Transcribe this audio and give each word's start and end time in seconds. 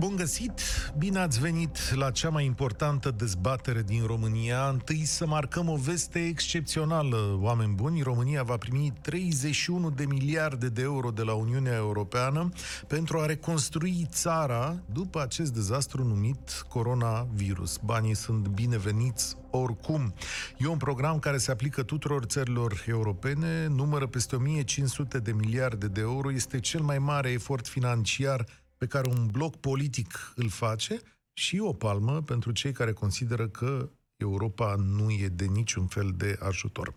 Bun 0.00 0.16
găsit! 0.16 0.60
Bine 0.98 1.18
ați 1.18 1.40
venit 1.40 1.94
la 1.94 2.10
cea 2.10 2.28
mai 2.28 2.44
importantă 2.44 3.10
dezbatere 3.10 3.82
din 3.82 4.06
România. 4.06 4.68
Întâi 4.68 5.04
să 5.04 5.26
marcăm 5.26 5.68
o 5.68 5.76
veste 5.76 6.18
excepțională, 6.18 7.38
oameni 7.40 7.74
buni. 7.74 8.02
România 8.02 8.42
va 8.42 8.56
primi 8.56 8.92
31 9.00 9.90
de 9.90 10.04
miliarde 10.04 10.68
de 10.68 10.82
euro 10.82 11.10
de 11.10 11.22
la 11.22 11.32
Uniunea 11.32 11.74
Europeană 11.74 12.48
pentru 12.86 13.18
a 13.18 13.26
reconstrui 13.26 14.06
țara 14.10 14.76
după 14.92 15.22
acest 15.22 15.52
dezastru 15.52 16.04
numit 16.04 16.64
coronavirus. 16.68 17.78
Banii 17.84 18.14
sunt 18.14 18.48
bineveniți 18.48 19.36
oricum. 19.50 20.14
E 20.58 20.66
un 20.66 20.76
program 20.76 21.18
care 21.18 21.36
se 21.36 21.50
aplică 21.50 21.82
tuturor 21.82 22.24
țărilor 22.24 22.84
europene, 22.88 23.66
numără 23.66 24.06
peste 24.06 24.36
1500 24.36 25.18
de 25.18 25.32
miliarde 25.32 25.86
de 25.86 26.00
euro, 26.00 26.32
este 26.32 26.60
cel 26.60 26.80
mai 26.80 26.98
mare 26.98 27.30
efort 27.30 27.66
financiar 27.66 28.46
pe 28.80 28.86
care 28.86 29.08
un 29.08 29.26
bloc 29.26 29.56
politic 29.56 30.32
îl 30.34 30.48
face 30.48 31.00
și 31.32 31.58
o 31.58 31.72
palmă 31.72 32.22
pentru 32.22 32.52
cei 32.52 32.72
care 32.72 32.92
consideră 32.92 33.48
că 33.48 33.90
Europa 34.16 34.74
nu 34.74 35.10
e 35.10 35.28
de 35.28 35.44
niciun 35.44 35.86
fel 35.86 36.12
de 36.16 36.38
ajutor. 36.40 36.94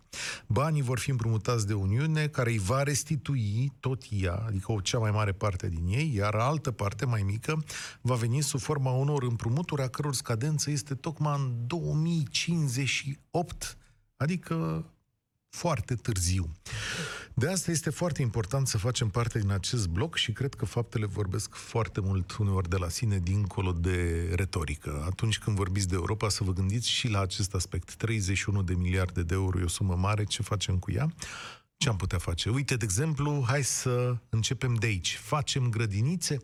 Banii 0.48 0.82
vor 0.82 1.00
fi 1.00 1.10
împrumutați 1.10 1.68
de 1.68 1.74
Uniune, 1.74 2.28
care 2.28 2.50
îi 2.50 2.58
va 2.58 2.84
restitui 2.84 3.74
tot 3.80 4.04
ea, 4.10 4.44
adică 4.48 4.72
o 4.72 4.80
cea 4.80 4.98
mai 4.98 5.12
mare 5.12 5.32
parte 5.32 5.70
din 5.70 5.88
ei, 5.88 6.14
iar 6.16 6.36
altă 6.36 6.72
parte 6.72 7.06
mai 7.06 7.22
mică 7.22 7.64
va 8.02 8.16
veni 8.16 8.42
sub 8.42 8.60
forma 8.60 8.92
unor 8.92 9.24
împrumuturi 9.24 9.82
a 9.82 9.88
căror 9.88 10.14
scadență 10.14 10.72
este 10.72 10.96
tocmai 10.96 11.40
în 11.40 11.68
2058, 11.68 13.78
adică 14.16 14.86
foarte 15.54 15.96
târziu. 15.96 16.50
De 17.34 17.48
asta 17.48 17.72
este 17.72 17.90
foarte 17.90 18.22
important 18.22 18.68
să 18.68 18.78
facem 18.78 19.10
parte 19.10 19.40
din 19.40 19.52
acest 19.52 19.88
bloc 19.88 20.16
și 20.16 20.32
cred 20.32 20.54
că 20.54 20.66
faptele 20.66 21.06
vorbesc 21.06 21.56
foarte 21.56 22.00
mult 22.02 22.32
uneori 22.32 22.70
de 22.70 22.78
la 22.78 22.90
sine, 22.90 23.20
dincolo 23.20 23.72
de 23.72 24.30
retorică. 24.36 25.04
Atunci 25.06 25.40
când 25.40 25.56
vorbiți 25.56 25.88
de 25.88 25.96
Europa, 25.96 26.30
să 26.30 26.44
vă 26.44 26.54
gândiți 26.54 26.90
și 26.90 27.08
la 27.08 27.20
acest 27.20 27.54
aspect. 27.54 27.96
31 27.96 28.64
de 28.64 28.74
miliarde 28.74 29.24
de 29.24 29.34
euro 29.34 29.60
e 29.60 29.64
o 29.64 29.68
sumă 29.68 29.96
mare, 29.96 30.24
ce 30.24 30.42
facem 30.42 30.78
cu 30.78 30.92
ea? 30.92 31.14
Ce 31.78 31.90
am 31.90 31.96
putea 31.96 32.18
face? 32.18 32.50
Uite, 32.50 32.76
de 32.76 32.86
exemplu, 32.86 33.44
hai 33.48 33.64
să 33.64 34.16
începem 34.30 34.74
de 34.74 34.86
aici. 34.86 35.18
Facem 35.18 35.70
grădinițe? 35.70 36.38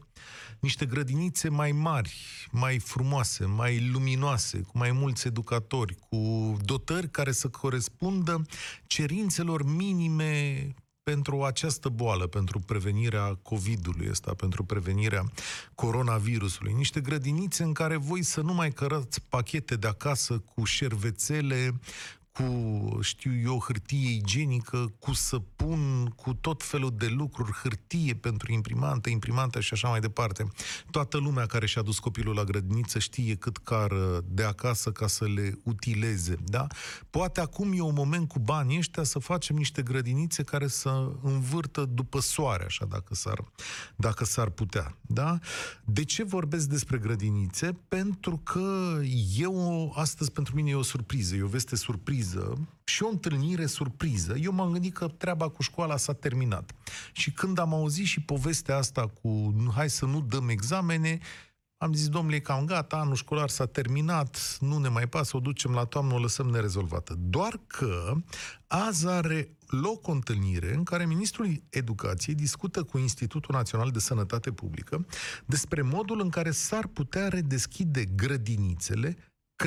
Niște 0.59 0.85
grădinițe 0.85 1.49
mai 1.49 1.71
mari, 1.71 2.15
mai 2.51 2.79
frumoase, 2.79 3.45
mai 3.45 3.89
luminoase, 3.91 4.59
cu 4.59 4.77
mai 4.77 4.91
mulți 4.91 5.27
educatori, 5.27 5.95
cu 6.09 6.57
dotări 6.61 7.09
care 7.09 7.31
să 7.31 7.47
corespundă 7.47 8.41
cerințelor 8.87 9.63
minime 9.63 10.73
pentru 11.03 11.43
această 11.43 11.89
boală, 11.89 12.27
pentru 12.27 12.59
prevenirea 12.59 13.39
COVID-ului 13.41 14.07
ăsta, 14.09 14.33
pentru 14.33 14.63
prevenirea 14.63 15.23
coronavirusului. 15.75 16.73
Niște 16.73 16.99
grădinițe 17.01 17.63
în 17.63 17.73
care 17.73 17.95
voi 17.95 18.23
să 18.23 18.41
nu 18.41 18.53
mai 18.53 18.71
cărați 18.71 19.21
pachete 19.29 19.75
de 19.75 19.87
acasă 19.87 20.37
cu 20.37 20.63
șervețele, 20.63 21.79
cu, 22.39 22.99
știu 23.01 23.31
eu, 23.43 23.63
hârtie 23.67 24.11
igienică, 24.11 24.93
cu 24.99 25.13
săpun, 25.13 26.13
cu 26.15 26.33
tot 26.33 26.63
felul 26.63 26.93
de 26.97 27.07
lucruri, 27.07 27.51
hârtie 27.51 28.13
pentru 28.13 28.51
imprimantă, 28.51 29.09
imprimantă 29.09 29.59
și 29.59 29.73
așa 29.73 29.89
mai 29.89 29.99
departe. 29.99 30.47
Toată 30.91 31.17
lumea 31.17 31.45
care 31.45 31.65
și-a 31.65 31.81
dus 31.81 31.99
copilul 31.99 32.35
la 32.35 32.43
grădiniță 32.43 32.99
știe 32.99 33.35
cât 33.35 33.57
car 33.57 33.91
de 34.25 34.43
acasă 34.43 34.91
ca 34.91 35.07
să 35.07 35.25
le 35.25 35.59
utileze, 35.63 36.35
da? 36.43 36.67
Poate 37.09 37.41
acum 37.41 37.73
e 37.73 37.81
un 37.81 37.93
moment 37.93 38.27
cu 38.27 38.39
banii 38.39 38.77
ăștia 38.77 39.03
să 39.03 39.19
facem 39.19 39.55
niște 39.55 39.81
grădinițe 39.81 40.43
care 40.43 40.67
să 40.67 41.11
învârtă 41.21 41.85
după 41.85 42.19
soare, 42.19 42.63
așa, 42.65 42.85
dacă 42.85 43.15
s-ar, 43.15 43.43
dacă 43.95 44.25
s-ar 44.25 44.49
putea, 44.49 44.97
da? 45.01 45.39
De 45.85 46.03
ce 46.03 46.23
vorbesc 46.23 46.67
despre 46.67 46.97
grădinițe? 46.97 47.77
Pentru 47.87 48.37
că 48.37 48.99
eu, 49.37 49.93
astăzi 49.95 50.31
pentru 50.31 50.55
mine 50.55 50.69
e 50.69 50.75
o 50.75 50.81
surpriză, 50.81 51.35
e 51.35 51.41
o 51.41 51.47
veste 51.47 51.75
surpriză 51.75 52.27
surpriză 52.29 52.67
și 52.83 53.03
o 53.03 53.07
întâlnire 53.07 53.65
surpriză. 53.65 54.35
Eu 54.37 54.51
m-am 54.51 54.71
gândit 54.71 54.93
că 54.93 55.07
treaba 55.07 55.49
cu 55.49 55.61
școala 55.61 55.97
s-a 55.97 56.13
terminat. 56.13 56.71
Și 57.11 57.31
când 57.31 57.59
am 57.59 57.73
auzit 57.73 58.05
și 58.05 58.21
povestea 58.21 58.77
asta 58.77 59.07
cu 59.21 59.53
hai 59.75 59.89
să 59.89 60.05
nu 60.05 60.21
dăm 60.21 60.49
examene, 60.49 61.19
am 61.81 61.93
zis, 61.93 62.09
domnule, 62.09 62.35
e 62.35 62.39
cam 62.39 62.65
gata, 62.65 62.97
anul 62.97 63.15
școlar 63.15 63.49
s-a 63.49 63.65
terminat, 63.65 64.57
nu 64.59 64.77
ne 64.77 64.87
mai 64.87 65.07
pasă, 65.07 65.37
o 65.37 65.39
ducem 65.39 65.71
la 65.71 65.83
toamnă, 65.83 66.13
o 66.13 66.19
lăsăm 66.19 66.47
nerezolvată. 66.47 67.15
Doar 67.19 67.59
că 67.67 68.13
azi 68.67 69.07
are 69.07 69.57
loc 69.67 70.07
o 70.07 70.11
întâlnire 70.11 70.73
în 70.73 70.83
care 70.83 71.05
Ministrul 71.05 71.61
Educației 71.69 72.35
discută 72.35 72.83
cu 72.83 72.97
Institutul 72.97 73.55
Național 73.55 73.89
de 73.91 73.99
Sănătate 73.99 74.51
Publică 74.51 75.05
despre 75.45 75.81
modul 75.81 76.19
în 76.19 76.29
care 76.29 76.51
s-ar 76.51 76.87
putea 76.87 77.27
redeschide 77.27 78.05
grădinițele 78.05 79.17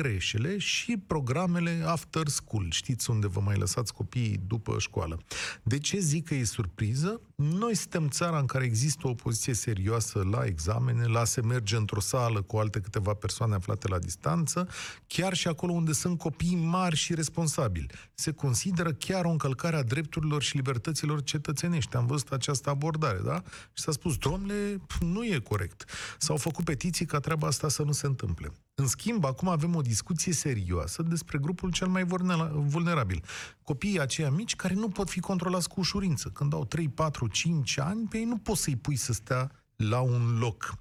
creșele 0.01 0.57
și 0.57 0.97
programele 1.07 1.83
after 1.85 2.27
school. 2.27 2.67
Știți 2.69 3.09
unde 3.09 3.27
vă 3.27 3.39
mai 3.39 3.55
lăsați 3.55 3.93
copiii 3.93 4.39
după 4.47 4.75
școală. 4.79 5.19
De 5.63 5.79
ce 5.79 5.99
zic 5.99 6.27
că 6.27 6.33
e 6.33 6.43
surpriză? 6.43 7.21
Noi 7.51 7.75
suntem 7.75 8.07
țara 8.09 8.39
în 8.39 8.45
care 8.45 8.63
există 8.63 9.07
o 9.07 9.13
poziție 9.13 9.53
serioasă 9.53 10.27
la 10.31 10.45
examene, 10.45 11.05
la 11.05 11.25
se 11.25 11.41
merge 11.41 11.75
într-o 11.75 11.99
sală 11.99 12.41
cu 12.41 12.57
alte 12.57 12.79
câteva 12.79 13.13
persoane 13.13 13.55
aflate 13.55 13.87
la 13.87 13.99
distanță, 13.99 14.67
chiar 15.07 15.33
și 15.33 15.47
acolo 15.47 15.71
unde 15.71 15.91
sunt 15.91 16.17
copii 16.17 16.55
mari 16.55 16.95
și 16.95 17.13
responsabili. 17.13 17.87
Se 18.13 18.31
consideră 18.31 18.93
chiar 18.93 19.25
o 19.25 19.29
încălcare 19.29 19.75
a 19.75 19.83
drepturilor 19.83 20.41
și 20.41 20.55
libertăților 20.55 21.23
cetățenești. 21.23 21.95
Am 21.95 22.05
văzut 22.05 22.31
această 22.31 22.69
abordare, 22.69 23.19
da? 23.23 23.41
Și 23.73 23.83
s-a 23.83 23.91
spus, 23.91 24.17
domnule, 24.17 24.81
nu 24.99 25.25
e 25.25 25.39
corect. 25.39 25.85
S-au 26.17 26.37
făcut 26.37 26.65
petiții 26.65 27.05
ca 27.05 27.19
treaba 27.19 27.47
asta 27.47 27.69
să 27.69 27.83
nu 27.83 27.91
se 27.91 28.05
întâmple. 28.05 28.51
În 28.75 28.87
schimb, 28.87 29.25
acum 29.25 29.47
avem 29.47 29.75
o 29.75 29.81
discuție 29.81 30.33
serioasă 30.33 31.01
despre 31.01 31.37
grupul 31.37 31.71
cel 31.71 31.87
mai 31.87 32.03
vulnerabil. 32.53 33.23
Copiii 33.63 33.99
aceia 33.99 34.29
mici 34.29 34.55
care 34.55 34.73
nu 34.73 34.89
pot 34.89 35.09
fi 35.09 35.19
controlați 35.19 35.69
cu 35.69 35.79
ușurință. 35.79 36.29
Când 36.29 36.53
au 36.53 36.65
3, 36.65 36.89
4, 36.89 37.27
5 37.33 37.77
ani, 37.77 38.07
pe 38.07 38.17
ei 38.17 38.23
nu 38.23 38.37
poți 38.37 38.61
să-i 38.61 38.75
pui 38.75 38.95
să 38.95 39.13
stea 39.13 39.51
la 39.75 39.99
un 39.99 40.37
loc. 40.37 40.75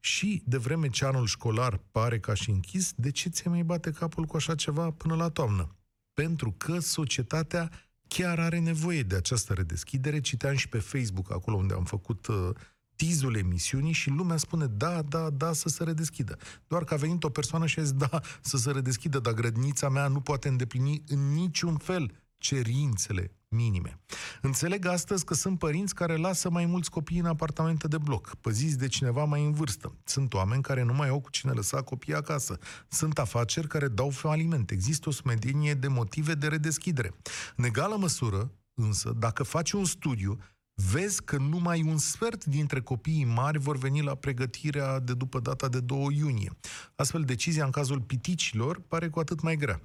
Și 0.00 0.42
de 0.46 0.56
vreme 0.56 0.88
ce 0.88 1.04
anul 1.04 1.26
școlar 1.26 1.80
pare 1.90 2.18
ca 2.18 2.34
și 2.34 2.50
închis, 2.50 2.92
de 2.96 3.10
ce 3.10 3.28
ți 3.28 3.48
mai 3.48 3.62
bate 3.62 3.90
capul 3.90 4.24
cu 4.24 4.36
așa 4.36 4.54
ceva 4.54 4.90
până 4.90 5.14
la 5.14 5.28
toamnă? 5.28 5.76
Pentru 6.12 6.54
că 6.58 6.78
societatea 6.78 7.70
chiar 8.08 8.38
are 8.38 8.58
nevoie 8.58 9.02
de 9.02 9.14
această 9.16 9.52
redeschidere. 9.52 10.20
Citeam 10.20 10.56
și 10.56 10.68
pe 10.68 10.78
Facebook, 10.78 11.32
acolo 11.32 11.56
unde 11.56 11.74
am 11.74 11.84
făcut 11.84 12.26
uh, 12.26 12.50
tizul 12.96 13.36
emisiunii 13.36 13.92
și 13.92 14.10
lumea 14.10 14.36
spune 14.36 14.66
da, 14.66 15.02
da, 15.02 15.30
da, 15.30 15.52
să 15.52 15.68
se 15.68 15.84
redeschidă. 15.84 16.38
Doar 16.66 16.84
că 16.84 16.94
a 16.94 16.96
venit 16.96 17.24
o 17.24 17.30
persoană 17.30 17.66
și 17.66 17.78
a 17.78 17.82
zis 17.82 17.92
da, 17.92 18.20
să 18.40 18.56
se 18.56 18.70
redeschidă, 18.70 19.18
dar 19.18 19.32
grădinița 19.32 19.88
mea 19.88 20.08
nu 20.08 20.20
poate 20.20 20.48
îndeplini 20.48 21.02
în 21.06 21.32
niciun 21.32 21.76
fel 21.76 22.10
cerințele 22.38 23.36
minime. 23.52 24.00
Înțeleg 24.40 24.86
astăzi 24.86 25.24
că 25.24 25.34
sunt 25.34 25.58
părinți 25.58 25.94
care 25.94 26.16
lasă 26.16 26.50
mai 26.50 26.66
mulți 26.66 26.90
copii 26.90 27.18
în 27.18 27.26
apartamente 27.26 27.88
de 27.88 27.98
bloc, 27.98 28.34
păziți 28.40 28.78
de 28.78 28.86
cineva 28.86 29.24
mai 29.24 29.44
în 29.44 29.52
vârstă. 29.52 29.94
Sunt 30.04 30.34
oameni 30.34 30.62
care 30.62 30.82
nu 30.82 30.92
mai 30.92 31.08
au 31.08 31.20
cu 31.20 31.30
cine 31.30 31.52
lăsa 31.52 31.82
copiii 31.82 32.16
acasă. 32.16 32.58
Sunt 32.88 33.18
afaceri 33.18 33.66
care 33.68 33.88
dau 33.88 34.10
faliment. 34.10 34.70
Există 34.70 35.08
o 35.08 35.12
sumedenie 35.12 35.74
de 35.74 35.88
motive 35.88 36.34
de 36.34 36.46
redeschidere. 36.46 37.14
În 37.56 37.64
egală 37.64 37.96
măsură, 37.96 38.52
însă, 38.74 39.14
dacă 39.18 39.42
faci 39.42 39.72
un 39.72 39.84
studiu, 39.84 40.38
vezi 40.74 41.22
că 41.24 41.36
numai 41.36 41.82
un 41.82 41.98
sfert 41.98 42.44
dintre 42.44 42.80
copiii 42.80 43.24
mari 43.24 43.58
vor 43.58 43.76
veni 43.76 44.02
la 44.02 44.14
pregătirea 44.14 44.98
de 44.98 45.14
după 45.14 45.40
data 45.40 45.68
de 45.68 45.80
2 45.80 46.16
iunie. 46.16 46.52
Astfel, 46.94 47.22
decizia 47.22 47.64
în 47.64 47.70
cazul 47.70 48.00
piticilor 48.00 48.80
pare 48.88 49.08
cu 49.08 49.18
atât 49.18 49.40
mai 49.40 49.56
grea. 49.56 49.80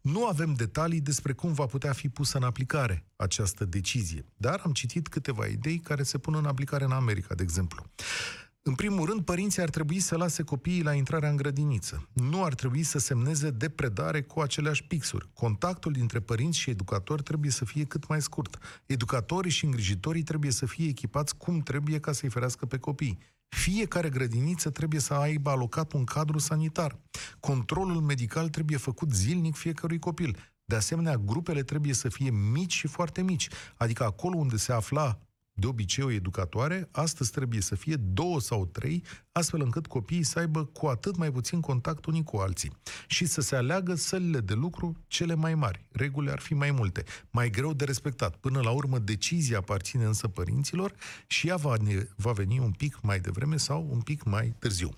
Nu 0.00 0.26
avem 0.26 0.54
detalii 0.54 1.00
despre 1.00 1.32
cum 1.32 1.52
va 1.52 1.66
putea 1.66 1.92
fi 1.92 2.08
pusă 2.08 2.36
în 2.36 2.42
aplicare 2.42 3.04
această 3.16 3.64
decizie, 3.64 4.24
dar 4.36 4.60
am 4.64 4.72
citit 4.72 5.08
câteva 5.08 5.46
idei 5.46 5.78
care 5.78 6.02
se 6.02 6.18
pun 6.18 6.34
în 6.34 6.46
aplicare 6.46 6.84
în 6.84 6.92
America, 6.92 7.34
de 7.34 7.42
exemplu. 7.42 7.86
În 8.62 8.74
primul 8.74 9.06
rând, 9.06 9.24
părinții 9.24 9.62
ar 9.62 9.70
trebui 9.70 10.00
să 10.00 10.16
lase 10.16 10.42
copiii 10.42 10.82
la 10.82 10.92
intrarea 10.92 11.28
în 11.30 11.36
grădiniță. 11.36 12.08
Nu 12.12 12.44
ar 12.44 12.54
trebui 12.54 12.82
să 12.82 12.98
semneze 12.98 13.50
de 13.50 13.68
predare 13.68 14.22
cu 14.22 14.40
aceleași 14.40 14.84
pixuri. 14.84 15.28
Contactul 15.34 15.92
dintre 15.92 16.20
părinți 16.20 16.58
și 16.58 16.70
educatori 16.70 17.22
trebuie 17.22 17.50
să 17.50 17.64
fie 17.64 17.84
cât 17.84 18.08
mai 18.08 18.22
scurt. 18.22 18.58
Educatorii 18.86 19.50
și 19.50 19.64
îngrijitorii 19.64 20.22
trebuie 20.22 20.50
să 20.50 20.66
fie 20.66 20.88
echipați 20.88 21.36
cum 21.36 21.60
trebuie 21.60 22.00
ca 22.00 22.12
să-i 22.12 22.28
ferească 22.28 22.66
pe 22.66 22.78
copii. 22.78 23.18
Fiecare 23.48 24.08
grădiniță 24.08 24.70
trebuie 24.70 25.00
să 25.00 25.14
aibă 25.14 25.50
alocat 25.50 25.92
un 25.92 26.04
cadru 26.04 26.38
sanitar. 26.38 26.98
Controlul 27.40 28.00
medical 28.00 28.48
trebuie 28.48 28.78
făcut 28.78 29.12
zilnic 29.12 29.56
fiecărui 29.56 29.98
copil. 29.98 30.36
De 30.64 30.76
asemenea, 30.76 31.16
grupele 31.16 31.62
trebuie 31.62 31.94
să 31.94 32.08
fie 32.08 32.30
mici 32.30 32.72
și 32.72 32.86
foarte 32.86 33.22
mici, 33.22 33.48
adică 33.76 34.04
acolo 34.04 34.36
unde 34.36 34.56
se 34.56 34.72
afla 34.72 35.18
de 35.60 35.66
obicei 35.66 36.04
o 36.04 36.10
educatoare, 36.10 36.88
astăzi 36.90 37.30
trebuie 37.30 37.60
să 37.60 37.74
fie 37.74 37.96
două 37.96 38.40
sau 38.40 38.66
trei, 38.66 39.02
astfel 39.32 39.60
încât 39.60 39.86
copiii 39.86 40.22
să 40.22 40.38
aibă 40.38 40.64
cu 40.64 40.86
atât 40.86 41.16
mai 41.16 41.32
puțin 41.32 41.60
contact 41.60 42.06
unii 42.06 42.24
cu 42.24 42.36
alții 42.36 42.72
și 43.06 43.26
să 43.26 43.40
se 43.40 43.56
aleagă 43.56 43.94
sălile 43.94 44.40
de 44.40 44.54
lucru 44.54 44.96
cele 45.06 45.34
mai 45.34 45.54
mari. 45.54 45.84
Regulile 45.92 46.32
ar 46.32 46.40
fi 46.40 46.54
mai 46.54 46.70
multe, 46.70 47.04
mai 47.30 47.50
greu 47.50 47.72
de 47.72 47.84
respectat. 47.84 48.36
Până 48.36 48.60
la 48.60 48.70
urmă, 48.70 48.98
decizia 48.98 49.58
aparține 49.58 50.04
însă 50.04 50.28
părinților 50.28 50.94
și 51.26 51.48
ea 51.48 51.56
va, 51.56 51.74
va 52.16 52.32
veni 52.32 52.58
un 52.58 52.70
pic 52.70 52.98
mai 53.02 53.20
devreme 53.20 53.56
sau 53.56 53.88
un 53.90 54.00
pic 54.00 54.24
mai 54.24 54.54
târziu. 54.58 54.90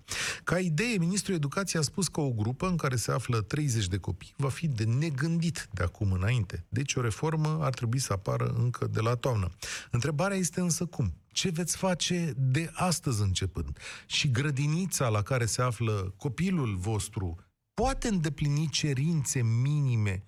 Ca 0.44 0.58
idee, 0.58 0.98
Ministrul 0.98 1.34
Educației 1.34 1.80
a 1.80 1.84
spus 1.84 2.08
că 2.08 2.20
o 2.20 2.30
grupă 2.30 2.66
în 2.66 2.76
care 2.76 2.96
se 2.96 3.12
află 3.12 3.40
30 3.40 3.86
de 3.86 3.98
copii 3.98 4.34
va 4.36 4.48
fi 4.48 4.68
de 4.68 4.84
negândit 4.84 5.68
de 5.72 5.82
acum 5.82 6.12
înainte. 6.12 6.64
Deci 6.68 6.94
o 6.94 7.00
reformă 7.00 7.58
ar 7.60 7.74
trebui 7.74 7.98
să 7.98 8.12
apară 8.12 8.54
încă 8.58 8.86
de 8.86 9.00
la 9.00 9.14
toamnă. 9.14 9.50
Întrebarea 9.90 10.36
este 10.36 10.51
însă 10.60 10.86
cum? 10.86 11.14
Ce 11.28 11.50
veți 11.50 11.76
face 11.76 12.32
de 12.36 12.70
astăzi 12.74 13.22
începând? 13.22 13.78
Și 14.06 14.30
grădinița 14.30 15.08
la 15.08 15.22
care 15.22 15.44
se 15.44 15.62
află 15.62 16.14
copilul 16.16 16.76
vostru 16.76 17.36
poate 17.74 18.08
îndeplini 18.08 18.68
cerințe 18.68 19.42
minime 19.42 20.26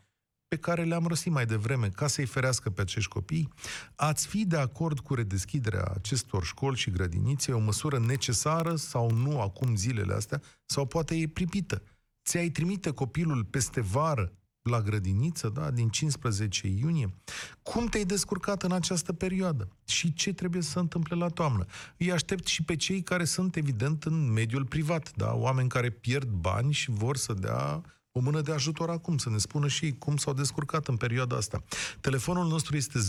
pe 0.48 0.56
care 0.60 0.84
le-am 0.84 1.06
rostit 1.06 1.32
mai 1.32 1.46
devreme 1.46 1.88
ca 1.88 2.06
să-i 2.06 2.26
ferească 2.26 2.70
pe 2.70 2.80
acești 2.80 3.10
copii, 3.10 3.48
ați 3.94 4.26
fi 4.26 4.44
de 4.44 4.56
acord 4.56 5.00
cu 5.00 5.14
redeschiderea 5.14 5.84
acestor 5.94 6.44
școli 6.44 6.76
și 6.76 6.90
grădinițe, 6.90 7.52
o 7.52 7.58
măsură 7.58 7.98
necesară 7.98 8.76
sau 8.76 9.10
nu 9.10 9.40
acum 9.40 9.76
zilele 9.76 10.14
astea, 10.14 10.42
sau 10.64 10.86
poate 10.86 11.14
e 11.14 11.28
pripită. 11.28 11.82
Ți-ai 12.24 12.48
trimite 12.48 12.90
copilul 12.90 13.44
peste 13.44 13.80
vară 13.80 14.32
la 14.70 14.80
grădiniță, 14.80 15.48
da, 15.48 15.70
din 15.70 15.88
15 15.88 16.66
iunie. 16.66 17.14
Cum 17.62 17.86
te-ai 17.86 18.04
descurcat 18.04 18.62
în 18.62 18.72
această 18.72 19.12
perioadă? 19.12 19.68
Și 19.86 20.12
ce 20.12 20.32
trebuie 20.32 20.62
să 20.62 20.70
se 20.70 20.78
întâmple 20.78 21.16
la 21.16 21.28
toamnă? 21.28 21.64
Îi 21.96 22.12
aștept 22.12 22.46
și 22.46 22.62
pe 22.62 22.76
cei 22.76 23.02
care 23.02 23.24
sunt, 23.24 23.56
evident, 23.56 24.04
în 24.04 24.32
mediul 24.32 24.64
privat, 24.64 25.12
da, 25.16 25.34
oameni 25.34 25.68
care 25.68 25.90
pierd 25.90 26.28
bani 26.28 26.72
și 26.72 26.90
vor 26.90 27.16
să 27.16 27.32
dea 27.32 27.82
o 28.12 28.20
mână 28.20 28.40
de 28.40 28.52
ajutor 28.52 28.90
acum, 28.90 29.18
să 29.18 29.30
ne 29.30 29.38
spună 29.38 29.68
și 29.68 29.84
ei 29.84 29.98
cum 29.98 30.16
s-au 30.16 30.32
descurcat 30.32 30.88
în 30.88 30.96
perioada 30.96 31.36
asta. 31.36 31.62
Telefonul 32.00 32.46
nostru 32.46 32.76
este 32.76 32.98
0372069599. 32.98 33.02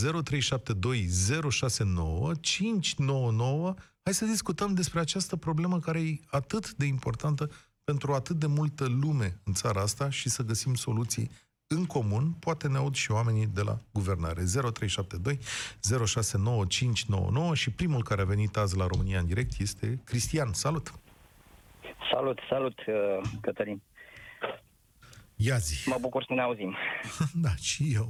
Hai 4.03 4.13
să 4.13 4.25
discutăm 4.25 4.73
despre 4.73 4.99
această 4.99 5.35
problemă 5.35 5.79
care 5.79 6.01
e 6.01 6.19
atât 6.25 6.73
de 6.73 6.85
importantă 6.85 7.49
pentru 7.83 8.13
atât 8.13 8.39
de 8.39 8.45
multă 8.45 8.85
lume 8.85 9.39
în 9.43 9.53
țara 9.53 9.81
asta 9.81 10.09
și 10.09 10.29
să 10.29 10.43
găsim 10.43 10.75
soluții 10.75 11.29
în 11.67 11.85
comun, 11.85 12.31
poate 12.39 12.67
ne 12.67 12.77
aud 12.77 12.95
și 12.95 13.11
oamenii 13.11 13.45
de 13.45 13.61
la 13.61 13.77
guvernare. 13.93 14.41
0372 14.43 15.39
069599 16.05 17.55
și 17.55 17.71
primul 17.71 18.03
care 18.03 18.21
a 18.21 18.25
venit 18.25 18.57
azi 18.57 18.77
la 18.77 18.87
România 18.87 19.19
în 19.19 19.25
direct 19.25 19.59
este 19.59 20.01
Cristian. 20.03 20.53
Salut! 20.53 20.93
Salut, 22.11 22.39
salut, 22.49 22.79
uh, 22.87 23.29
Cătălin. 23.41 23.81
Ia 25.35 25.57
zi. 25.57 25.89
Mă 25.89 25.97
bucur 26.01 26.23
să 26.27 26.33
ne 26.33 26.41
auzim. 26.41 26.75
da, 27.45 27.55
și 27.55 27.93
eu. 27.93 28.09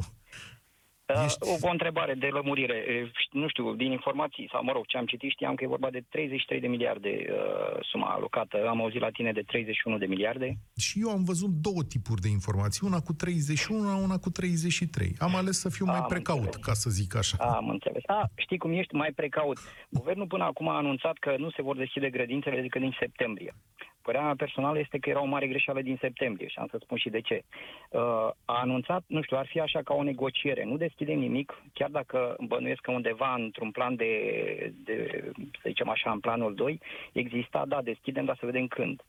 Uh, 1.13 1.24
Ești... 1.25 1.38
O, 1.63 1.68
o 1.68 1.72
întrebare 1.72 2.13
de 2.13 2.28
lămurire. 2.28 3.12
Nu 3.31 3.48
știu, 3.48 3.75
din 3.75 3.92
informații, 3.92 4.50
sau 4.52 4.63
mă 4.63 4.72
rog, 4.72 4.86
ce 4.86 4.98
am 4.98 5.06
citit, 5.06 5.31
știam 5.31 5.56
că 5.56 5.63
e 5.63 5.68
vorba 5.68 5.90
de 5.90 6.04
33 6.10 6.60
de 6.60 6.68
miliarde 6.68 7.25
uh, 7.30 7.80
suma 7.81 8.07
alocată. 8.13 8.68
Am 8.68 8.81
auzit 8.81 9.02
la 9.02 9.10
tine 9.10 9.31
de 9.31 9.42
31 9.42 9.98
de 9.98 10.06
miliarde. 10.06 10.57
Și 10.78 11.02
eu 11.02 11.10
am 11.10 11.24
văzut 11.24 11.50
două 11.50 11.84
tipuri 11.84 12.22
de 12.22 12.30
informații, 12.30 12.88
una 12.88 13.00
cu 13.00 13.13
31, 13.13 14.04
una 14.04 14.18
cu 14.18 14.30
33. 14.30 15.16
Am 15.19 15.36
ales 15.36 15.60
să 15.60 15.69
fiu 15.69 15.86
mai 15.86 15.98
am 15.98 16.06
precaut, 16.07 16.44
înțeles. 16.44 16.66
ca 16.66 16.74
să 16.74 16.90
zic 16.90 17.16
așa. 17.16 17.38
Am 17.40 17.69
înțeles. 17.69 18.04
A, 18.06 18.30
știi 18.36 18.57
cum 18.57 18.72
ești 18.72 18.96
mai 18.96 19.12
precaut. 19.16 19.57
Guvernul 19.90 20.28
până 20.28 20.44
acum 20.44 20.69
a 20.69 20.78
anunțat 20.78 21.18
că 21.18 21.36
nu 21.38 21.50
se 21.50 21.62
vor 21.62 21.78
deschide 21.78 22.10
grădințele 22.10 22.62
decât 22.62 22.81
din 22.81 22.96
septembrie. 23.00 23.54
Părerea 24.06 24.25
mea 24.25 24.44
personală 24.46 24.80
este 24.80 24.98
că 24.98 25.10
era 25.10 25.22
o 25.22 25.34
mare 25.36 25.48
greșeală 25.48 25.81
din 25.81 25.98
septembrie 26.02 26.48
și 26.48 26.60
am 26.60 26.68
să 26.72 26.78
spun 26.81 26.98
și 26.98 27.10
de 27.10 27.22
ce. 27.22 27.44
Uh, 27.90 28.02
a 28.46 28.56
anunțat, 28.66 29.04
nu 29.07 29.22
știu, 29.22 29.38
ar 29.38 29.46
fi 29.46 29.60
așa 29.60 29.81
ca 29.81 29.94
o 29.94 30.04
negociere. 30.04 30.63
Nu 30.63 30.78
deschidem 30.78 31.19
nimic, 31.19 31.63
chiar 31.74 31.90
dacă 31.90 32.36
bănuiesc 32.40 32.81
că 32.81 32.92
undeva 32.92 33.34
într-un 33.34 33.72
plan 33.72 33.96
de, 33.96 34.12
de, 34.84 34.96
să 35.34 35.66
zicem 35.68 35.90
așa, 35.90 36.12
în 36.12 36.19
planul 36.19 36.56
2, 36.56 36.80
exista, 37.12 37.66
da, 37.68 37.81
deschidem, 37.81 38.25
dar 38.25 38.38
să 38.40 38.46
vedem 38.46 38.68
când. 38.68 39.02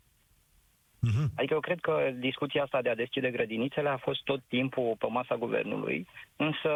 Uh-huh. 1.06 1.26
Adică 1.36 1.54
eu 1.54 1.60
cred 1.60 1.80
că 1.80 2.10
discuția 2.18 2.62
asta 2.62 2.82
de 2.82 2.88
a 2.88 2.94
deschide 2.94 3.30
grădinițele 3.30 3.88
a 3.88 3.96
fost 3.96 4.20
tot 4.24 4.40
timpul 4.48 4.96
pe 4.98 5.06
masa 5.06 5.36
guvernului, 5.36 6.06
însă 6.36 6.70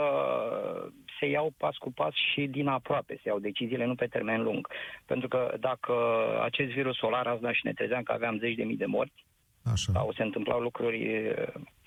se 1.21 1.27
iau 1.27 1.55
pas 1.57 1.77
cu 1.77 1.93
pas 1.93 2.15
și 2.33 2.47
din 2.47 2.67
aproape, 2.67 3.15
se 3.15 3.29
iau 3.29 3.39
deciziile 3.39 3.85
nu 3.85 3.95
pe 3.95 4.07
termen 4.07 4.43
lung. 4.43 4.69
Pentru 5.07 5.29
că 5.29 5.57
dacă 5.61 5.95
acest 6.43 6.71
virus 6.71 6.97
solar 6.97 7.27
azi 7.27 7.59
și 7.59 7.67
ne 7.67 7.73
trezeam 7.73 8.03
că 8.03 8.13
aveam 8.13 8.39
zeci 8.39 8.55
de 8.55 8.65
mii 8.65 8.77
de 8.77 8.87
morți, 8.87 9.25
Așa. 9.73 9.93
sau 9.93 10.13
se 10.13 10.23
întâmplau 10.23 10.61
lucruri 10.61 11.01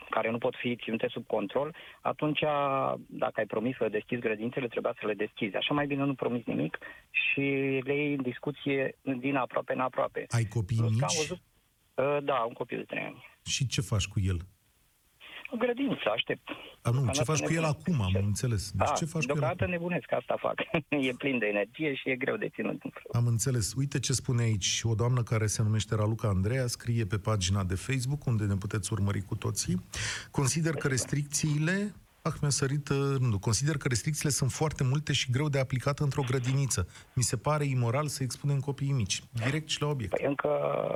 care 0.09 0.31
nu 0.31 0.37
pot 0.37 0.55
fi 0.55 0.75
ținute 0.75 1.07
sub 1.07 1.25
control, 1.27 1.75
atunci, 2.01 2.39
dacă 3.07 3.33
ai 3.35 3.45
promis 3.45 3.75
să 3.77 3.87
deschizi 3.89 4.21
grădințele, 4.21 4.67
trebuia 4.67 4.95
să 4.99 5.07
le 5.07 5.13
deschizi. 5.13 5.55
Așa 5.55 5.73
mai 5.73 5.87
bine 5.87 6.03
nu 6.03 6.13
promis 6.13 6.45
nimic 6.45 6.77
și 7.11 7.41
le 7.83 7.95
iei 7.95 8.13
în 8.13 8.21
discuție 8.21 8.95
din 9.19 9.35
aproape 9.35 9.73
în 9.73 9.79
aproape. 9.79 10.25
Ai 10.29 10.43
copii 10.43 10.77
Plus 10.77 10.91
mici? 10.91 11.01
Am 11.01 11.15
văzut 11.17 11.41
Uh, 11.95 12.17
da, 12.23 12.35
un 12.47 12.53
copil 12.53 12.77
de 12.77 12.83
3 12.83 13.03
ani. 13.03 13.23
Și 13.45 13.67
ce 13.67 13.81
faci 13.81 14.07
cu 14.07 14.19
el? 14.19 14.37
O 15.53 15.57
grădință, 15.57 16.09
aștept. 16.13 16.47
A, 16.81 16.89
nu, 16.89 17.11
ce 17.11 17.23
faci 17.23 17.39
cu 17.39 17.53
el 17.53 17.63
acum, 17.63 18.01
am 18.01 18.13
înțeles. 18.25 18.71
Deci 18.71 18.87
A, 18.89 18.93
ce 18.93 19.05
faci 19.05 19.25
cu 19.25 19.37
el 19.37 19.69
nebunesc, 19.69 20.11
asta 20.11 20.35
fac. 20.39 20.55
e 21.07 21.13
plin 21.17 21.37
de 21.39 21.45
energie 21.45 21.93
și 21.93 22.09
e 22.09 22.15
greu 22.15 22.37
de 22.37 22.49
ținut. 22.49 22.81
Am 23.11 23.25
înțeles. 23.27 23.73
Uite 23.73 23.99
ce 23.99 24.13
spune 24.13 24.41
aici 24.41 24.81
o 24.83 24.93
doamnă 24.95 25.23
care 25.23 25.45
se 25.45 25.61
numește 25.63 25.95
Raluca 25.95 26.27
Andreea, 26.27 26.67
scrie 26.67 27.05
pe 27.05 27.17
pagina 27.17 27.63
de 27.63 27.75
Facebook, 27.75 28.25
unde 28.25 28.45
ne 28.45 28.55
puteți 28.55 28.93
urmări 28.93 29.21
cu 29.21 29.35
toții. 29.35 29.85
Consider 30.31 30.73
că 30.73 30.87
restricțiile 30.87 31.93
Ah, 32.25 32.33
mi-a 32.41 32.49
sărit 32.49 32.87
rândul. 32.87 33.39
Consider 33.39 33.77
că 33.77 33.87
restricțiile 33.87 34.31
sunt 34.31 34.51
foarte 34.51 34.83
multe 34.83 35.13
și 35.13 35.31
greu 35.31 35.49
de 35.49 35.59
aplicat 35.59 35.99
într-o 35.99 36.23
grădiniță. 36.27 36.87
Mi 37.13 37.23
se 37.23 37.37
pare 37.37 37.65
imoral 37.65 38.07
să 38.07 38.23
expunem 38.23 38.59
copiii 38.59 38.91
mici. 38.91 39.21
Direct 39.31 39.69
și 39.69 39.81
la 39.81 39.87
obiect. 39.87 40.15
Păi 40.17 40.25
încă, 40.27 40.49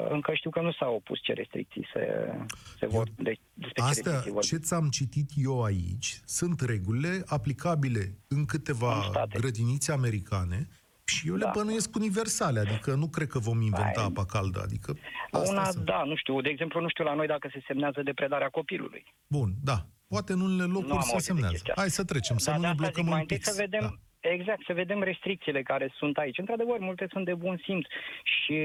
încă 0.09 0.33
știu 0.33 0.49
că 0.49 0.61
nu 0.61 0.71
s-au 0.71 0.95
opus 0.95 1.19
ce 1.21 1.33
restricții 1.33 1.87
se, 1.93 2.31
se 2.79 2.85
vor... 2.85 3.07
De, 3.15 3.33
Astea, 3.75 4.19
ce, 4.19 4.31
ce 4.39 4.57
ți-am 4.57 4.89
citit 4.89 5.29
eu 5.35 5.63
aici, 5.63 6.19
sunt 6.25 6.61
regulile 6.61 7.23
aplicabile 7.25 8.17
în 8.27 8.45
câteva 8.45 8.95
în 9.13 9.39
grădinițe 9.39 9.91
americane 9.91 10.67
și 11.05 11.27
eu 11.27 11.35
da. 11.35 11.45
le 11.45 11.51
bănuiesc 11.53 11.95
universale, 11.95 12.59
adică 12.59 12.93
nu 12.93 13.07
cred 13.07 13.27
că 13.27 13.39
vom 13.39 13.61
inventa 13.61 13.99
Ai. 13.99 14.05
apa 14.05 14.25
caldă. 14.25 14.61
Adică 14.63 14.97
Una, 15.31 15.69
da, 15.83 16.03
nu 16.03 16.15
știu. 16.15 16.41
De 16.41 16.49
exemplu, 16.49 16.81
nu 16.81 16.89
știu 16.89 17.03
la 17.03 17.13
noi 17.13 17.27
dacă 17.27 17.49
se 17.51 17.63
semnează 17.67 18.01
de 18.03 18.11
predarea 18.13 18.49
copilului. 18.49 19.03
Bun, 19.27 19.53
da. 19.63 19.85
Poate 20.07 20.33
în 20.33 20.41
unele 20.41 20.63
locuri 20.63 20.93
nu 20.93 21.01
se 21.01 21.17
semnează. 21.17 21.61
Hai 21.75 21.89
să 21.89 22.03
trecem, 22.03 22.35
da, 22.35 22.41
să 22.41 22.51
nu 22.51 22.59
ne 22.67 22.73
blocăm 22.75 23.11
în 23.11 23.25
pix. 23.25 23.45
Să 23.45 23.53
vedem, 23.55 23.81
da. 23.81 24.06
Exact, 24.31 24.63
să 24.65 24.73
vedem 24.73 25.03
restricțiile 25.03 25.61
care 25.61 25.91
sunt 25.93 26.17
aici. 26.17 26.37
Într-adevăr, 26.37 26.79
multe 26.79 27.07
sunt 27.11 27.25
de 27.25 27.33
bun 27.33 27.59
simț 27.63 27.87
și 28.23 28.55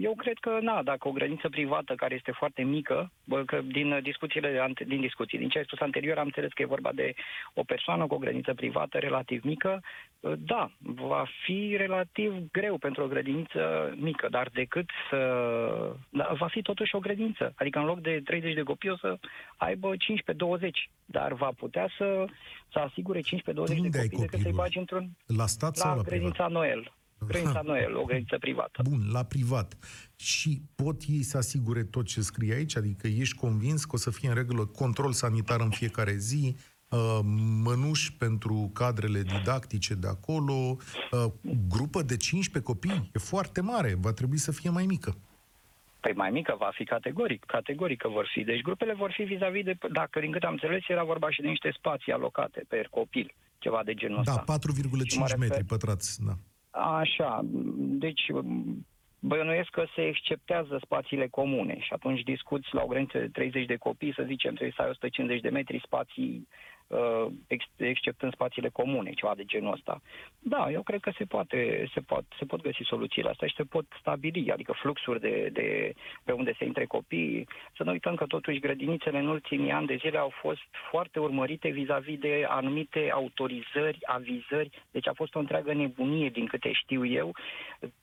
eu 0.00 0.14
cred 0.16 0.38
că, 0.38 0.58
na, 0.60 0.82
dacă 0.82 1.08
o 1.08 1.12
grădință 1.12 1.48
privată 1.48 1.94
care 1.94 2.14
este 2.14 2.30
foarte 2.30 2.62
mică, 2.62 3.10
bă, 3.24 3.42
că 3.44 3.60
din 3.64 3.98
discuțiile, 4.02 4.72
din 4.86 5.00
discuții, 5.00 5.38
din 5.38 5.48
ce 5.48 5.58
ai 5.58 5.64
spus 5.64 5.80
anterior, 5.80 6.18
am 6.18 6.24
înțeles 6.24 6.52
că 6.52 6.62
e 6.62 6.66
vorba 6.76 6.90
de 6.94 7.14
o 7.54 7.62
persoană 7.62 8.06
cu 8.06 8.14
o 8.14 8.18
grădință 8.18 8.54
privată 8.54 8.98
relativ 8.98 9.42
mică, 9.44 9.82
da, 10.34 10.70
va 10.78 11.24
fi 11.44 11.74
relativ 11.76 12.34
greu 12.52 12.78
pentru 12.78 13.02
o 13.02 13.06
grădiniță 13.06 13.94
mică, 13.96 14.28
dar 14.30 14.48
decât 14.52 14.90
să... 15.10 15.18
Da, 16.10 16.32
va 16.38 16.46
fi 16.46 16.62
totuși 16.62 16.94
o 16.94 16.98
grădință. 16.98 17.52
Adică 17.56 17.78
în 17.78 17.84
loc 17.84 18.00
de 18.00 18.20
30 18.24 18.54
de 18.54 18.62
copii 18.62 18.90
o 18.90 18.96
să 18.96 19.18
aibă 19.56 19.92
15-20, 19.92 19.96
dar 21.04 21.32
va 21.32 21.50
putea 21.56 21.88
să, 21.96 22.24
să 22.72 22.78
asigure 22.78 23.20
15-20 23.20 23.22
de 23.24 23.54
copii 23.54 24.18
decât 24.18 24.40
să-i 24.40 24.52
bagi 24.52 24.78
într-un... 24.78 25.10
La 25.26 25.46
stat 25.46 25.76
la 25.76 25.82
sau 25.82 25.96
la 25.96 26.02
grădința 26.02 26.44
privat? 26.44 26.50
Noel. 26.50 26.94
Grădința 27.18 27.62
Noel, 27.64 27.96
o 27.96 28.04
grădință 28.04 28.38
privată. 28.38 28.82
Bun, 28.82 29.08
la 29.12 29.22
privat. 29.22 29.76
Și 30.16 30.62
pot 30.74 31.02
ei 31.08 31.22
să 31.22 31.36
asigure 31.36 31.84
tot 31.84 32.06
ce 32.06 32.20
scrie 32.20 32.54
aici? 32.54 32.76
Adică 32.76 33.06
ești 33.06 33.36
convins 33.36 33.84
că 33.84 33.90
o 33.94 33.98
să 33.98 34.10
fie 34.10 34.28
în 34.28 34.34
regulă 34.34 34.66
control 34.66 35.12
sanitar 35.12 35.60
în 35.60 35.70
fiecare 35.70 36.16
zi, 36.16 36.56
uh, 36.88 37.18
mănuși 37.62 38.12
pentru 38.12 38.70
cadrele 38.74 39.22
didactice 39.22 39.94
de 39.94 40.06
acolo, 40.06 40.76
uh, 41.10 41.32
grupă 41.68 42.02
de 42.02 42.16
15 42.16 42.72
copii, 42.72 43.10
e 43.14 43.18
foarte 43.18 43.60
mare, 43.60 43.96
va 44.00 44.12
trebui 44.12 44.38
să 44.38 44.52
fie 44.52 44.70
mai 44.70 44.86
mică. 44.86 45.16
Păi 46.06 46.14
mai 46.14 46.30
mică 46.30 46.54
va 46.58 46.70
fi 46.74 46.84
categoric, 46.84 47.44
categoric 47.44 47.98
că 48.00 48.08
vor 48.08 48.28
fi. 48.32 48.44
Deci 48.44 48.62
grupele 48.62 48.94
vor 48.94 49.12
fi 49.12 49.22
vis-a-vis 49.22 49.64
de, 49.64 49.76
dacă 49.92 50.20
din 50.20 50.32
câte 50.32 50.46
am 50.46 50.52
înțeles, 50.52 50.82
era 50.88 51.04
vorba 51.04 51.30
și 51.30 51.40
de 51.40 51.48
niște 51.48 51.70
spații 51.78 52.12
alocate 52.12 52.64
pe 52.68 52.86
copil, 52.90 53.34
ceva 53.58 53.80
de 53.84 53.94
genul 53.94 54.22
da, 54.24 54.30
ăsta. 54.30 54.44
Da, 54.46 55.32
4,5 55.32 55.38
metri 55.38 55.64
pătrați, 55.64 56.24
da. 56.26 56.32
Așa, 56.80 57.40
deci 57.76 58.24
bănuiesc 59.18 59.68
că 59.68 59.84
se 59.94 60.06
exceptează 60.06 60.78
spațiile 60.84 61.28
comune 61.28 61.76
și 61.80 61.92
atunci 61.92 62.20
discuți 62.20 62.68
la 62.70 62.82
o 62.82 62.86
graniță 62.86 63.18
de 63.18 63.28
30 63.28 63.66
de 63.66 63.76
copii, 63.76 64.14
să 64.14 64.22
zicem, 64.26 64.50
trebuie 64.50 64.74
să 64.76 64.82
ai 64.82 64.88
150 64.88 65.40
de 65.40 65.48
metri 65.48 65.80
spații 65.84 66.48
uh, 66.48 66.75
ex- 67.46 67.76
exceptând 67.76 68.32
spațiile 68.32 68.68
comune, 68.68 69.10
ceva 69.10 69.34
de 69.36 69.44
genul 69.44 69.72
ăsta. 69.72 70.00
Da, 70.38 70.70
eu 70.70 70.82
cred 70.82 71.00
că 71.00 71.12
se 71.18 71.24
poate, 71.24 71.88
se 71.94 72.00
pot, 72.00 72.24
se 72.38 72.44
pot 72.44 72.62
găsi 72.62 72.82
soluțiile 72.82 73.28
astea 73.28 73.48
și 73.48 73.54
se 73.54 73.62
pot 73.62 73.86
stabili, 74.00 74.52
adică 74.52 74.72
fluxuri 74.72 75.20
de, 75.20 75.48
de 75.52 75.92
pe 76.24 76.32
unde 76.32 76.54
se 76.58 76.64
intre 76.64 76.84
copiii. 76.84 77.48
Să 77.76 77.82
nu 77.82 77.90
uităm 77.90 78.14
că 78.14 78.26
totuși 78.26 78.58
grădinițele 78.58 79.18
în 79.18 79.26
ultimii 79.26 79.70
ani 79.70 79.86
de 79.86 79.96
zile 79.96 80.18
au 80.18 80.32
fost 80.40 80.60
foarte 80.90 81.18
urmărite 81.18 81.68
vis-a-vis 81.68 82.18
de 82.18 82.44
anumite 82.48 83.10
autorizări, 83.12 83.98
avizări, 84.02 84.70
deci 84.90 85.08
a 85.08 85.12
fost 85.12 85.34
o 85.34 85.38
întreagă 85.38 85.72
nebunie 85.72 86.28
din 86.28 86.46
câte 86.46 86.72
știu 86.72 87.06
eu, 87.06 87.34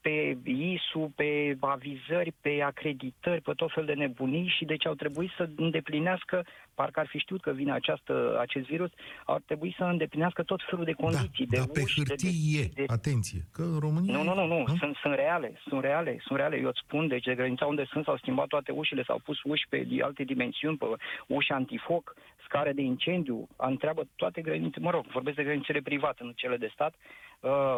pe 0.01 0.37
ISU, 0.45 1.13
pe 1.15 1.57
avizări, 1.59 2.33
pe 2.41 2.61
acreditări, 2.61 3.41
pe 3.41 3.53
tot 3.55 3.71
fel 3.71 3.85
de 3.85 3.93
nebunii 3.93 4.47
și 4.47 4.65
deci 4.65 4.85
au 4.85 4.93
trebuit 4.93 5.31
să 5.37 5.49
îndeplinească, 5.55 6.45
parcă 6.75 6.99
ar 6.99 7.07
fi 7.07 7.17
știut 7.17 7.41
că 7.41 7.51
vine 7.51 7.71
această, 7.71 8.37
acest 8.39 8.67
virus, 8.73 8.91
ar 9.25 9.41
trebui 9.49 9.71
să 9.77 9.83
îndeplinească 9.83 10.41
tot 10.43 10.61
felul 10.69 10.85
de 10.85 10.91
condiții. 11.03 11.45
da, 11.45 11.51
de 11.53 11.57
dar 11.57 11.67
pe 11.73 11.81
uși, 11.83 12.01
de 12.01 12.03
hârtie 12.07 12.59
e, 12.61 12.63
de, 12.73 12.83
atenție, 12.87 13.41
că 13.55 13.61
în 13.61 13.79
România... 13.79 14.13
nu, 14.15 14.23
nu, 14.23 14.33
nu, 14.39 14.45
nu, 14.51 14.57
nu? 14.67 14.75
Sunt, 14.81 14.95
sunt 15.03 15.15
reale, 15.23 15.49
sunt 15.67 15.81
reale, 15.81 16.11
sunt 16.25 16.37
reale. 16.39 16.55
Eu 16.63 16.67
îți 16.73 16.83
spun, 16.85 17.07
deci 17.07 17.23
de 17.29 17.35
grădinița 17.35 17.65
unde 17.65 17.85
sunt 17.91 18.03
s-au 18.05 18.17
schimbat 18.17 18.47
toate 18.47 18.71
ușile, 18.71 19.03
s-au 19.03 19.19
pus 19.23 19.37
uși 19.43 19.65
pe 19.69 19.77
alte 20.01 20.23
dimensiuni, 20.23 20.77
pe 20.77 20.85
uși 21.27 21.51
antifoc, 21.51 22.15
scare 22.45 22.71
de 22.73 22.81
incendiu, 22.81 23.47
întreabă 23.55 24.01
toate 24.15 24.41
grădinițele, 24.41 24.85
mă 24.85 24.91
rog, 24.91 25.05
vorbesc 25.05 25.35
de 25.35 25.43
grădinițele 25.43 25.81
private, 25.81 26.23
nu 26.23 26.31
cele 26.31 26.57
de 26.57 26.69
stat, 26.73 26.93
uh, 27.39 27.77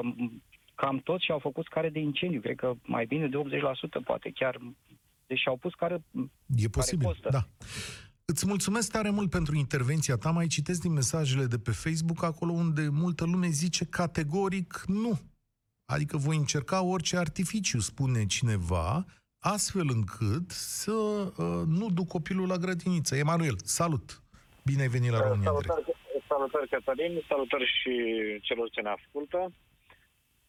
cam 0.75 0.99
toți 0.99 1.23
și-au 1.23 1.39
făcut 1.39 1.65
scare 1.65 1.89
de 1.89 1.99
incendiu, 1.99 2.39
cred 2.39 2.55
că 2.55 2.73
mai 2.83 3.05
bine 3.05 3.27
de 3.27 3.37
80%, 3.37 4.03
poate 4.03 4.31
chiar, 4.35 4.57
deci 5.27 5.47
au 5.47 5.57
pus 5.57 5.73
care, 5.73 6.03
E 6.55 6.67
posibil, 6.67 7.07
costă. 7.07 7.29
da. 7.31 7.43
Îți 8.27 8.47
mulțumesc 8.47 8.91
tare 8.91 9.09
mult 9.09 9.29
pentru 9.29 9.55
intervenția 9.55 10.15
ta. 10.15 10.31
Mai 10.31 10.47
citesc 10.47 10.81
din 10.81 10.93
mesajele 10.93 11.45
de 11.45 11.57
pe 11.57 11.71
Facebook, 11.71 12.23
acolo 12.23 12.51
unde 12.51 12.87
multă 12.91 13.25
lume 13.25 13.47
zice 13.47 13.85
categoric 13.85 14.83
nu. 14.87 15.19
Adică 15.85 16.17
voi 16.17 16.35
încerca 16.35 16.83
orice 16.83 17.17
artificiu, 17.17 17.79
spune 17.79 18.25
cineva, 18.25 19.05
astfel 19.39 19.87
încât 19.89 20.51
să 20.51 20.91
uh, 20.91 21.61
nu 21.67 21.89
duc 21.89 22.07
copilul 22.07 22.47
la 22.47 22.57
grădiniță. 22.57 23.15
Emanuel, 23.15 23.55
salut! 23.63 24.21
Bine 24.63 24.81
ai 24.81 24.87
venit 24.87 25.11
la 25.11 25.21
România 25.21 25.49
în 25.49 25.57
direct. 25.57 25.73
Salutări, 25.73 26.27
salutări 26.27 26.69
Cătălin, 26.69 27.23
salutări 27.27 27.65
și 27.79 27.93
celor 28.41 28.69
ce 28.69 28.81
ne 28.81 28.89
ascultă. 28.89 29.51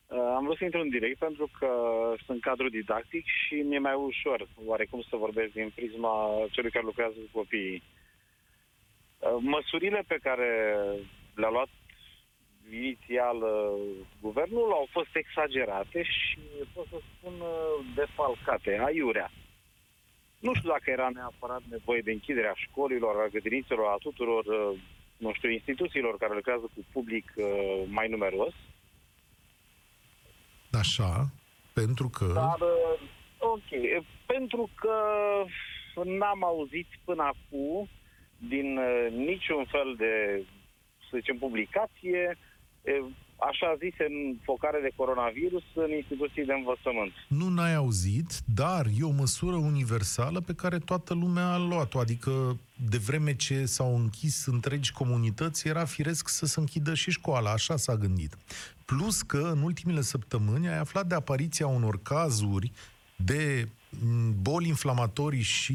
Uh, 0.06 0.18
Am 0.36 0.44
vrut 0.44 0.56
să 0.56 0.64
intru 0.64 0.80
în 0.80 0.88
direct 0.88 1.18
pentru 1.18 1.50
că 1.58 1.70
sunt 2.26 2.40
cadru 2.40 2.68
didactic 2.68 3.24
și 3.26 3.54
mi-e 3.54 3.78
mai 3.78 3.94
ușor 3.94 4.48
oarecum 4.64 5.02
să 5.08 5.16
vorbesc 5.16 5.52
din 5.52 5.72
prisma 5.74 6.46
celui 6.50 6.70
care 6.70 6.84
lucrează 6.84 7.14
cu 7.14 7.38
copiii. 7.38 7.82
Uh, 9.18 9.36
Măsurile 9.40 10.04
pe 10.06 10.18
care 10.22 10.76
le-a 11.34 11.50
luat 11.50 11.68
inițial 12.72 13.36
uh, 13.36 14.06
guvernul 14.20 14.72
au 14.72 14.86
fost 14.90 15.16
exagerate 15.16 16.02
și 16.02 16.38
pot 16.74 16.86
să 16.90 16.98
spun 17.00 17.32
uh, 17.40 17.84
defalcate, 17.94 18.80
aiurea. 18.84 19.30
Nu 20.38 20.54
știu 20.54 20.68
dacă 20.68 20.90
era 20.90 21.08
neapărat 21.08 21.62
nevoie 21.70 22.00
de 22.00 22.10
închiderea 22.10 22.52
școlilor, 22.56 23.20
a 23.20 23.28
grădinițelor, 23.28 23.86
a 23.86 23.96
tuturor, 23.98 24.44
uh, 24.44 24.78
nu 25.16 25.32
știu, 25.32 25.50
instituțiilor 25.50 26.16
care 26.16 26.34
lucrează 26.34 26.70
cu 26.74 26.84
public 26.92 27.32
uh, 27.36 27.82
mai 27.88 28.08
numeros, 28.08 28.54
Așa, 30.78 31.26
pentru 31.72 32.08
că... 32.08 32.30
dar, 32.34 32.60
uh, 32.60 33.08
ok, 33.38 34.04
pentru 34.26 34.70
că 34.74 34.94
n-am 36.04 36.44
auzit 36.44 36.86
până 37.04 37.22
acum 37.22 37.88
din 38.38 38.76
uh, 38.76 39.06
niciun 39.10 39.64
fel 39.64 39.94
de, 39.98 40.42
să 41.10 41.16
zicem, 41.16 41.38
publicație, 41.38 42.38
uh, 42.82 43.06
așa 43.36 43.76
zise, 43.78 44.04
focare 44.42 44.78
de 44.82 44.92
coronavirus 44.96 45.62
în 45.74 45.90
instituții 45.90 46.44
de 46.44 46.52
învățământ. 46.52 47.12
Nu 47.28 47.48
n-ai 47.48 47.74
auzit, 47.74 48.30
dar 48.44 48.86
e 48.98 49.02
o 49.02 49.10
măsură 49.10 49.56
universală 49.56 50.40
pe 50.40 50.54
care 50.54 50.78
toată 50.78 51.14
lumea 51.14 51.52
a 51.52 51.58
luat-o. 51.58 51.98
Adică, 51.98 52.58
de 52.90 52.96
vreme 52.96 53.36
ce 53.36 53.64
s-au 53.64 53.96
închis 53.96 54.46
întregi 54.46 54.92
comunități, 54.92 55.68
era 55.68 55.84
firesc 55.84 56.28
să 56.28 56.46
se 56.46 56.60
închidă 56.60 56.94
și 56.94 57.10
școala. 57.10 57.50
Așa 57.50 57.76
s-a 57.76 57.96
gândit. 57.96 58.36
Plus 58.84 59.22
că, 59.22 59.50
în 59.52 59.62
ultimele 59.62 60.00
săptămâni, 60.00 60.68
ai 60.68 60.78
aflat 60.78 61.06
de 61.06 61.14
apariția 61.14 61.66
unor 61.66 62.02
cazuri 62.02 62.72
de 63.16 63.68
m, 64.04 64.42
boli 64.42 64.68
inflamatorii 64.68 65.42
și, 65.42 65.74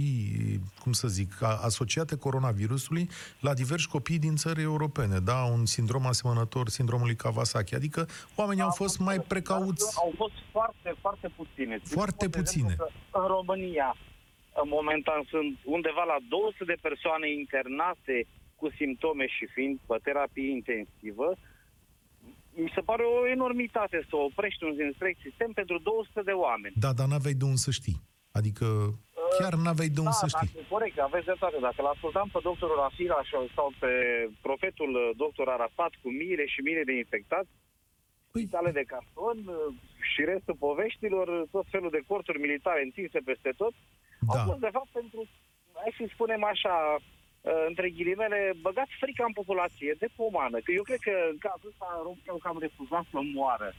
cum 0.84 0.92
să 0.92 1.08
zic, 1.08 1.42
a- 1.42 1.60
asociate 1.64 2.16
coronavirusului 2.18 3.10
la 3.40 3.54
diversi 3.54 3.88
copii 3.88 4.20
din 4.20 4.36
țări 4.36 4.62
europene. 4.62 5.20
Da, 5.20 5.44
un 5.44 5.66
sindrom 5.66 6.06
asemănător 6.06 6.70
sindromului 6.70 7.16
Kawasaki. 7.16 7.76
Adică 7.76 8.08
oamenii 8.36 8.64
au 8.64 8.72
fost 8.72 9.00
mai 9.00 9.20
precauți. 9.20 9.84
Dar 9.96 10.04
Au 10.06 10.14
fost 10.16 10.34
foarte, 10.52 10.96
foarte 11.02 11.28
puține. 11.36 11.78
Țin 11.84 11.96
Foarte 11.98 12.26
cont, 12.26 12.32
de 12.34 12.40
exemplu, 12.40 12.76
puține. 12.76 12.92
că 13.12 13.20
În 13.22 13.28
România, 13.28 13.96
în 14.64 14.70
momentan, 14.78 15.22
sunt 15.30 15.58
undeva 15.64 16.04
la 16.14 16.18
200 16.30 16.64
de 16.64 16.78
persoane 16.82 17.28
internate 17.42 18.16
cu 18.56 18.68
simptome 18.80 19.26
și 19.36 19.46
fiind 19.56 19.80
pe 19.88 19.98
terapie 20.08 20.50
intensivă. 20.60 21.28
Mi 22.64 22.72
se 22.76 22.82
pare 22.90 23.04
o 23.04 23.28
enormitate 23.28 23.98
să 24.10 24.16
oprești 24.16 24.64
un 24.64 24.76
întreg 24.90 25.16
sistem 25.28 25.52
pentru 25.60 25.78
200 25.80 26.22
de 26.30 26.32
oameni. 26.32 26.76
Da, 26.86 26.92
dar 26.94 27.08
n-aveai 27.08 27.40
de 27.42 27.46
unde 27.52 27.66
să 27.68 27.72
știi. 27.72 27.98
Adică 28.40 28.66
chiar 29.40 29.54
n-aveai 29.64 29.92
de 29.96 30.02
unde 30.06 30.16
da, 30.18 30.22
să 30.24 30.28
știi. 30.34 30.50
Dacă, 30.54 30.66
corect, 30.76 30.98
aveți 31.00 31.26
dreptate. 31.30 31.58
Dacă 31.68 31.82
l-ascultam 31.82 32.28
pe 32.34 32.40
doctorul 32.50 32.78
Rafila 32.82 33.22
sau 33.56 33.68
pe 33.82 33.92
profetul 34.48 34.92
uh, 34.96 35.10
doctor 35.24 35.48
Arafat 35.50 35.92
cu 36.02 36.10
miile 36.20 36.46
și 36.54 36.60
miile 36.68 36.84
de 36.90 36.96
infectați, 37.04 37.52
Păi, 38.32 38.42
spitale 38.42 38.72
de 38.80 38.90
carton 38.94 39.38
uh, 39.48 39.56
și 40.12 40.22
restul 40.32 40.56
poveștilor, 40.66 41.28
uh, 41.28 41.48
tot 41.56 41.66
felul 41.74 41.92
de 41.98 42.02
corturi 42.08 42.44
militare 42.46 42.82
întinse 42.84 43.20
peste 43.30 43.52
tot, 43.62 43.74
Da. 44.20 44.40
au 44.40 44.46
fost 44.50 44.64
de 44.68 44.74
fapt 44.78 44.92
pentru, 45.00 45.20
hai 45.82 45.94
să 45.98 46.04
spunem 46.16 46.44
așa, 46.54 46.76
uh, 46.96 47.04
între 47.68 47.90
ghilimele, 47.90 48.40
băgați 48.62 48.92
frica 49.00 49.24
în 49.28 49.34
populație 49.34 49.96
de 50.00 50.08
pomană. 50.16 50.58
Că 50.64 50.72
eu 50.72 50.84
cred 50.84 51.00
că 51.08 51.14
în 51.32 51.38
cazul 51.48 51.70
ăsta 51.74 51.88
România 52.08 52.32
au 52.36 52.38
cam 52.46 52.58
refuzat 52.60 53.06
să 53.12 53.20
moară. 53.34 53.70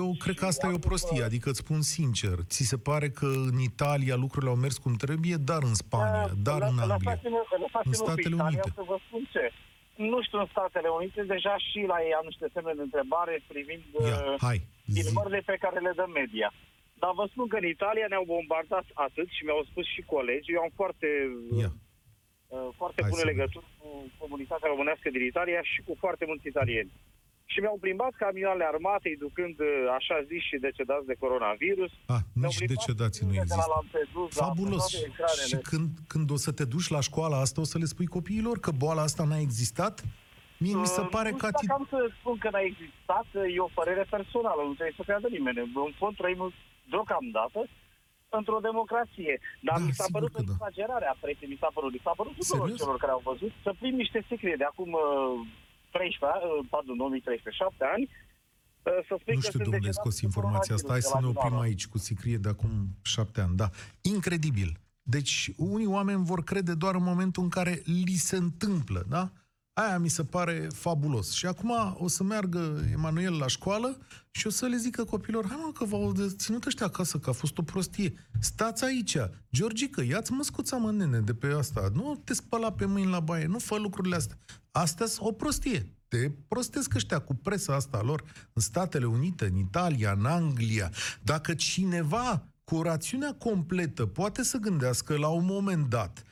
eu 0.00 0.08
cred 0.22 0.34
că 0.40 0.46
asta 0.46 0.66
e 0.66 0.80
o 0.80 0.86
prostie, 0.88 1.22
adică 1.22 1.48
îți 1.50 1.58
spun 1.64 1.80
sincer. 1.96 2.36
Ți 2.52 2.62
se 2.72 2.78
pare 2.88 3.08
că 3.18 3.26
în 3.50 3.58
Italia 3.70 4.16
lucrurile 4.24 4.50
au 4.50 4.56
mers 4.64 4.76
cum 4.84 4.94
trebuie, 5.04 5.36
dar 5.50 5.62
în 5.70 5.74
Spania, 5.82 6.24
Uh, 6.24 6.30
dar 6.48 6.60
în 6.70 6.76
lă- 6.76 6.80
Anglia. 6.82 6.96
lăsați-mă- 6.96 7.46
lăsați-mă 7.64 7.92
în 7.92 7.98
cu 7.98 8.04
Statele 8.04 8.34
Italia 8.34 8.44
Unite. 8.46 8.70
Să 8.80 8.84
vă 8.92 8.96
spun 9.06 9.22
ce. 9.34 9.44
Nu 10.10 10.18
știu 10.26 10.38
în 10.44 10.48
Statele 10.54 10.88
Unite, 10.98 11.20
deja 11.34 11.54
și 11.68 11.78
la 11.92 11.98
ei 12.06 12.14
am 12.20 12.26
niște 12.30 12.46
semne 12.54 12.72
de 12.78 12.84
întrebare 12.88 13.34
privind 13.52 13.82
Ia, 13.92 14.18
uh, 14.32 14.34
hai, 14.46 14.58
zi. 14.94 15.00
filmările 15.02 15.40
pe 15.50 15.56
care 15.64 15.78
le 15.86 15.92
dă 16.00 16.06
media. 16.20 16.48
Dar 17.02 17.12
vă 17.20 17.24
spun 17.32 17.46
că 17.52 17.56
în 17.62 17.68
Italia 17.76 18.06
ne-au 18.08 18.26
bombardat 18.34 18.86
atât 19.06 19.28
și 19.36 19.44
mi-au 19.46 19.62
spus 19.70 19.86
și 19.94 20.00
colegi, 20.14 20.52
eu 20.54 20.60
am 20.66 20.72
foarte, 20.80 21.08
Ia. 21.62 21.70
Uh, 22.54 22.68
foarte 22.80 23.00
Hai 23.02 23.10
bune 23.10 23.22
să 23.24 23.30
legături 23.32 23.66
cu 23.78 23.88
comunitatea 24.22 24.68
românească 24.72 25.08
din 25.16 25.24
Italia 25.32 25.60
și 25.72 25.78
cu 25.86 25.92
foarte 26.02 26.24
mulți 26.30 26.46
italieni. 26.52 26.92
Și 27.52 27.60
mi-au 27.60 27.78
plimbat 27.84 28.12
camioanele 28.24 28.66
armatei 28.72 29.16
ducând, 29.26 29.56
uh, 29.60 29.68
așa 29.98 30.16
zis, 30.30 30.42
și 30.48 30.56
decedați 30.66 31.06
de 31.10 31.16
coronavirus. 31.24 31.90
Ah, 32.14 32.22
Mi-au 32.40 32.50
nici 32.52 32.56
plimbat 32.60 32.76
decedații 32.76 33.22
nu 33.26 33.30
filme 33.32 33.46
de 33.52 33.54
la 33.54 33.64
există. 33.66 33.74
Lampedusa, 33.76 34.44
Fabulos. 34.44 34.84
pe 34.84 34.96
toate 34.96 35.06
ecranele. 35.12 35.46
Și 35.52 35.56
când, 35.70 35.88
când 36.12 36.26
o 36.36 36.38
să 36.46 36.50
te 36.58 36.64
duci 36.74 36.88
la 36.96 37.00
școala 37.08 37.36
asta, 37.44 37.58
o 37.64 37.68
să 37.72 37.76
le 37.82 37.88
spui 37.92 38.06
copiilor 38.16 38.56
că 38.64 38.70
boala 38.82 39.02
asta 39.08 39.22
n-a 39.30 39.40
existat? 39.48 39.94
Mie 40.64 40.74
mi 40.84 40.86
se 40.96 41.00
Uh, 41.00 41.08
pare 41.16 41.30
nu 41.30 41.36
că... 41.40 41.46
știu 41.46 41.58
ati- 41.58 41.66
dacă 41.66 41.80
am 41.80 41.86
să 41.94 41.98
spun 42.18 42.36
că 42.42 42.48
n-a 42.52 42.64
existat, 42.72 43.26
e 43.54 43.60
o 43.68 43.70
părere 43.80 44.04
personală, 44.16 44.60
nu 44.68 44.74
trebuie 44.78 44.98
să 45.00 45.02
creadă 45.08 45.28
nimeni. 45.36 45.58
În 45.88 45.92
fond 46.00 46.14
trăim 46.16 46.40
deocamdată 46.92 47.60
într-o 48.38 48.58
democrație. 48.68 49.34
Dar 49.66 49.76
Da, 49.78 49.84
mi 49.84 49.92
s-a 49.98 50.04
sigur 50.04 50.14
părut 50.16 50.32
că 50.34 50.40
o 50.40 50.44
da. 50.44 50.52
exagerare 50.52 51.06
a 51.12 51.16
presei, 51.24 51.48
mi 51.52 51.58
s-a 51.62 51.70
părut. 51.76 51.92
Mi 51.92 52.04
s-a 52.06 52.14
părut 52.20 52.34
tuturor 52.38 52.66
Serios? 52.66 52.78
celor 52.80 52.96
care 53.02 53.12
au 53.16 53.22
văzut 53.30 53.52
să 53.64 53.70
plim 53.80 53.94
niște 54.02 54.18
secrete 54.28 54.56
de 54.62 54.68
acum 54.72 54.90
uh, 54.92 55.46
13 55.90 56.28
ani, 56.34 56.44
uh, 56.58 56.66
pardon, 56.74 56.96
2013, 56.96 57.62
7 57.62 57.84
ani, 57.94 58.04
uh, 58.08 59.00
să 59.08 59.12
spui 59.20 59.34
Nu 59.36 59.40
că 59.40 59.46
știu 59.48 59.58
de 59.60 59.64
sunt 59.64 59.64
unde 59.68 59.76
ai 59.76 59.84
decedați 59.86 60.00
scos 60.02 60.16
cu 60.20 60.24
informația 60.28 60.74
asta. 60.78 60.92
Hai 60.94 61.02
coronavirus 61.02 61.10
să 61.12 61.16
de 61.18 61.22
ne 61.24 61.28
la 61.28 61.34
oprim 61.34 61.52
Milano. 61.54 61.66
aici 61.68 61.84
cu 61.92 61.98
sicrie 62.08 62.38
de 62.44 62.50
acum 62.54 62.72
șapte 63.14 63.38
ani. 63.44 63.54
Da. 63.62 63.68
Incredibil. 64.14 64.70
Deci, 65.14 65.34
unii 65.74 65.90
oameni 65.96 66.22
vor 66.32 66.40
crede 66.50 66.74
doar 66.82 66.94
în 67.00 67.06
momentul 67.12 67.42
în 67.46 67.52
care 67.58 67.74
li 68.04 68.18
se 68.28 68.36
întâmplă, 68.46 69.00
da? 69.14 69.24
Aia 69.72 69.98
mi 69.98 70.08
se 70.08 70.24
pare 70.24 70.68
fabulos. 70.72 71.32
Și 71.32 71.46
acum 71.46 71.72
o 71.98 72.08
să 72.08 72.22
meargă 72.22 72.88
Emanuel 72.92 73.38
la 73.38 73.46
școală 73.46 73.98
și 74.30 74.46
o 74.46 74.50
să 74.50 74.66
le 74.66 74.76
zică 74.76 75.04
copilor, 75.04 75.46
hai 75.48 75.60
mă 75.64 75.72
că 75.72 75.84
v-au 75.84 76.14
ținut 76.36 76.64
ăștia 76.64 76.86
acasă, 76.86 77.18
că 77.18 77.30
a 77.30 77.32
fost 77.32 77.58
o 77.58 77.62
prostie. 77.62 78.14
Stați 78.40 78.84
aici. 78.84 79.16
Georgică, 79.52 80.02
ia-ți 80.02 80.32
măscuța 80.32 80.76
mă 80.76 80.92
nene 80.92 81.20
de 81.20 81.34
pe 81.34 81.46
asta. 81.46 81.90
Nu 81.94 82.20
te 82.24 82.34
spăla 82.34 82.72
pe 82.72 82.84
mâini 82.84 83.10
la 83.10 83.20
baie, 83.20 83.46
nu 83.46 83.58
fă 83.58 83.76
lucrurile 83.76 84.16
astea. 84.16 84.38
astea 84.70 85.06
sunt 85.06 85.28
o 85.28 85.32
prostie. 85.32 85.94
Te 86.08 86.30
prostesc 86.48 86.94
ăștia 86.94 87.18
cu 87.18 87.34
presa 87.34 87.74
asta 87.74 88.02
lor 88.02 88.22
în 88.52 88.62
Statele 88.62 89.04
Unite, 89.04 89.46
în 89.46 89.56
Italia, 89.56 90.12
în 90.12 90.24
Anglia. 90.24 90.90
Dacă 91.22 91.54
cineva 91.54 92.44
cu 92.64 92.76
o 92.76 92.82
rațiunea 92.82 93.34
completă 93.34 94.06
poate 94.06 94.42
să 94.42 94.58
gândească 94.58 95.16
la 95.16 95.28
un 95.28 95.44
moment 95.44 95.88
dat 95.88 96.24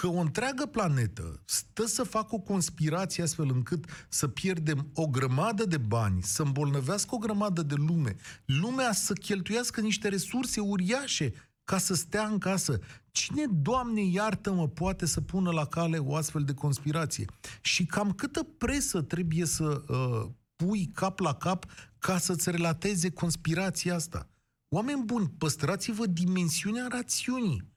că 0.00 0.06
o 0.06 0.18
întreagă 0.18 0.66
planetă 0.66 1.42
stă 1.44 1.86
să 1.86 2.02
facă 2.02 2.34
o 2.34 2.38
conspirație 2.38 3.22
astfel 3.22 3.50
încât 3.50 3.84
să 4.08 4.28
pierdem 4.28 4.90
o 4.94 5.06
grămadă 5.06 5.64
de 5.64 5.76
bani, 5.76 6.22
să 6.22 6.42
îmbolnăvească 6.42 7.14
o 7.14 7.18
grămadă 7.18 7.62
de 7.62 7.74
lume, 7.74 8.16
lumea 8.44 8.92
să 8.92 9.12
cheltuiască 9.12 9.80
niște 9.80 10.08
resurse 10.08 10.60
uriașe 10.60 11.32
ca 11.64 11.78
să 11.78 11.94
stea 11.94 12.26
în 12.26 12.38
casă. 12.38 12.78
Cine, 13.10 13.46
Doamne 13.46 14.04
iartă-mă, 14.04 14.68
poate 14.68 15.06
să 15.06 15.20
pună 15.20 15.50
la 15.50 15.66
cale 15.66 15.98
o 15.98 16.16
astfel 16.16 16.44
de 16.44 16.54
conspirație? 16.54 17.26
Și 17.60 17.86
cam 17.86 18.12
câtă 18.12 18.42
presă 18.42 19.02
trebuie 19.02 19.44
să 19.44 19.82
uh, 19.88 20.30
pui 20.56 20.86
cap 20.86 21.18
la 21.18 21.34
cap 21.34 21.64
ca 21.98 22.18
să-ți 22.18 22.50
relateze 22.50 23.10
conspirația 23.10 23.94
asta? 23.94 24.28
Oameni 24.68 25.02
buni, 25.04 25.32
păstrați-vă 25.38 26.06
dimensiunea 26.06 26.86
rațiunii. 26.90 27.71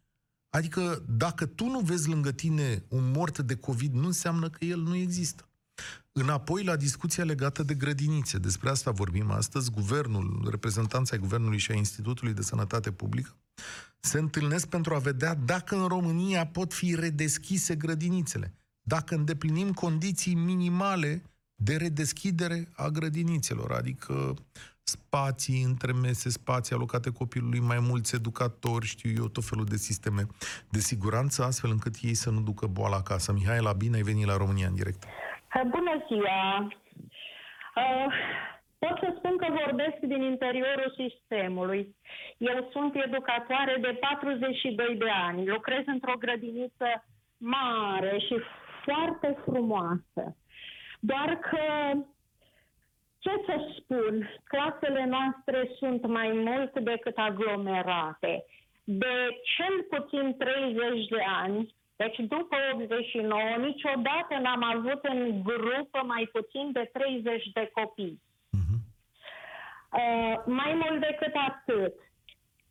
Adică 0.55 1.03
dacă 1.07 1.45
tu 1.45 1.65
nu 1.65 1.79
vezi 1.79 2.09
lângă 2.09 2.31
tine 2.31 2.83
un 2.87 3.11
mort 3.11 3.39
de 3.39 3.55
COVID, 3.55 3.93
nu 3.93 4.05
înseamnă 4.05 4.49
că 4.49 4.65
el 4.65 4.79
nu 4.79 4.95
există. 4.95 5.49
Înapoi 6.11 6.63
la 6.63 6.75
discuția 6.75 7.23
legată 7.23 7.63
de 7.63 7.73
grădinițe, 7.73 8.37
despre 8.37 8.69
asta 8.69 8.91
vorbim 8.91 9.31
astăzi, 9.31 9.71
guvernul, 9.71 10.47
reprezentanța 10.49 11.17
guvernului 11.17 11.57
și 11.57 11.71
a 11.71 11.75
Institutului 11.75 12.33
de 12.33 12.41
Sănătate 12.41 12.91
Publică 12.91 13.35
se 13.99 14.19
întâlnesc 14.19 14.67
pentru 14.67 14.95
a 14.95 14.99
vedea 14.99 15.33
dacă 15.33 15.75
în 15.75 15.87
România 15.87 16.47
pot 16.47 16.73
fi 16.73 16.95
redeschise 16.95 17.75
grădinițele, 17.75 18.53
dacă 18.81 19.15
îndeplinim 19.15 19.73
condiții 19.73 20.33
minimale 20.33 21.23
de 21.55 21.75
redeschidere 21.75 22.69
a 22.75 22.87
grădinițelor, 22.87 23.71
adică 23.71 24.33
spații 24.87 25.63
între 25.63 25.91
mese, 25.91 26.29
spații 26.29 26.75
alocate 26.75 27.09
copilului, 27.11 27.59
mai 27.59 27.77
mulți 27.89 28.15
educatori, 28.15 28.85
știu 28.85 29.11
eu, 29.21 29.27
tot 29.27 29.43
felul 29.43 29.65
de 29.65 29.75
sisteme 29.75 30.21
de 30.69 30.79
siguranță, 30.79 31.43
astfel 31.43 31.71
încât 31.71 31.95
ei 32.01 32.13
să 32.23 32.29
nu 32.29 32.41
ducă 32.41 32.65
boala 32.67 32.95
acasă. 32.95 33.33
Mihaela, 33.33 33.73
bine 33.73 33.95
ai 33.95 34.09
venit 34.11 34.25
la 34.25 34.37
România 34.37 34.67
în 34.67 34.75
direct. 34.75 35.01
Bună 35.75 35.93
ziua! 36.07 36.67
Uh, 37.81 38.09
pot 38.77 38.95
să 39.03 39.09
spun 39.17 39.37
că 39.37 39.47
vorbesc 39.63 39.97
din 40.13 40.21
interiorul 40.21 40.95
sistemului. 41.01 41.95
Eu 42.37 42.69
sunt 42.71 42.95
educatoare 43.07 43.77
de 43.81 43.91
42 43.99 44.95
de 44.95 45.09
ani. 45.27 45.47
Lucrez 45.47 45.83
într-o 45.85 46.15
grădiniță 46.19 46.89
mare 47.37 48.17
și 48.27 48.35
foarte 48.83 49.37
frumoasă. 49.45 50.23
Doar 50.99 51.39
că, 51.49 51.63
ce 53.25 53.43
să 53.45 53.55
spun, 53.77 54.29
clasele 54.43 55.05
noastre 55.05 55.69
sunt 55.77 56.07
mai 56.07 56.31
mult 56.31 56.79
decât 56.79 57.17
aglomerate. 57.17 58.45
De 58.83 59.15
cel 59.55 59.75
puțin 59.89 60.37
30 60.37 61.07
de 61.07 61.23
ani, 61.41 61.75
deci 61.95 62.17
după 62.17 62.55
89, 62.73 63.39
niciodată 63.57 64.33
n-am 64.41 64.63
avut 64.63 65.03
în 65.03 65.43
grupă 65.43 65.99
mai 66.05 66.29
puțin 66.31 66.71
de 66.71 66.89
30 66.93 67.51
de 67.53 67.71
copii. 67.73 68.21
Uh-huh. 68.21 68.77
Uh, 69.91 70.35
mai 70.45 70.73
mult 70.73 70.99
decât 70.99 71.33
atât, 71.47 71.93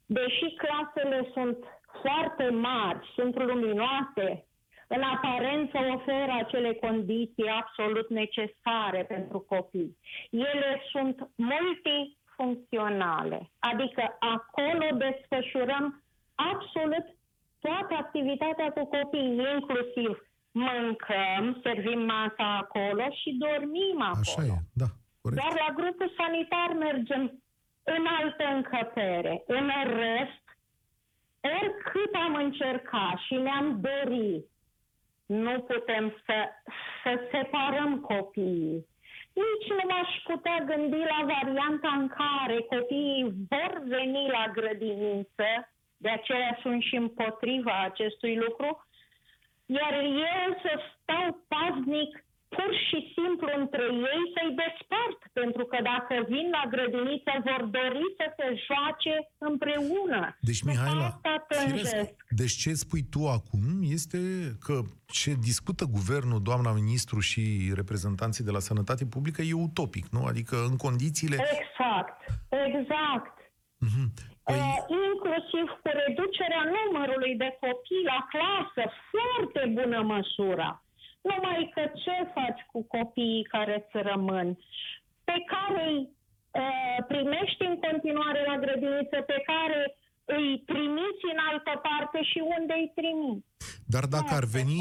deși 0.07 0.55
clasele 0.57 1.31
sunt 1.33 1.59
foarte 2.03 2.49
mari, 2.49 3.13
sunt 3.15 3.43
luminoase, 3.43 4.47
în 4.89 5.03
aparență 5.03 5.79
oferă 5.95 6.33
acele 6.39 6.75
condiții 6.75 7.49
absolut 7.49 8.11
necesare 8.11 9.05
pentru 9.09 9.41
copii. 9.41 9.99
Ele 10.31 10.83
sunt 10.91 11.29
multifuncționale, 11.35 13.51
adică 13.59 14.17
acolo 14.19 14.97
desfășurăm 15.05 16.03
absolut 16.35 17.07
toată 17.61 17.95
activitatea 17.95 18.71
cu 18.71 18.87
copiii, 18.87 19.41
inclusiv 19.55 20.29
mâncăm, 20.51 21.61
servim 21.63 22.01
masa 22.01 22.57
acolo 22.57 23.05
și 23.21 23.39
dormim 23.47 24.01
acolo. 24.01 24.21
Așa 24.21 24.45
e, 24.45 24.59
da, 24.73 24.87
corect. 25.21 25.43
Dar 25.43 25.53
la 25.67 25.73
grupul 25.75 26.13
sanitar 26.17 26.73
mergem 26.79 27.43
în 27.83 28.07
altă 28.21 28.45
încăpere. 28.55 29.43
În 29.47 29.71
rest, 29.87 30.43
oricât 31.41 32.15
am 32.15 32.35
încercat 32.35 33.19
și 33.27 33.35
ne-am 33.35 33.81
dorit, 33.81 34.47
nu 35.27 35.61
putem 35.61 36.23
să, 36.27 36.49
să 37.03 37.29
separăm 37.31 38.01
copiii. 38.01 38.87
Nici 39.33 39.69
nu 39.69 39.89
m-aș 39.89 40.11
putea 40.25 40.59
gândi 40.67 40.97
la 40.97 41.21
varianta 41.35 41.89
în 41.99 42.09
care 42.09 42.61
copiii 42.61 43.35
vor 43.49 43.83
veni 43.85 44.29
la 44.29 44.53
grădiniță 44.53 45.51
de 45.97 46.09
aceea 46.09 46.59
sunt 46.63 46.83
și 46.83 46.97
împotriva 46.97 47.83
acestui 47.83 48.37
lucru. 48.37 48.87
Iar 49.67 49.93
eu 50.03 50.59
să 50.63 50.81
stau 51.01 51.45
paznic 51.49 52.25
pur 52.57 52.71
și 52.89 52.99
simplu 53.17 53.49
între 53.63 53.85
ei 54.13 54.25
să-i 54.35 54.53
despart, 54.63 55.21
pentru 55.41 55.65
că 55.71 55.79
dacă 55.93 56.15
vin 56.33 56.47
la 56.57 56.65
grădiniță 56.75 57.33
vor 57.49 57.63
dori 57.79 58.07
să 58.19 58.27
se 58.37 58.47
joace 58.67 59.15
împreună. 59.39 60.21
Deci, 60.41 60.63
Mihaela, 60.63 61.21
firesc, 61.49 61.97
deci 62.41 62.57
ce 62.63 62.71
spui 62.85 63.03
tu 63.15 63.23
acum 63.39 63.63
este 63.99 64.19
că 64.67 64.77
ce 65.07 65.31
discută 65.51 65.85
guvernul, 65.97 66.43
doamna 66.43 66.73
ministru 66.73 67.19
și 67.21 67.43
reprezentanții 67.75 68.45
de 68.45 68.51
la 68.51 68.59
Sănătate 68.59 69.05
Publică 69.07 69.43
e 69.43 69.53
utopic, 69.69 70.07
nu? 70.17 70.23
Adică 70.25 70.57
în 70.71 70.77
condițiile... 70.77 71.37
Exact, 71.59 72.19
exact. 72.51 73.35
Uh-huh. 73.87 74.09
Păi... 74.47 74.57
Uh, 74.57 74.77
inclusiv 75.05 75.67
cu 75.83 75.89
reducerea 76.03 76.65
numărului 76.77 77.35
de 77.43 77.51
copii 77.61 78.09
la 78.13 78.21
clasă, 78.33 78.83
foarte 79.13 79.63
bună 79.77 80.01
măsură. 80.15 80.84
Numai 81.31 81.71
că 81.75 81.83
ce 82.03 82.17
faci 82.35 82.61
cu 82.73 82.81
copiii 82.97 83.49
care 83.55 83.75
îți 83.81 83.97
rămân? 84.11 84.49
Pe 85.25 85.39
care 85.53 85.83
îi 85.91 86.01
uh, 86.63 86.99
primești 87.13 87.63
în 87.71 87.77
continuare 87.87 88.41
la 88.51 88.57
grădiniță, 88.65 89.19
pe 89.33 89.39
care 89.51 89.81
îi 90.25 90.63
trimiți 90.71 91.25
în 91.33 91.39
altă 91.51 91.73
parte 91.89 92.19
și 92.31 92.41
unde 92.59 92.75
îi 92.81 92.93
trimiți. 92.99 93.47
Dar 93.95 94.05
dacă 94.17 94.33
ar 94.41 94.47
veni, 94.57 94.81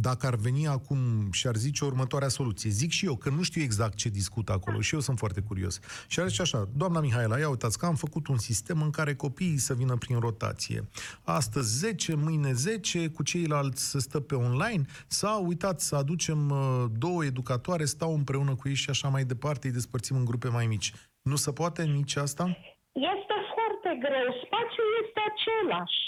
dacă 0.00 0.26
ar 0.26 0.34
veni 0.34 0.66
acum 0.66 0.98
și 1.32 1.46
ar 1.46 1.56
zice 1.56 1.84
următoarea 1.84 2.28
soluție, 2.28 2.70
zic 2.70 2.90
și 2.90 3.06
eu 3.06 3.16
că 3.16 3.30
nu 3.30 3.42
știu 3.42 3.62
exact 3.62 3.94
ce 3.94 4.08
discută 4.08 4.52
acolo 4.52 4.80
și 4.80 4.94
eu 4.94 5.00
sunt 5.00 5.18
foarte 5.18 5.40
curios. 5.40 5.80
Și 6.08 6.20
ar 6.20 6.28
zice 6.28 6.42
așa, 6.42 6.68
doamna 6.76 7.00
Mihaela, 7.00 7.38
ia 7.38 7.48
uitați 7.48 7.78
că 7.78 7.86
am 7.86 7.94
făcut 7.94 8.26
un 8.26 8.38
sistem 8.38 8.82
în 8.82 8.90
care 8.90 9.14
copiii 9.14 9.56
să 9.56 9.74
vină 9.74 9.96
prin 9.96 10.18
rotație. 10.18 10.88
Astăzi 11.22 11.78
10, 11.78 12.14
mâine 12.14 12.52
10, 12.52 13.08
cu 13.08 13.22
ceilalți 13.22 13.90
să 13.90 13.98
stă 13.98 14.20
pe 14.20 14.34
online, 14.34 14.84
sau 15.06 15.46
uitați 15.46 15.86
să 15.86 15.96
aducem 15.96 16.50
uh, 16.50 16.84
două 16.98 17.24
educatoare, 17.24 17.84
stau 17.84 18.14
împreună 18.14 18.54
cu 18.54 18.68
ei 18.68 18.74
și 18.74 18.90
așa 18.90 19.08
mai 19.08 19.24
departe, 19.24 19.66
îi 19.66 19.72
despărțim 19.72 20.16
în 20.16 20.24
grupe 20.24 20.48
mai 20.48 20.66
mici. 20.66 20.92
Nu 21.22 21.36
se 21.36 21.52
poate 21.52 21.82
nici 21.82 22.16
asta? 22.16 22.44
Este 22.92 23.36
foarte 23.54 23.90
greu. 24.04 24.28
Spațiul 24.44 24.88
este 25.02 25.20
același. 25.30 25.98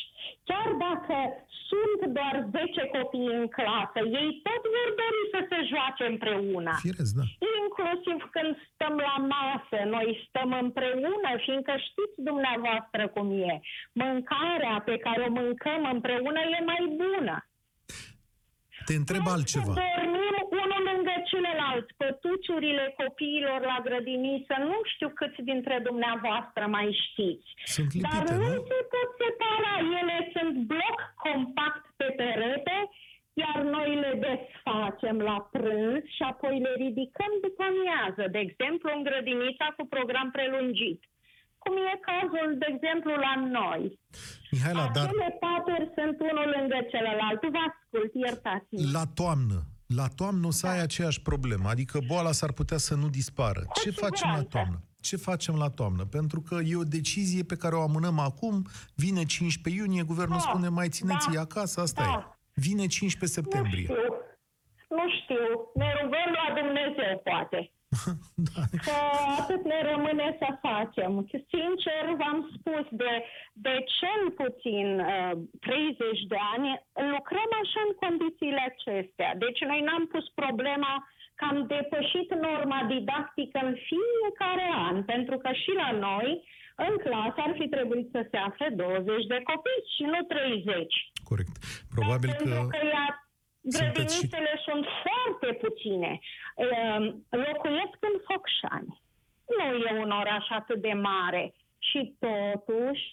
Chiar 0.48 0.68
dacă 0.86 1.16
sunt 1.68 2.00
doar 2.16 2.36
10 2.50 2.82
copii 2.96 3.32
în 3.38 3.44
clasă, 3.56 4.00
ei 4.20 4.30
tot 4.46 4.62
vor 4.76 4.90
dori 5.00 5.22
să 5.34 5.40
se 5.50 5.58
joace 5.70 6.04
împreună. 6.12 6.72
Firesc, 6.86 7.12
da. 7.18 7.24
Inclusiv 7.58 8.18
când 8.34 8.52
stăm 8.68 8.94
la 9.08 9.16
masă, 9.34 9.78
noi 9.94 10.08
stăm 10.26 10.50
împreună, 10.64 11.30
fiindcă 11.44 11.74
știți 11.88 12.18
dumneavoastră 12.28 13.02
cum 13.14 13.26
e. 13.52 13.54
Mâncarea 14.02 14.76
pe 14.88 14.96
care 15.04 15.20
o 15.28 15.30
mâncăm 15.40 15.82
împreună 15.94 16.40
e 16.56 16.60
mai 16.72 16.82
bună. 17.02 17.36
Te 18.88 18.94
întreb 19.02 19.24
altceva. 19.34 19.72
Dormim 19.82 20.32
unul 20.62 20.82
lângă 20.90 21.14
celălalt, 21.30 21.86
pătuciurile 22.00 22.84
copiilor 23.00 23.60
la 23.72 23.78
grădiniță, 23.86 24.54
nu 24.70 24.78
știu 24.92 25.08
câți 25.18 25.40
dintre 25.50 25.76
dumneavoastră 25.88 26.62
mai 26.76 26.88
știți. 27.04 27.48
Sunt 27.76 27.90
lipite, 27.94 28.08
Dar 28.12 28.36
nu, 28.36 28.48
nu 28.54 28.62
se 28.70 28.78
pot 29.52 29.62
separa, 29.64 29.74
ele 30.00 30.18
sunt 30.36 30.54
bloc 30.72 30.98
compact 31.26 31.84
pe 32.00 32.08
perete, 32.20 32.76
iar 33.42 33.56
noi 33.76 33.90
le 34.04 34.12
desfacem 34.28 35.16
la 35.30 35.38
prânz 35.54 36.02
și 36.16 36.22
apoi 36.32 36.54
le 36.66 36.72
ridicăm 36.84 37.32
după 37.46 37.62
amiază, 37.72 38.24
de 38.34 38.40
exemplu 38.46 38.88
în 38.96 39.02
grădinița 39.08 39.66
cu 39.76 39.84
program 39.94 40.28
prelungit 40.36 41.00
cum 41.62 41.74
e 41.92 41.94
cazul, 42.10 42.48
de 42.62 42.68
exemplu, 42.74 43.12
la 43.26 43.34
noi. 43.58 43.82
Mihaela, 44.52 44.84
Acele 44.84 45.28
dar... 45.28 45.36
paturi 45.46 45.86
sunt 45.98 46.16
unul 46.30 46.48
lângă 46.56 46.78
celălalt. 46.92 47.40
Vă 47.54 47.60
ascult, 47.70 48.10
iertați 48.26 48.68
-mi. 48.70 48.90
La 48.96 49.04
toamnă, 49.20 49.58
la 50.00 50.06
toamnă 50.20 50.46
o 50.46 50.50
să 50.50 50.66
da. 50.66 50.72
ai 50.72 50.80
aceeași 50.82 51.20
problemă, 51.30 51.66
adică 51.74 51.96
boala 52.06 52.32
s-ar 52.32 52.52
putea 52.52 52.76
să 52.76 52.94
nu 52.94 53.08
dispară. 53.08 53.60
Cu 53.60 53.78
Ce 53.80 53.90
siguranță. 53.90 54.04
facem 54.06 54.28
la 54.38 54.44
toamnă? 54.54 54.78
Ce 55.02 55.16
facem 55.16 55.54
la 55.56 55.70
toamnă? 55.70 56.04
Pentru 56.04 56.40
că 56.40 56.56
e 56.64 56.76
o 56.76 56.92
decizie 56.98 57.42
pe 57.42 57.56
care 57.56 57.74
o 57.74 57.82
amânăm 57.88 58.18
acum, 58.18 58.56
vine 58.94 59.22
15 59.24 59.82
iunie, 59.82 60.02
guvernul 60.02 60.40
da. 60.42 60.48
spune 60.48 60.68
mai 60.68 60.88
țineți-i 60.88 61.34
da. 61.34 61.40
acasă, 61.40 61.80
asta 61.80 62.02
da. 62.04 62.12
e. 62.18 62.20
Vine 62.66 62.86
15 62.86 63.40
septembrie. 63.40 63.86
Nu 63.88 63.94
știu. 63.94 64.14
Nu 64.98 65.04
știu. 65.18 65.44
Ne 65.80 65.88
rugăm 66.00 66.30
la 66.40 66.48
Dumnezeu, 66.60 67.12
poate. 67.28 67.60
da. 68.48 68.62
Că 68.86 68.96
atât 69.40 69.62
ne 69.72 69.80
rămâne 69.92 70.28
să 70.40 70.48
facem. 70.68 71.12
Sincer, 71.54 72.02
v-am 72.20 72.40
spus, 72.56 72.84
de, 73.02 73.12
de 73.66 73.74
cel 73.98 74.22
puțin 74.40 74.88
uh, 75.00 75.32
30 75.60 76.20
de 76.32 76.40
ani 76.54 76.68
lucrăm 77.14 77.50
așa 77.62 77.80
în 77.88 77.92
condițiile 78.04 78.62
acestea. 78.72 79.30
Deci 79.44 79.60
noi 79.70 79.80
n-am 79.86 80.04
pus 80.12 80.26
problema 80.42 80.92
că 81.34 81.44
am 81.50 81.58
depășit 81.66 82.28
norma 82.48 82.80
didactică 82.94 83.58
în 83.68 83.74
fiecare 83.90 84.66
an, 84.88 84.96
pentru 85.12 85.36
că 85.42 85.50
și 85.62 85.72
la 85.82 85.90
noi, 86.06 86.30
în 86.76 86.94
clasă, 87.04 87.38
ar 87.46 87.52
fi 87.58 87.68
trebuit 87.68 88.08
să 88.14 88.20
se 88.30 88.36
afle 88.36 88.68
20 88.68 89.26
de 89.32 89.40
copii 89.50 89.82
și 89.94 90.02
nu 90.12 90.20
30. 90.22 91.12
Corect. 91.30 91.54
Probabil 91.94 92.28
Dar 92.28 92.36
că... 92.36 92.42
Pentru 92.44 92.66
că 92.74 92.80
ea, 92.96 93.06
sunteți 93.60 94.14
și- 94.14 94.28
grădinițele 94.28 94.52
sunt 94.68 94.84
foarte 95.04 95.48
puține. 95.64 96.12
Ehm, 96.56 97.04
Locuiesc 97.46 97.98
în 98.10 98.16
Focșani. 98.26 99.00
Nu 99.56 99.64
e 99.88 100.00
un 100.04 100.10
oraș 100.22 100.46
atât 100.48 100.80
de 100.88 100.92
mare. 100.92 101.54
Și 101.88 102.00
totuși, 102.24 103.04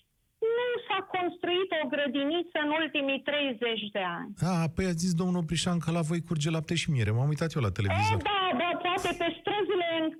nu 0.55 0.65
s-a 0.87 0.99
construit 1.15 1.69
o 1.81 1.83
grădiniță 1.93 2.57
în 2.65 2.71
ultimii 2.81 3.19
30 3.29 3.79
de 3.97 4.03
ani. 4.17 4.29
A, 4.53 4.67
păi 4.75 4.85
a 4.91 4.95
zis 5.03 5.11
domnul 5.21 5.43
Prișan 5.49 5.77
că 5.83 5.89
la 5.97 6.01
voi 6.09 6.21
curge 6.29 6.49
lapte 6.55 6.75
și 6.81 6.87
miere. 6.95 7.11
M-am 7.11 7.31
uitat 7.33 7.49
eu 7.55 7.61
la 7.67 7.71
E, 7.73 7.77
televizor. 7.79 8.17
da, 8.31 8.39
da, 8.61 8.69
poate 8.85 9.09
pe 9.21 9.27
străzile 9.39 9.87
în- 9.99 10.11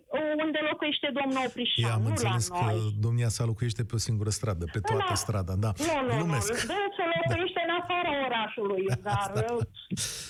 unde 0.45 0.59
locuiește 0.69 1.07
domnul 1.19 1.41
Eu 1.43 1.47
Oprișan, 1.49 1.91
am 1.97 2.01
nu 2.01 2.09
înțeles 2.13 2.47
la 2.47 2.57
că 2.57 2.63
noi. 2.65 2.95
domnia 3.05 3.29
sa 3.35 3.43
locuiește 3.51 3.81
pe 3.89 3.95
o 3.95 4.01
singură 4.07 4.29
stradă, 4.39 4.65
pe 4.75 4.79
toată 4.89 5.05
Da. 5.13 5.15
strada, 5.25 5.53
da. 5.65 5.71
Nu, 5.77 5.85
nu, 6.01 6.07
nu. 6.07 6.15
Glumesc. 6.17 6.49
Dânsul 6.73 7.07
locuiește 7.17 7.59
în 7.67 7.71
afara 7.81 8.11
orașului, 8.27 8.81
dar 9.05 9.17
Asta. 9.23 9.39
uh, 9.53 9.63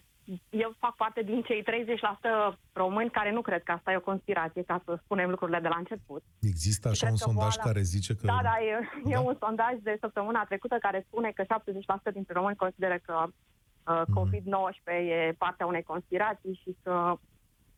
Eu 0.50 0.74
fac 0.78 0.96
parte 0.96 1.22
din 1.22 1.42
cei 1.42 1.64
30% 1.64 2.58
români 2.74 3.10
care 3.10 3.32
nu 3.32 3.42
cred 3.42 3.64
că 3.64 3.72
asta 3.72 3.92
e 3.92 3.96
o 3.98 4.10
conspirație, 4.12 4.64
ca 4.64 4.82
să 4.86 5.00
spunem 5.04 5.30
lucrurile 5.30 5.60
de 5.60 5.68
la 5.68 5.76
început. 5.78 6.24
Există 6.42 6.88
așa 6.88 6.98
Cred 7.06 7.12
un 7.12 7.18
că 7.18 7.24
sondaj 7.24 7.54
boala- 7.56 7.64
care 7.64 7.82
zice 7.82 8.16
că... 8.16 8.26
Da, 8.26 8.40
da, 8.44 8.56
e, 8.62 8.80
e 9.06 9.14
Da? 9.14 9.20
un 9.20 9.36
sondaj 9.40 9.74
de 9.82 9.98
săptămâna 10.00 10.44
trecută 10.44 10.76
care 10.80 11.04
spune 11.08 11.32
că 11.32 11.44
70% 11.44 12.12
dintre 12.14 12.34
români 12.34 12.56
consideră 12.56 12.98
că 13.06 13.24
uh, 13.24 14.02
Mhm. 14.08 14.14
COVID-19 14.20 14.92
e 15.10 15.36
partea 15.38 15.66
unei 15.66 15.84
conspirații 15.84 16.60
și 16.64 16.76
că 16.84 17.14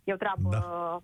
e 0.04 0.13
o 0.13 0.17
treabă, 0.24 0.50
Da. 0.50 1.00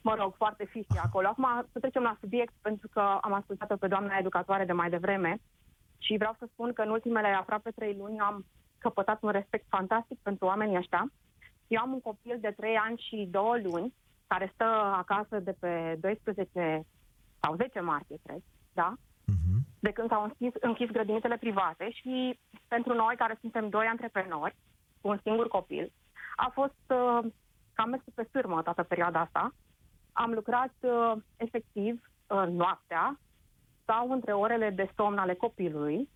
mă 0.00 0.14
rog, 0.14 0.34
foarte 0.36 0.64
fishy 0.64 0.98
acolo. 1.02 1.26
Acum 1.26 1.46
să 1.72 1.78
trecem 1.78 2.02
la 2.02 2.16
subiect, 2.20 2.54
pentru 2.60 2.88
că 2.88 3.00
am 3.20 3.32
ascultat-o 3.32 3.76
pe 3.76 3.86
doamna 3.86 4.16
educatoare 4.18 4.64
de 4.64 4.72
mai 4.72 4.90
devreme 4.90 5.40
și 5.98 6.16
vreau 6.16 6.34
să 6.38 6.48
spun 6.52 6.72
că 6.72 6.82
în 6.82 6.90
ultimele 6.90 7.28
aproape 7.28 7.70
trei 7.70 7.96
luni 7.98 8.18
am 8.18 8.44
căpătat 8.78 9.22
un 9.22 9.30
respect 9.30 9.66
fantastic 9.68 10.18
pentru 10.22 10.46
oamenii 10.46 10.76
ăștia. 10.76 11.12
Eu 11.66 11.80
am 11.80 11.92
un 11.92 12.00
copil 12.00 12.38
de 12.40 12.54
3 12.56 12.76
ani 12.76 13.04
și 13.08 13.28
2 13.30 13.62
luni 13.62 13.94
care 14.26 14.50
stă 14.54 14.64
acasă 14.96 15.38
de 15.40 15.52
pe 15.58 15.98
12 16.00 16.86
sau 17.40 17.56
10 17.56 17.80
martie, 17.80 18.16
cred, 18.22 18.42
da? 18.72 18.94
Mhm. 19.24 19.66
de 19.80 19.90
când 19.90 20.08
s-au 20.08 20.22
închis, 20.22 20.52
închis 20.60 20.90
grădinițele 20.90 21.36
private 21.36 21.90
și 21.90 22.38
pentru 22.68 22.94
noi 22.94 23.14
care 23.16 23.38
suntem 23.40 23.68
doi 23.68 23.86
antreprenori 23.86 24.56
cu 25.00 25.08
un 25.08 25.18
singur 25.22 25.48
copil, 25.48 25.92
a 26.36 26.50
fost 26.54 26.82
uh, 26.88 27.18
cam 27.72 27.88
mers 27.88 28.02
pe 28.14 28.28
sârmă 28.30 28.62
toată 28.62 28.82
perioada 28.82 29.20
asta. 29.20 29.54
Am 30.12 30.32
lucrat 30.32 30.74
uh, 30.80 31.12
efectiv 31.36 32.10
uh, 32.26 32.44
noaptea 32.48 33.18
sau 33.88 34.10
între 34.10 34.32
orele 34.32 34.70
de 34.70 34.90
somn 34.96 35.18
ale 35.18 35.34
copilului 35.34 36.08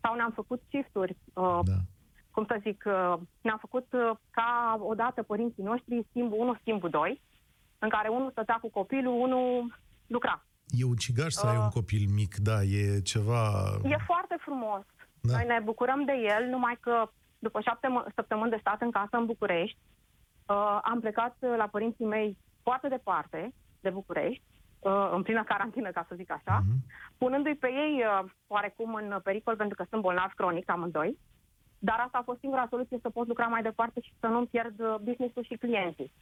sau 0.00 0.14
ne-am 0.14 0.30
făcut 0.30 0.62
shifturi, 0.68 1.16
uh, 1.34 1.58
Da. 1.64 1.78
cum 2.30 2.44
să 2.46 2.56
zic, 2.60 2.84
uh, 2.86 3.14
ne-am 3.40 3.58
făcut 3.60 3.86
uh, 3.92 4.10
ca 4.30 4.78
odată 4.80 5.22
părinții 5.22 5.62
noștri, 5.62 6.06
schimbul 6.10 6.38
1, 6.38 6.54
schimbul 6.60 6.90
2, 6.90 7.20
în 7.78 7.88
care 7.88 8.08
unul 8.08 8.30
stătea 8.30 8.58
cu 8.62 8.70
copilul, 8.70 9.20
unul 9.20 9.78
lucra. 10.06 10.44
E 10.68 10.84
ucigaș 10.84 11.32
să 11.32 11.46
ai 11.46 11.56
Uh. 11.56 11.62
un 11.62 11.68
copil 11.68 12.08
mic, 12.14 12.36
da, 12.36 12.62
e 12.62 13.00
ceva... 13.00 13.40
E 13.84 13.96
foarte 14.06 14.36
frumos. 14.40 14.82
Da. 15.20 15.32
Noi 15.32 15.46
ne 15.46 15.60
bucurăm 15.64 16.04
de 16.04 16.12
el, 16.12 16.48
numai 16.48 16.76
că 16.80 17.10
după 17.38 17.60
șapte 17.60 17.86
mă- 17.88 18.06
săptămâni 18.14 18.50
de 18.50 18.56
stat 18.60 18.80
în 18.80 18.90
casă 18.90 19.16
în 19.16 19.26
București, 19.26 19.78
uh, 20.46 20.78
am 20.82 21.00
plecat 21.00 21.36
uh, 21.40 21.54
la 21.56 21.66
părinții 21.66 22.04
mei 22.04 22.36
foarte 22.62 22.88
departe 22.88 23.52
de 23.80 23.90
București, 23.90 24.42
uh, 24.50 24.57
în 25.12 25.22
plină 25.22 25.44
carantină, 25.44 25.90
ca 25.90 26.04
să 26.08 26.14
zic 26.14 26.30
așa, 26.30 26.62
Mhm. 26.66 26.84
punându-i 27.18 27.54
pe 27.54 27.68
ei 27.72 28.04
uh, 28.22 28.30
oarecum 28.46 28.94
în 28.94 29.18
pericol 29.22 29.56
pentru 29.56 29.76
că 29.76 29.84
sunt 29.90 30.02
bolnavi 30.02 30.34
cronic 30.34 30.70
amândoi. 30.70 31.18
Dar 31.78 31.98
asta 32.04 32.18
a 32.18 32.22
fost 32.22 32.38
singura 32.38 32.66
soluție 32.70 32.98
să 33.02 33.10
pot 33.10 33.26
lucra 33.26 33.46
mai 33.46 33.62
departe 33.62 34.00
și 34.00 34.12
să 34.20 34.26
nu-mi 34.26 34.46
pierd 34.46 34.80
uh, 34.80 34.94
business-ul 35.02 35.44
și 35.44 35.56
clienții. 35.56 36.12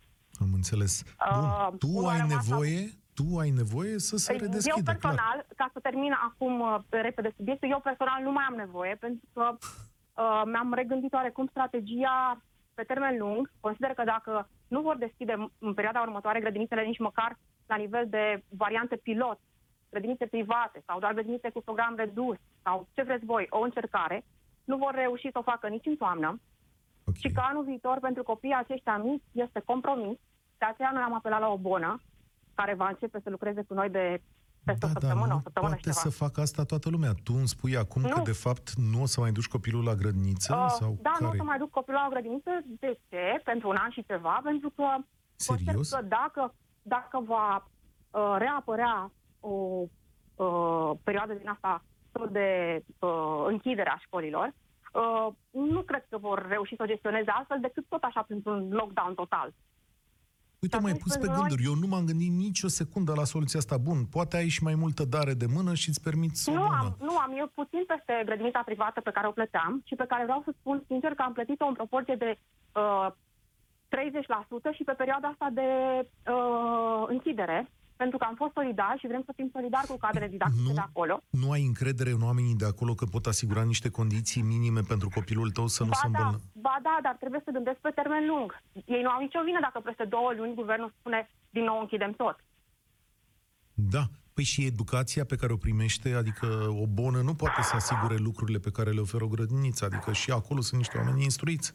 Am 0.40 0.48
înțeles. 0.54 1.02
Bun, 1.34 1.42
Uh, 1.44 1.68
tu 1.78 1.86
unul 1.88 2.08
a 2.08 2.12
ai 2.12 2.18
rămas 2.18 2.48
nevoie, 2.48 2.88
tu 3.14 3.38
ai 3.38 3.50
nevoie 3.50 3.98
să 3.98 4.16
se 4.16 4.32
Eu 4.32 4.38
redeschidă, 4.38 4.80
clar. 4.82 4.96
personal, 4.96 5.46
ca 5.56 5.70
să 5.72 5.78
termin 5.80 6.12
acum 6.28 6.60
uh, 6.60 6.78
pe 6.88 6.98
repede 6.98 7.32
subiectul, 7.36 7.70
eu 7.70 7.80
personal 7.80 8.22
nu 8.22 8.32
mai 8.32 8.44
am 8.48 8.54
nevoie 8.54 8.94
pentru 8.94 9.26
că 9.32 9.56
uh, 9.56 10.42
mi-am 10.46 10.72
regândit 10.74 11.12
oarecum 11.12 11.46
strategia 11.46 12.42
pe 12.76 12.82
termen 12.82 13.18
lung. 13.18 13.50
Consider 13.60 13.90
că 13.94 14.04
dacă 14.04 14.48
nu 14.68 14.80
vor 14.80 14.96
deschide 14.96 15.34
în 15.58 15.74
perioada 15.74 16.00
următoare 16.00 16.40
grădinițele 16.40 16.82
nici 16.82 16.98
măcar 17.08 17.38
la 17.66 17.76
nivel 17.76 18.06
de 18.08 18.42
variante 18.48 18.96
pilot, 18.96 19.38
grădinițe 19.90 20.26
private 20.26 20.82
sau 20.86 20.98
doar 20.98 21.12
grădinițe 21.12 21.50
cu 21.50 21.60
program 21.60 21.94
redus 21.96 22.36
sau 22.62 22.88
ce 22.94 23.02
vreți 23.02 23.24
voi, 23.24 23.46
o 23.50 23.60
încercare, 23.60 24.24
nu 24.64 24.76
vor 24.76 24.94
reuși 24.94 25.30
să 25.32 25.38
o 25.38 25.48
facă 25.52 25.68
nici 25.68 25.86
în 25.86 25.96
toamnă 25.96 26.40
Ok. 27.08 27.14
și 27.14 27.28
că 27.32 27.40
anul 27.40 27.64
viitor 27.64 27.98
pentru 28.00 28.22
copiii 28.22 28.54
aceștia 28.54 28.96
mici 28.98 29.22
este 29.32 29.60
compromis. 29.64 30.18
De 30.58 30.64
aceea 30.64 30.90
noi 30.92 31.02
am 31.02 31.14
apelat 31.14 31.40
la 31.40 31.48
o 31.48 31.58
bonă 31.58 32.00
care 32.54 32.74
va 32.74 32.88
începe 32.88 33.20
să 33.22 33.30
lucreze 33.30 33.62
cu 33.62 33.74
noi 33.74 33.90
de 33.90 34.20
peste 34.66 34.86
da, 34.86 34.86
o 34.86 34.90
săptămână, 34.92 35.26
da, 35.26 35.32
o 35.32 35.36
nu 35.36 35.42
săptămână 35.42 35.74
și 35.76 35.82
poate 35.82 35.98
ceva. 35.98 36.14
să 36.14 36.22
facă 36.24 36.40
asta 36.40 36.62
toată 36.64 36.88
lumea. 36.94 37.12
Tu 37.26 37.32
îmi 37.36 37.48
spui 37.54 37.76
acum 37.76 38.02
Nu. 38.02 38.08
că, 38.08 38.20
de 38.20 38.38
fapt, 38.44 38.66
nu 38.92 39.02
o 39.02 39.06
să 39.06 39.20
mai 39.20 39.32
duci 39.32 39.48
copilul 39.56 39.84
la 39.84 39.94
grădiniță? 39.94 40.50
Uh, 40.54 40.66
sau 40.80 40.98
da, 41.02 41.14
nu 41.20 41.26
o 41.26 41.30
care? 41.30 41.40
să 41.42 41.44
mai 41.44 41.58
duc 41.58 41.70
copilul 41.70 42.00
la 42.00 42.06
o 42.06 42.10
grădiniță. 42.14 42.50
De 42.82 42.98
ce? 43.08 43.40
Pentru 43.44 43.68
un 43.68 43.76
an 43.84 43.90
și 43.90 44.04
ceva. 44.10 44.40
Pentru 44.44 44.70
că 44.76 44.84
consider 45.46 45.74
Serios? 45.74 45.90
că 45.90 46.00
dacă, 46.02 46.54
dacă 46.82 47.16
va 47.26 47.48
uh, 48.10 48.34
reapărea 48.38 49.12
o 49.40 49.54
uh, 50.34 50.90
perioadă 51.02 51.32
din 51.34 51.48
asta 51.48 51.82
tot 52.12 52.30
de 52.30 52.82
uh, 52.98 53.44
închidere 53.46 53.90
a 53.90 53.98
școlilor, 53.98 54.46
uh, 54.92 55.28
nu 55.50 55.82
cred 55.82 56.06
că 56.10 56.18
vor 56.18 56.46
reuși 56.48 56.76
să 56.76 56.82
o 56.82 56.86
gestioneze 56.86 57.30
altfel 57.30 57.58
decât 57.60 57.84
tot 57.88 58.02
așa 58.02 58.22
printr-un 58.22 58.68
lockdown 58.70 59.14
total. 59.14 59.54
Uite, 60.60 60.76
Și 60.76 60.82
mai 60.82 60.90
atunci 60.92 61.02
pus 61.06 61.12
pe 61.16 61.18
pentru 61.24 61.38
noi- 61.40 61.48
gânduri. 61.48 61.68
Eu 61.70 61.74
nu 61.82 61.86
m-am 61.86 62.04
gândit 62.04 62.32
nici 62.32 62.62
o 62.62 62.68
secundă 62.68 63.12
la 63.16 63.24
soluția 63.24 63.58
asta. 63.58 63.76
Bun, 63.76 63.98
poate 64.16 64.36
ai 64.36 64.48
și 64.48 64.62
mai 64.62 64.74
multă 64.74 65.04
dare 65.04 65.34
de 65.34 65.46
mână 65.56 65.74
și 65.74 65.88
îți 65.88 66.02
permiți 66.02 66.42
să 66.42 66.50
o 66.50 66.54
Nu 66.54 66.60
bună. 66.62 66.76
am, 66.80 66.96
nu 67.08 67.16
am. 67.18 67.32
Eu 67.40 67.50
puțin 67.54 67.82
peste 67.86 68.22
grădinița 68.24 68.62
privată 68.64 69.00
pe 69.00 69.10
care 69.10 69.26
o 69.26 69.30
plăteam 69.38 69.82
și 69.84 69.94
pe 69.94 70.04
care 70.08 70.22
vreau 70.22 70.42
să 70.44 70.54
spun 70.60 70.82
sincer 70.86 71.12
că 71.14 71.22
am 71.22 71.32
plătit-o 71.32 71.66
în 71.66 71.74
proporție 71.74 72.14
de 72.14 72.38
uh, 72.74 73.08
30% 73.88 74.72
și 74.76 74.84
pe 74.84 74.92
perioada 74.92 75.28
asta 75.28 75.48
de 75.52 75.68
uh, 76.34 77.04
închidere, 77.08 77.70
pentru 77.96 78.18
că 78.18 78.24
am 78.24 78.34
fost 78.34 78.52
solidari 78.52 78.98
și 79.00 79.06
vrem 79.06 79.22
să 79.24 79.32
fim 79.36 79.48
solidari 79.52 79.86
cu 79.86 79.96
cadrele 79.96 80.28
didactice 80.28 80.68
Nu. 80.68 80.72
de 80.72 80.80
acolo. 80.80 81.20
Nu 81.30 81.50
ai 81.50 81.62
încredere 81.64 82.10
în 82.10 82.22
oamenii 82.22 82.54
de 82.54 82.66
acolo 82.66 82.94
că 82.94 83.04
pot 83.04 83.26
asigura 83.26 83.62
niște 83.62 83.88
condiții 83.88 84.42
minime 84.42 84.80
pentru 84.80 85.08
copilul 85.14 85.50
tău 85.50 85.66
să 85.66 85.84
nu 85.84 85.92
se 85.92 86.06
Ba 86.06 86.10
da, 86.12 86.18
îmbolnă? 86.18 86.40
ba 86.52 86.76
da, 86.82 86.98
dar 87.02 87.16
trebuie 87.20 87.40
să 87.44 87.50
gândesc 87.50 87.78
pe 87.78 87.90
termen 87.94 88.26
lung. 88.26 88.62
Ei 88.84 89.02
nu 89.02 89.08
au 89.10 89.20
nicio 89.20 89.40
vină 89.44 89.58
dacă 89.60 89.80
peste 89.84 90.04
două 90.04 90.32
luni 90.36 90.54
guvernul 90.54 90.92
spune 90.98 91.30
din 91.50 91.64
nou 91.64 91.80
închidem 91.80 92.12
tot. 92.12 92.36
Da. 93.74 94.02
Păi 94.34 94.44
și 94.44 94.64
educația 94.64 95.24
pe 95.24 95.36
care 95.36 95.52
o 95.52 95.56
primește, 95.56 96.12
adică 96.12 96.46
o 96.82 96.86
bonă, 96.86 97.20
nu 97.20 97.34
poate 97.34 97.62
să 97.62 97.74
asigure 97.74 98.16
lucrurile 98.16 98.58
pe 98.58 98.70
care 98.70 98.90
le 98.90 99.00
oferă 99.00 99.24
o 99.24 99.28
grădiniță. 99.28 99.84
Adică 99.84 100.12
și 100.12 100.30
acolo 100.30 100.60
sunt 100.60 100.78
niște 100.80 100.98
oameni 100.98 101.22
instruiți. 101.22 101.74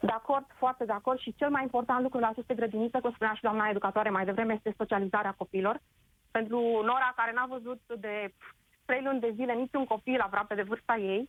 De 0.00 0.12
acord, 0.12 0.44
foarte 0.54 0.84
de 0.84 0.92
acord 0.92 1.18
și 1.18 1.34
cel 1.34 1.50
mai 1.50 1.62
important 1.62 2.02
lucru 2.02 2.18
la 2.18 2.28
aceste 2.28 2.54
grădinițe, 2.54 3.00
cum 3.00 3.12
spunea 3.12 3.34
și 3.34 3.42
doamna 3.42 3.68
educatoare 3.68 4.10
mai 4.10 4.24
devreme, 4.24 4.52
este 4.52 4.74
socializarea 4.76 5.34
copiilor. 5.36 5.80
Pentru 6.30 6.58
Nora, 6.60 7.12
care 7.16 7.32
n-a 7.32 7.46
văzut 7.46 7.80
de 7.98 8.32
trei 8.84 9.02
luni 9.02 9.20
de 9.20 9.32
zile 9.34 9.52
niciun 9.52 9.84
copil 9.84 10.20
aproape 10.20 10.54
de 10.54 10.62
vârsta 10.62 10.96
ei, 10.96 11.28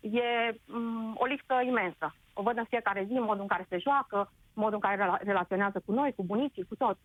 e 0.00 0.54
um, 0.72 1.16
o 1.18 1.24
lipsă 1.24 1.54
imensă. 1.64 2.14
O 2.32 2.42
văd 2.42 2.56
în 2.56 2.64
fiecare 2.64 3.04
zi, 3.04 3.12
în 3.12 3.22
modul 3.22 3.40
în 3.40 3.46
care 3.46 3.66
se 3.68 3.78
joacă, 3.78 4.18
în 4.54 4.62
modul 4.62 4.74
în 4.74 4.80
care 4.80 4.96
rela- 4.96 5.22
relaționează 5.22 5.82
cu 5.86 5.92
noi, 5.92 6.14
cu 6.14 6.24
bunicii, 6.24 6.64
cu 6.64 6.76
toți. 6.76 7.00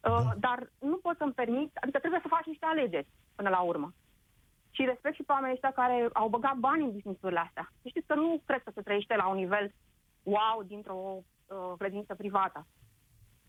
Uh, 0.00 0.30
dar 0.38 0.70
nu 0.78 0.96
pot 0.96 1.16
să-mi 1.16 1.32
permit, 1.32 1.76
adică 1.76 1.98
trebuie 1.98 2.20
să 2.22 2.28
faci 2.28 2.46
niște 2.46 2.66
alegeri 2.66 3.06
până 3.34 3.48
la 3.48 3.60
urmă. 3.60 3.92
Și 4.70 4.84
respect 4.84 5.14
și 5.14 5.22
pe 5.22 5.32
oamenii 5.32 5.54
ăștia 5.54 5.72
care 5.72 6.08
au 6.12 6.28
băgat 6.28 6.56
bani 6.56 6.84
în 6.84 6.92
business-urile 6.92 7.40
astea. 7.40 7.72
Să 7.82 7.88
Știți 7.88 8.06
că 8.06 8.14
nu 8.14 8.40
cred 8.44 8.62
că 8.62 8.70
se 8.74 8.82
trăiește 8.82 9.16
la 9.16 9.28
un 9.28 9.36
nivel 9.36 9.72
wow 10.22 10.62
dintr-o 10.66 11.24
uh, 11.46 11.56
credință 11.78 12.14
privată. 12.14 12.66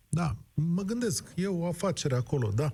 Da, 0.10 0.32
mă 0.54 0.82
gândesc, 0.82 1.32
e 1.36 1.48
o 1.48 1.66
afacere 1.66 2.16
acolo, 2.16 2.50
da. 2.56 2.68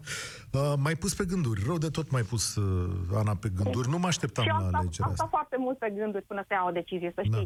Uh, 0.53 0.73
mai 0.77 0.95
pus 0.95 1.15
pe 1.15 1.25
gânduri, 1.25 1.63
rău 1.65 1.77
de 1.77 1.89
tot 1.89 2.11
mai 2.11 2.21
pus 2.21 2.55
uh, 2.55 2.89
Ana 3.13 3.35
pe 3.35 3.49
gânduri, 3.49 3.89
nu 3.89 3.97
mă 3.97 4.07
așteptam 4.07 4.43
și 4.43 4.49
la 4.49 4.55
am 4.55 4.61
stat, 4.61 4.73
alegerea 4.73 5.05
am 5.05 5.11
asta. 5.11 5.23
stat 5.23 5.29
foarte 5.29 5.55
mult 5.59 5.77
pe 5.77 5.93
gânduri 5.95 6.23
până 6.23 6.43
să 6.47 6.53
iau 6.53 6.67
o 6.67 6.71
decizie, 6.71 7.11
să 7.15 7.21
Da. 7.29 7.43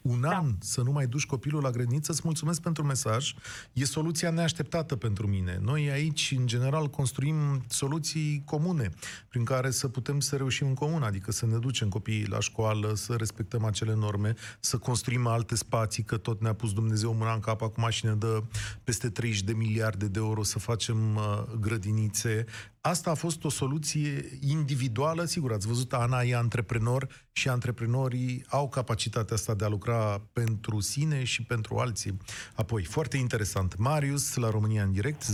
Știți. 0.00 0.14
Un 0.14 0.20
Da. 0.20 0.36
an 0.36 0.54
să 0.60 0.82
nu 0.82 0.92
mai 0.92 1.06
duci 1.06 1.26
copilul 1.26 1.62
la 1.62 1.70
grădiniță, 1.70 2.12
îți 2.12 2.20
mulțumesc 2.24 2.60
pentru 2.60 2.84
mesaj. 2.84 3.34
E 3.72 3.84
soluția 3.84 4.30
neașteptată 4.30 4.96
pentru 4.96 5.26
mine. 5.26 5.58
Noi 5.62 5.90
aici, 5.90 6.34
în 6.38 6.46
general, 6.46 6.86
construim 6.86 7.64
soluții 7.68 8.42
comune, 8.44 8.90
prin 9.28 9.44
care 9.44 9.70
să 9.70 9.88
putem 9.88 10.20
să 10.20 10.36
reușim 10.36 10.66
în 10.66 10.74
comun, 10.74 11.02
adică 11.02 11.32
să 11.32 11.46
ne 11.46 11.58
ducem 11.58 11.88
copiii 11.88 12.26
la 12.26 12.40
școală, 12.40 12.94
să 12.94 13.14
respectăm 13.14 13.64
acele 13.64 13.94
norme, 13.94 14.34
să 14.60 14.78
construim 14.78 15.26
alte 15.26 15.54
spații, 15.54 16.02
că 16.02 16.16
tot 16.16 16.40
ne-a 16.40 16.54
pus 16.54 16.72
Dumnezeu 16.72 17.14
mâna 17.14 17.32
în 17.32 17.40
cap 17.40 17.62
acum 17.62 17.88
și 17.88 18.04
ne 18.04 18.14
dă 18.14 18.42
peste 18.84 19.08
30 19.10 19.42
de 19.42 19.52
miliarde 19.52 20.08
de 20.08 20.18
euro 20.18 20.42
să 20.42 20.58
facem 20.58 21.16
uh, 21.16 21.42
grădinițe. 21.60 22.44
Asta 22.82 23.10
a 23.10 23.14
fost 23.14 23.44
o 23.44 23.48
soluție 23.48 24.10
individuală, 24.58 25.24
sigur, 25.24 25.52
ați 25.52 25.66
văzut, 25.66 25.92
Ana 25.92 26.20
e 26.20 26.34
antreprenor 26.34 27.06
și 27.32 27.48
antreprenorii 27.48 28.44
au 28.50 28.68
capacitatea 28.68 29.34
asta 29.34 29.54
de 29.54 29.64
a 29.64 29.68
lucra 29.68 30.18
pentru 30.32 30.80
sine 30.80 31.24
și 31.24 31.46
pentru 31.46 31.76
alții. 31.76 32.16
Apoi, 32.56 32.84
foarte 32.84 33.16
interesant, 33.16 33.78
Marius 33.78 34.36
la 34.36 34.50
România 34.50 34.82
în 34.82 34.92
direct, 34.92 35.20
0372069599. 35.20 35.24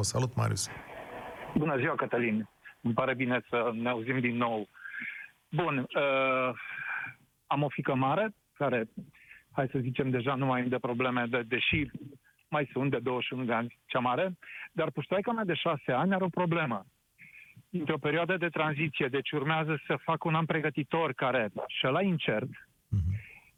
Salut, 0.00 0.36
Marius! 0.36 0.68
Bună 1.56 1.78
ziua, 1.78 1.94
Cătălin. 1.94 2.48
Îmi 2.80 2.94
pare 2.94 3.14
bine 3.14 3.44
să 3.48 3.70
ne 3.74 3.88
auzim 3.88 4.20
din 4.20 4.36
nou. 4.36 4.68
Bun, 5.48 5.78
uh, 5.78 6.54
am 7.46 7.62
o 7.62 7.68
fică 7.68 7.94
mare, 7.94 8.34
care, 8.52 8.88
hai 9.52 9.68
să 9.72 9.78
zicem, 9.78 10.10
deja 10.10 10.34
nu 10.34 10.46
mai 10.46 10.60
îmi 10.60 10.70
dă 10.70 10.78
probleme, 10.78 11.26
de, 11.30 11.42
deși 11.48 11.90
mai 12.50 12.68
sunt 12.72 12.90
de 12.90 12.98
21 12.98 13.44
de 13.44 13.52
ani 13.52 13.78
cea 13.86 13.98
mare, 13.98 14.38
dar 14.70 14.90
puștoaica 14.90 15.32
mea 15.32 15.44
de 15.44 15.54
6 15.54 15.92
ani 15.92 16.14
are 16.14 16.24
o 16.24 16.28
problemă. 16.28 16.84
Într-o 17.70 17.98
perioadă 17.98 18.36
de 18.36 18.48
tranziție, 18.48 19.06
deci 19.06 19.30
urmează 19.30 19.80
să 19.86 19.98
fac 20.02 20.24
un 20.24 20.34
an 20.34 20.44
pregătitor 20.46 21.12
care 21.12 21.50
și 21.66 21.86
ăla 21.86 22.02
incert, 22.02 22.48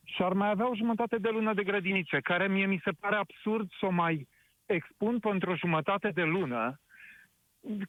și 0.05 0.23
ar 0.23 0.33
mai 0.33 0.51
avea 0.51 0.71
o 0.71 0.75
jumătate 0.75 1.17
de 1.17 1.29
lună 1.33 1.55
de 1.55 1.63
grădinițe, 1.63 2.21
care 2.21 2.49
mie 2.49 2.67
mi 2.67 2.81
se 2.85 2.91
pare 2.91 3.17
absurd 3.17 3.71
să 3.81 3.87
o 3.87 3.91
mai 3.91 4.29
expun 4.67 5.19
pentru 5.19 5.51
o 5.51 5.57
jumătate 5.57 6.09
de 6.15 6.23
lună, 6.23 6.81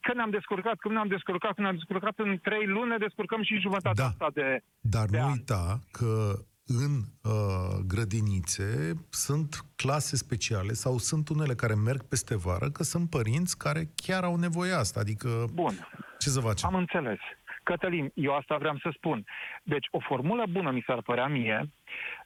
că 0.00 0.14
ne-am 0.14 0.30
descurcat, 0.30 0.76
cum 0.78 0.92
ne-am 0.92 1.08
descurcat, 1.08 1.52
cum 1.54 1.62
ne-am 1.62 1.74
descurcat 1.74 2.18
în 2.18 2.38
trei 2.42 2.66
luni, 2.66 2.90
ne 2.90 2.96
descurcăm 2.96 3.42
și 3.42 3.58
jumătatea 3.60 4.04
Da. 4.04 4.04
asta 4.04 4.30
de... 4.34 4.60
Dar 4.80 5.06
de 5.06 5.18
nu 5.18 5.24
ani. 5.24 5.32
uita 5.32 5.78
că 5.92 6.34
în 6.66 6.92
uh, 7.22 7.78
grădinițe 7.86 8.92
sunt 9.10 9.54
clase 9.76 10.16
speciale 10.16 10.72
sau 10.72 10.98
sunt 10.98 11.28
unele 11.28 11.54
care 11.54 11.74
merg 11.74 12.02
peste 12.02 12.36
vară, 12.36 12.70
că 12.70 12.82
sunt 12.82 13.10
părinți 13.10 13.58
care 13.58 13.88
chiar 13.94 14.24
au 14.24 14.36
nevoie 14.36 14.72
asta. 14.72 15.00
Adică, 15.00 15.28
Bun, 15.52 15.74
ce 16.18 16.28
să 16.28 16.40
facem? 16.40 16.68
am 16.68 16.74
înțeles. 16.74 17.18
Cătălin, 17.62 18.10
eu 18.14 18.34
asta 18.34 18.56
vreau 18.56 18.76
să 18.78 18.92
spun. 18.96 19.24
Deci, 19.62 19.86
o 19.90 19.98
formulă 20.00 20.44
bună 20.50 20.70
mi 20.70 20.82
s-ar 20.86 21.02
părea 21.02 21.26
mie, 21.26 21.70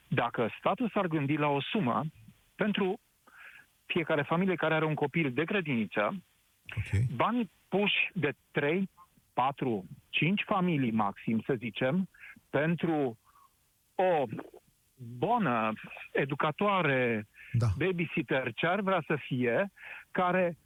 dacă 0.07 0.49
statul 0.59 0.89
s-ar 0.93 1.07
gândi 1.07 1.35
la 1.35 1.47
o 1.47 1.61
sumă 1.61 2.05
pentru 2.55 2.99
fiecare 3.85 4.21
familie 4.21 4.55
care 4.55 4.73
are 4.73 4.85
un 4.85 4.93
copil 4.93 5.31
de 5.33 5.43
grădiniță, 5.43 6.23
Ok. 6.77 7.01
banii 7.15 7.51
puși 7.67 8.09
de 8.13 8.31
3, 8.51 8.89
4, 9.33 9.85
5 10.09 10.43
familii 10.45 10.91
maxim, 10.91 11.43
să 11.45 11.53
zicem, 11.57 12.09
pentru 12.49 13.18
o 13.99 14.25
bună 15.17 15.73
educatoare, 16.11 17.27
Da. 17.51 17.67
babysitter, 17.77 18.53
ce 18.53 18.65
ar 18.67 18.81
vrea 18.81 19.03
să 19.07 19.15
fie, 19.15 19.71
care 20.11 20.57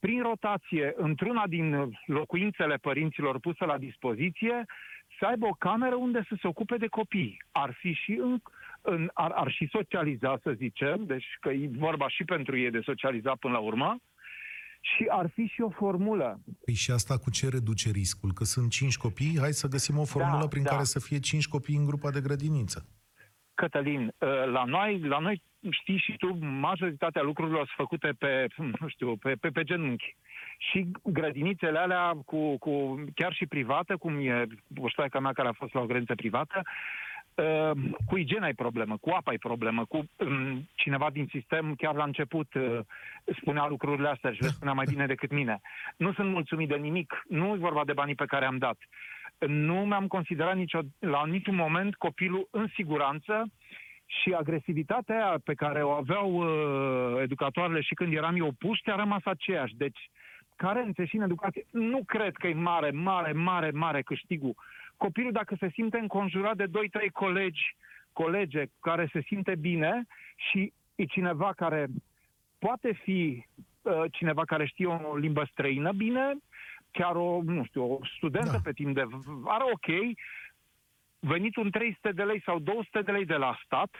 prin 0.00 0.22
rotație, 0.22 0.92
într-una 0.96 1.46
din 1.46 1.98
locuințele 2.06 2.76
părinților 2.76 3.38
pusă 3.38 3.64
la 3.64 3.78
dispoziție, 3.78 4.64
să 5.18 5.26
aibă 5.26 5.46
o 5.46 5.56
cameră 5.58 5.94
unde 5.94 6.24
să 6.28 6.36
se 6.40 6.46
ocupe 6.46 6.76
de 6.76 6.86
copii. 6.86 7.42
Ar 7.52 7.72
fi 7.72 7.92
și 7.92 8.12
în, 8.12 8.38
în, 8.82 9.10
ar, 9.14 9.30
ar 9.30 9.50
și 9.50 9.68
socializa, 9.72 10.38
să 10.42 10.52
zicem, 10.52 11.04
deci 11.06 11.26
că 11.40 11.48
e 11.50 11.68
vorba 11.72 12.08
și 12.08 12.24
pentru 12.24 12.58
ei 12.58 12.70
de 12.70 12.80
socializa 12.80 13.34
până 13.34 13.52
la 13.52 13.58
urmă, 13.58 13.96
și 14.80 15.06
ar 15.08 15.30
fi 15.34 15.46
și 15.46 15.60
o 15.60 15.70
formulă. 15.70 16.40
Păi 16.64 16.74
și 16.74 16.90
asta 16.90 17.18
cu 17.18 17.30
ce 17.30 17.48
reduce 17.48 17.90
riscul? 17.90 18.32
Că 18.32 18.44
sunt 18.44 18.70
cinci 18.70 18.96
copii, 18.96 19.38
hai 19.38 19.52
să 19.52 19.68
găsim 19.68 19.98
o 19.98 20.04
formulă 20.04 20.40
Da, 20.40 20.48
prin 20.48 20.62
da. 20.62 20.70
care 20.70 20.84
să 20.84 21.00
fie 21.00 21.18
cinci 21.18 21.48
copii 21.48 21.76
în 21.76 21.84
grupa 21.84 22.10
de 22.10 22.20
grădiniță. 22.20 22.86
Cătălin, 23.54 24.14
ă, 24.20 24.44
la 24.44 24.64
noi, 24.64 25.00
la 25.00 25.18
noi 25.18 25.42
știi 25.70 25.98
și 25.98 26.16
tu, 26.16 26.38
majoritatea 26.44 27.22
lucrurilor 27.22 27.66
sunt 27.66 27.76
făcute 27.76 28.08
pe, 28.18 28.46
nu 28.80 28.88
știu, 28.88 29.16
pe, 29.16 29.34
pe, 29.34 29.48
pe 29.48 29.62
genunchi. 29.62 30.16
Și 30.58 30.90
grădinițele 31.04 31.78
alea, 31.78 32.12
cu, 32.24 32.58
cu, 32.58 33.04
chiar 33.14 33.32
și 33.32 33.46
private, 33.46 33.94
cum 33.94 34.18
e 34.18 34.46
buștoaica 34.66 35.20
mea 35.20 35.32
care 35.32 35.48
a 35.48 35.52
fost 35.52 35.74
la 35.74 35.80
o 35.80 35.84
grădiniță 35.84 36.14
privată, 36.14 36.58
ă, 36.58 36.64
cu 38.06 38.16
igiena 38.16 38.44
ai 38.44 38.54
problemă, 38.54 38.96
cu 39.00 39.10
apa 39.10 39.30
ai 39.30 39.38
problemă, 39.38 39.84
cu 39.84 39.96
um, 40.16 40.68
cineva 40.74 41.10
din 41.10 41.26
sistem 41.30 41.74
chiar 41.74 41.94
la 41.94 42.04
început 42.04 42.54
uh, 42.54 42.78
spunea 43.40 43.66
lucrurile 43.68 44.08
astea 44.08 44.32
și 44.32 44.42
le 44.42 44.48
spunea 44.48 44.72
mai 44.72 44.86
bine 44.88 45.06
decât 45.06 45.30
mine. 45.30 45.60
Nu 45.96 46.12
sunt 46.12 46.30
mulțumit 46.30 46.68
de 46.68 46.76
nimic, 46.76 47.22
nu 47.28 47.54
e 47.54 47.58
vorba 47.58 47.84
de 47.84 47.92
banii 47.92 48.14
pe 48.14 48.24
care 48.24 48.44
am 48.44 48.58
dat. 48.58 48.78
Nu 49.46 49.74
mi-am 49.74 50.06
considerat 50.06 50.56
nicio, 50.56 50.80
la 50.98 51.26
niciun 51.26 51.54
moment 51.54 51.94
copilul 51.94 52.48
în 52.50 52.66
siguranță 52.74 53.50
și 54.06 54.32
agresivitatea 54.32 55.14
aia 55.14 55.40
pe 55.44 55.54
care 55.54 55.82
o 55.82 55.90
aveau 55.90 56.30
uh, 56.32 57.22
educatoarele 57.22 57.80
și 57.80 57.94
când 57.94 58.14
eram 58.14 58.36
eu 58.36 58.52
puște 58.58 58.90
a 58.90 58.96
rămas 58.96 59.20
aceeași. 59.24 59.74
Deci, 59.76 60.10
carențe 60.56 61.04
și 61.04 61.16
în 61.16 61.22
educație, 61.22 61.66
nu 61.70 62.00
cred 62.06 62.34
că 62.36 62.46
e 62.46 62.54
mare, 62.54 62.90
mare, 62.90 63.32
mare, 63.32 63.70
mare 63.70 64.02
câștigul. 64.02 64.54
Copilul, 65.04 65.32
dacă 65.32 65.56
se 65.58 65.70
simte 65.72 65.98
înconjurat 65.98 66.56
de 66.56 66.66
2-3 66.66 66.70
colegi, 67.12 67.76
colege 68.12 68.64
care 68.80 69.08
se 69.12 69.20
simte 69.20 69.54
bine 69.54 70.06
și 70.36 70.72
e 70.94 71.04
cineva 71.04 71.52
care 71.52 71.86
poate 72.58 72.92
fi 72.92 73.46
uh, 73.82 74.04
cineva 74.10 74.44
care 74.44 74.66
știe 74.66 74.86
o 74.86 75.16
limbă 75.16 75.48
străină 75.50 75.92
bine, 75.92 76.36
chiar 76.90 77.16
o, 77.16 77.42
nu 77.42 77.64
știu, 77.64 77.92
o 77.92 77.98
studentă 78.16 78.50
Da. 78.50 78.60
pe 78.62 78.72
timp 78.72 78.94
de 78.94 79.04
vară, 79.24 79.64
ok, 79.72 80.16
venit 81.18 81.56
un 81.56 81.70
300 81.70 82.12
de 82.12 82.22
lei 82.22 82.42
sau 82.42 82.58
200 82.58 83.02
de 83.02 83.10
lei 83.12 83.24
de 83.24 83.36
la 83.36 83.58
stat 83.64 83.94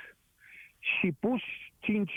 și 0.79 1.13
puși 1.21 1.73
5 1.79 2.13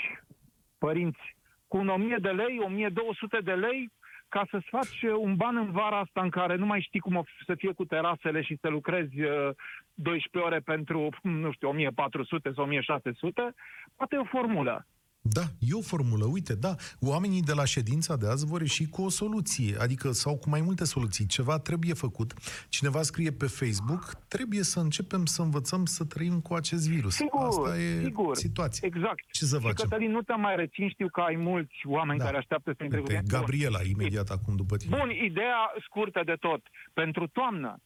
părinți 0.78 1.36
cu 1.68 1.78
un 1.78 1.88
1000 1.88 2.18
de 2.22 2.32
lei, 2.32 2.60
1200 2.60 3.40
de 3.40 3.54
lei, 3.54 3.92
ca 4.36 4.48
să-ți 4.52 4.70
faci 4.70 5.02
uh, 5.02 5.14
un 5.18 5.36
ban 5.36 5.58
în 5.58 5.72
vara 5.72 6.00
asta 6.00 6.22
în 6.22 6.30
care 6.30 6.56
nu 6.56 6.66
mai 6.66 6.82
știi 6.82 7.00
cum 7.00 7.16
o 7.16 7.24
să 7.46 7.56
fie 7.56 7.72
cu 7.72 7.86
terasele 7.86 8.42
și 8.42 8.58
să 8.62 8.68
lucrezi 8.68 9.22
uh, 9.22 9.50
12 9.94 10.50
ore 10.50 10.60
pentru, 10.60 11.10
nu 11.22 11.52
știu, 11.52 11.70
1400 11.70 12.52
sau 12.56 12.64
1600, 12.64 13.54
poate 13.96 14.16
e 14.16 14.20
o 14.20 14.24
formulă. 14.24 14.86
Da, 15.26 15.42
e 15.60 15.74
o 15.74 15.82
formulă, 15.82 16.26
uite, 16.26 16.56
da. 16.56 16.76
Oamenii 17.02 17.42
de 17.42 17.54
la 17.54 17.66
ședința 17.66 18.16
de 18.16 18.28
azi 18.28 18.46
vor 18.46 18.62
ieși 18.62 18.86
cu 18.90 19.02
o 19.02 19.10
soluție, 19.10 19.76
adică 19.80 20.12
sau 20.12 20.38
cu 20.38 20.50
mai 20.50 20.62
multe 20.62 20.86
soluții. 20.86 21.26
Ceva 21.26 21.60
trebuie 21.60 21.94
făcut. 21.94 22.34
Cineva 22.70 23.02
scrie 23.02 23.32
pe 23.32 23.46
Facebook, 23.46 24.14
trebuie 24.28 24.64
să 24.64 24.80
începem 24.80 25.26
să 25.26 25.42
învățăm 25.42 25.86
să 25.86 26.04
trăim 26.06 26.40
cu 26.42 26.54
acest 26.54 26.90
virus. 26.90 27.14
Sigur, 27.16 27.46
Asta 27.46 27.78
e 27.78 28.04
sigur. 28.04 28.36
situația. 28.36 28.88
Exact. 28.92 29.24
Ce 29.32 29.46
să 29.46 29.56
Și 29.58 29.62
facem? 29.66 29.90
Cătălin, 29.90 30.12
nu 30.12 30.22
te 30.22 30.34
mai 30.34 30.56
rețin, 30.56 30.90
știu 30.90 31.08
că 31.10 31.22
ai 31.22 31.36
mulți 31.36 31.76
oameni 31.86 32.20
Da. 32.20 32.26
care 32.26 32.38
așteaptă 32.38 32.74
să 32.78 32.84
intre 32.84 33.00
cu 33.00 33.06
Uite, 33.08 33.22
tine. 33.24 33.38
Gabriela, 33.40 33.80
imediat 33.90 34.30
acum 34.30 34.56
după 34.56 34.78
tine. 34.78 34.98
Bun, 34.98 35.10
ideea 35.10 35.72
scurtă 35.86 36.22
de 36.26 36.36
tot. 36.40 36.62
Pentru 36.94 37.28
toamnă, 37.28 37.78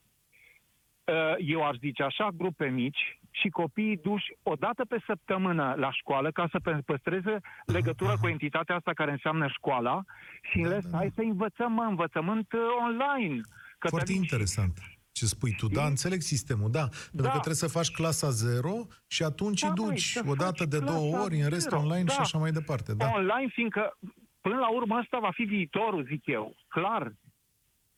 uh, 1.04 1.14
eu 1.38 1.64
aș 1.64 1.78
zice 1.78 2.04
așa, 2.04 2.30
grupe 2.38 2.66
mici 2.66 3.17
și 3.42 3.50
copiii 3.50 3.98
duși 3.98 4.26
o 4.44 4.54
dată 4.54 4.86
pe 4.86 4.98
săptămână 5.06 5.74
la 5.78 5.92
școală 5.92 6.32
ca 6.32 6.48
să 6.52 6.60
pe- 6.60 6.82
păstreze 6.86 7.40
legătura 7.66 8.14
cu 8.22 8.28
entitatea 8.28 8.76
asta 8.76 8.94
care 8.94 9.12
înseamnă 9.12 9.48
școala 9.48 10.04
și 10.52 10.58
în 10.58 10.64
Da, 10.68 10.74
rest, 10.74 10.86
da, 10.86 10.92
da. 10.92 10.98
hai 10.98 11.12
să 11.16 11.22
învățăm, 11.22 11.72
mă, 11.72 11.84
învățământ 11.84 12.52
uh, 12.54 12.60
online. 12.88 13.42
Foarte 13.80 13.98
Cătălin, 13.98 14.22
interesant 14.22 14.78
ce 15.12 15.26
spui 15.26 15.54
tu. 15.58 15.68
Da, 15.68 15.82
Și- 15.82 15.88
înțeleg 15.88 16.22
sistemul, 16.22 16.72
da. 16.72 16.86
Pentru 17.12 17.22
că 17.32 17.38
trebuie 17.46 17.54
să 17.56 17.68
faci 17.68 17.92
clasa 17.92 18.30
0 18.30 18.72
și 19.08 19.24
atunci 19.24 19.62
Da, 19.62 19.68
îi 19.68 19.74
măi, 19.78 19.88
duci 19.90 20.02
să 20.02 20.24
o 20.28 20.34
dată 20.34 20.64
faci 20.64 20.68
de 20.68 20.80
două 20.80 21.10
clasa 21.10 21.24
ori, 21.24 21.40
în 21.42 21.50
rest 21.50 21.62
zero. 21.70 21.78
online 21.78 22.10
și 22.10 22.16
Da. 22.16 22.22
așa 22.22 22.38
mai 22.38 22.52
departe. 22.52 22.94
Da. 22.94 23.12
online, 23.14 23.48
fiindcă 23.52 23.98
până 24.42 24.56
la 24.56 24.70
urmă 24.70 24.98
ăsta 25.02 25.20
va 25.20 25.32
fi 25.34 25.44
viitorul, 25.44 26.06
zic 26.10 26.26
eu. 26.26 26.56
Clar. 26.68 27.12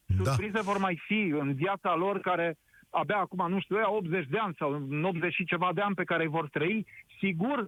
Da. 0.06 0.24
Surprize 0.32 0.62
vor 0.62 0.78
mai 0.78 1.02
fi 1.06 1.34
în 1.40 1.54
viața 1.54 1.96
lor 1.96 2.20
care 2.20 2.58
abia 2.90 3.18
acum, 3.18 3.50
nu 3.50 3.60
știu, 3.60 3.76
ea 3.76 3.92
80 3.92 4.26
de 4.26 4.38
ani 4.38 4.56
sau 4.58 4.88
80 5.04 5.34
și 5.34 5.46
ceva 5.46 5.72
de 5.74 5.82
ani 5.82 5.96
pe 5.96 6.04
care 6.04 6.24
îi 6.24 6.30
vor 6.30 6.50
trăi, 6.50 6.86
sigur 7.20 7.68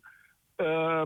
uh, 0.56 1.02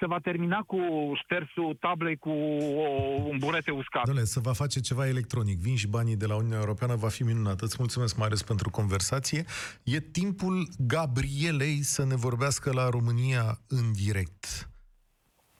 se 0.00 0.06
va 0.06 0.18
termina 0.18 0.62
cu 0.62 0.78
ștersul 1.22 1.76
tablei 1.80 2.16
cu 2.16 2.30
o, 2.30 2.88
un 3.30 3.38
burete 3.38 3.70
uscat. 3.70 4.08
Dom'le, 4.10 4.22
să 4.22 4.40
va 4.40 4.52
face 4.52 4.80
ceva 4.80 5.06
electronic. 5.08 5.58
Vin 5.58 5.76
și 5.76 5.86
banii 5.86 6.16
de 6.16 6.26
la 6.26 6.36
Uniunea 6.36 6.58
Europeană, 6.58 6.94
va 6.94 7.08
fi 7.08 7.22
minunat. 7.22 7.60
Îți 7.60 7.76
mulțumesc, 7.78 8.16
Marius, 8.16 8.42
pentru 8.42 8.70
conversație. 8.70 9.44
E 9.84 10.00
timpul 10.00 10.68
Gabrielei 10.78 11.82
să 11.82 12.04
ne 12.04 12.14
vorbească 12.14 12.72
la 12.72 12.88
România 12.88 13.58
în 13.68 13.92
direct. 13.92 14.70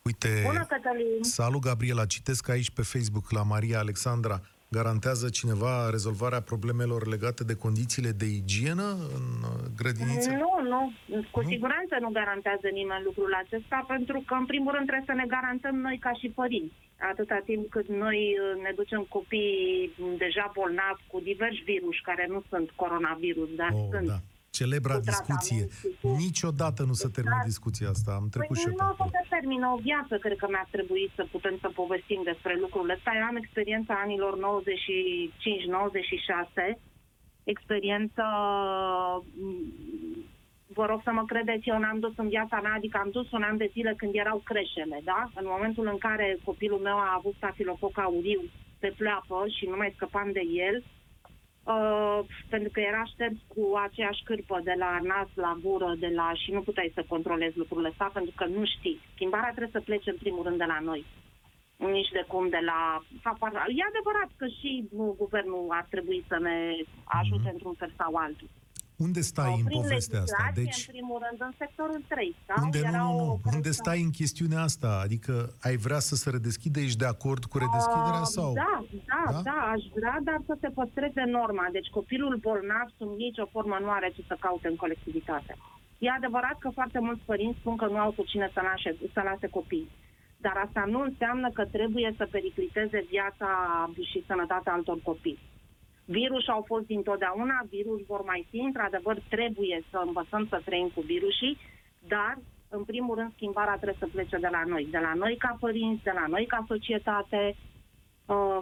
Uite, 0.02 0.42
Bună, 0.46 0.64
Cătălin! 0.64 1.22
salut 1.22 1.60
Gabriela, 1.60 2.06
citesc 2.06 2.48
aici 2.48 2.70
pe 2.70 2.82
Facebook 2.82 3.30
la 3.30 3.42
Maria 3.42 3.78
Alexandra. 3.78 4.40
Garantează 4.78 5.28
cineva 5.28 5.90
rezolvarea 5.90 6.40
problemelor 6.50 7.06
legate 7.14 7.42
de 7.44 7.54
condițiile 7.64 8.10
de 8.22 8.28
igienă 8.40 8.88
în 9.18 9.26
uh, 9.50 9.56
grădinițe? 9.80 10.30
Nu, 10.44 10.52
nu. 10.72 10.80
Cu 11.30 11.40
Nu? 11.42 11.48
siguranță 11.52 11.94
nu 12.00 12.10
garantează 12.20 12.66
nimeni 12.80 13.06
lucrul 13.08 13.32
acesta, 13.44 13.84
pentru 13.94 14.22
că, 14.26 14.34
în 14.42 14.46
primul 14.52 14.72
rând, 14.74 14.86
trebuie 14.86 15.10
să 15.12 15.16
ne 15.20 15.26
garantăm 15.36 15.76
noi 15.86 15.96
ca 16.06 16.12
și 16.20 16.28
părinți. 16.40 16.78
Atâta 17.12 17.38
timp 17.50 17.64
cât 17.74 17.88
noi 18.04 18.18
uh, 18.36 18.62
ne 18.64 18.72
ducem 18.80 19.02
copiii 19.16 19.92
deja 20.24 20.46
bolnavi 20.56 21.02
cu 21.10 21.18
diversi 21.30 21.62
virus, 21.72 21.96
care 22.08 22.24
nu 22.34 22.40
sunt 22.50 22.68
coronavirus, 22.82 23.50
dar 23.62 23.72
Oh, 23.74 23.86
sunt 23.92 24.06
da. 24.12 24.18
Celebra 24.62 24.94
cu 24.94 25.00
discuție. 25.10 25.62
tratament 25.66 25.80
și 25.80 25.88
cu- 26.00 26.16
Niciodată 26.26 26.80
nu 26.90 26.94
se 27.02 27.08
termină 27.16 27.34
Exact. 27.38 27.50
discuția 27.52 27.88
asta. 27.94 28.10
Am 28.20 28.26
trecut 28.36 28.56
și 28.62 28.64
Păi 28.64 28.72
eu 28.72 28.76
nu 28.78 28.84
pe 28.84 28.90
o 28.92 28.94
să 28.96 29.02
acolo. 29.02 29.10
se 29.22 29.26
termină 29.36 29.66
o 29.74 29.78
viață, 29.88 30.12
cred 30.24 30.36
că 30.42 30.46
mi-ar 30.52 30.68
trebui 30.76 31.04
să 31.16 31.22
putem 31.34 31.54
să 31.64 31.68
povestim 31.80 32.20
despre 32.30 32.52
lucrurile 32.64 32.94
astea. 32.98 33.12
Eu 33.20 33.26
am 33.30 33.36
experiența 33.42 33.92
anilor 34.04 34.32
95-96, 34.38 36.78
experiență, 37.54 38.24
m, 39.46 39.48
vă 40.78 40.84
rog 40.90 41.00
să 41.06 41.10
mă 41.18 41.24
credeți, 41.32 41.68
eu 41.68 41.78
n-am 41.78 41.98
dus 42.04 42.12
în 42.16 42.28
viața 42.28 42.60
mea, 42.60 42.74
adică 42.76 42.96
am 43.02 43.10
dus 43.10 43.30
un 43.30 43.42
an 43.42 43.56
de 43.56 43.68
zile 43.72 43.94
când 43.96 44.12
erau 44.14 44.38
creșele, 44.50 45.00
da? 45.04 45.30
În 45.40 45.44
momentul 45.54 45.86
în 45.86 45.98
care 45.98 46.38
copilul 46.44 46.78
meu 46.78 46.96
a 46.96 47.14
avut 47.18 47.34
stafilococ 47.36 47.98
auriu 47.98 48.40
pe 48.78 48.94
pleapă 48.96 49.44
și 49.56 49.64
nu 49.70 49.76
mai 49.76 49.92
scăpam 49.96 50.28
de 50.32 50.42
el, 50.68 50.76
Uh, 50.82 50.86
pentru 52.48 52.70
că 52.72 52.80
era 52.80 53.04
șters 53.04 53.36
cu 53.54 53.62
aceeași 53.86 54.22
cârpă 54.24 54.60
de 54.64 54.74
la 54.78 54.98
nas 55.02 55.28
la 55.34 55.58
gură 55.62 55.94
de 55.98 56.10
la 56.14 56.32
și 56.34 56.50
nu 56.52 56.60
puteai 56.60 56.92
să 56.94 57.04
controlezi 57.08 57.58
lucrurile 57.58 57.88
astea 57.88 58.10
pentru 58.12 58.32
că 58.36 58.44
nu 58.44 58.64
știi. 58.64 59.00
Schimbarea 59.14 59.50
trebuie 59.56 59.76
să 59.76 59.80
plece 59.88 60.10
în 60.10 60.16
primul 60.16 60.42
rând 60.42 60.58
de 60.58 60.64
la 60.64 60.78
noi. 60.80 61.04
Nici 61.76 62.08
de 62.08 62.24
cum 62.26 62.48
de 62.48 62.60
la... 62.64 63.02
E 63.78 63.82
adevărat 63.92 64.30
că 64.36 64.46
și 64.46 64.88
nu, 64.96 65.14
guvernul 65.18 65.66
ar 65.68 65.86
trebui 65.90 66.24
să 66.28 66.38
ne 66.38 66.56
ajute 67.04 67.42
Mhm. 67.48 67.52
într-un 67.52 67.74
fel 67.74 67.92
sau 67.96 68.14
altul. 68.14 68.48
Unde 69.06 69.20
stai 69.20 69.54
în 69.60 69.64
Prin 69.64 69.80
povestea 69.80 70.20
asta? 70.20 70.36
legislație, 70.38 70.62
Deci, 70.62 70.84
în 70.86 70.92
primul 70.94 71.18
rând, 71.24 71.38
în 71.48 71.52
sectorul 71.62 72.00
3. 72.08 72.36
Da? 72.50 72.54
unde, 72.66 72.80
nu, 72.80 72.86
Era 72.88 73.02
nu, 73.02 73.10
o 73.10 73.14
nu. 73.14 73.20
operațiune- 73.22 73.56
unde 73.56 73.70
stai 73.80 74.00
în 74.06 74.10
chestiunea 74.20 74.60
asta? 74.70 74.90
Adică 75.06 75.32
ai 75.66 75.76
vrea 75.86 76.00
să 76.08 76.14
se 76.22 76.28
redeschide? 76.36 76.80
Ești 76.86 76.98
de 77.04 77.08
acord 77.14 77.42
cu 77.50 77.56
redeschiderea 77.64 78.24
Uh, 78.26 78.34
sau? 78.36 78.48
Da, 78.64 78.74
da, 79.12 79.22
Da? 79.26 79.32
da, 79.32 79.40
da, 79.50 79.58
aș 79.74 79.82
vrea, 79.98 80.16
dar 80.28 80.38
să 80.48 80.54
se 80.62 80.68
păstreze 80.78 81.22
norma. 81.38 81.64
Deci 81.76 81.88
copilul 81.98 82.34
bolnav 82.46 82.86
sub 82.98 83.10
nicio 83.24 83.46
formă 83.54 83.76
nu 83.84 83.90
are 83.96 84.08
ce 84.16 84.22
să 84.30 84.36
caute 84.46 84.68
în 84.72 84.76
colectivitate. 84.84 85.52
E 86.06 86.10
adevărat 86.10 86.56
că 86.58 86.68
foarte 86.78 86.98
mulți 87.06 87.22
părinți 87.30 87.58
spun 87.60 87.76
că 87.76 87.86
nu 87.92 87.98
au 88.04 88.10
cu 88.16 88.24
cine 88.30 88.50
să, 88.54 88.60
nașe, 88.68 88.90
să 89.14 89.20
lase 89.24 89.46
copii. 89.58 89.88
Dar 90.44 90.56
asta 90.66 90.82
nu 90.92 91.00
înseamnă 91.08 91.48
că 91.56 91.64
trebuie 91.76 92.14
să 92.16 92.28
pericliteze 92.30 92.98
viața 93.14 93.48
și 94.10 94.24
sănătatea 94.26 94.72
altor 94.72 94.98
copii. 95.10 95.38
Virus 96.18 96.48
au 96.48 96.62
fost 96.66 96.86
dintotdeauna, 96.86 97.66
virus 97.68 98.00
vor 98.06 98.22
mai 98.24 98.46
fi, 98.50 98.58
într-adevăr 98.58 99.16
trebuie 99.28 99.84
să 99.90 100.02
învățăm 100.06 100.46
să 100.48 100.62
trăim 100.64 100.90
cu 100.94 101.00
virusii, 101.00 101.58
dar 102.08 102.38
în 102.68 102.84
primul 102.84 103.14
rând 103.14 103.32
schimbarea 103.34 103.74
trebuie 103.74 103.96
să 103.98 104.08
plece 104.12 104.36
de 104.36 104.48
la 104.50 104.62
noi, 104.66 104.88
de 104.90 104.98
la 104.98 105.14
noi 105.14 105.36
ca 105.36 105.56
părinți, 105.60 106.02
de 106.02 106.12
la 106.14 106.26
noi 106.26 106.46
ca 106.46 106.64
societate 106.68 107.56
uh, 108.26 108.60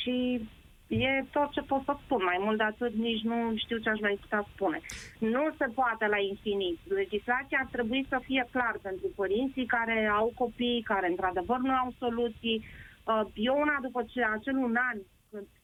și 0.00 0.48
e 0.88 1.24
tot 1.32 1.50
ce 1.50 1.60
pot 1.60 1.82
să 1.84 1.94
spun, 2.04 2.22
mai 2.24 2.38
mult 2.40 2.56
de 2.56 2.62
atât 2.62 2.92
nici 2.94 3.22
nu 3.22 3.56
știu 3.56 3.78
ce 3.78 3.88
aș 3.88 4.00
mai 4.00 4.18
putea 4.20 4.46
spune. 4.54 4.80
Nu 5.18 5.54
se 5.58 5.66
poate 5.74 6.06
la 6.06 6.18
infinit. 6.18 6.78
Legislația 6.88 7.58
ar 7.60 7.68
trebui 7.70 8.06
să 8.08 8.20
fie 8.24 8.48
clar 8.50 8.78
pentru 8.82 9.06
părinții 9.16 9.66
care 9.66 10.10
au 10.12 10.32
copii, 10.34 10.82
care 10.82 11.08
într-adevăr 11.08 11.58
nu 11.58 11.72
au 11.72 11.92
soluții. 11.98 12.64
Uh, 13.04 13.22
Eu 13.34 13.56
una 13.60 13.78
după 13.82 14.02
ce 14.12 14.24
acel 14.24 14.56
un 14.56 14.76
an, 14.90 14.96
când 14.96 15.19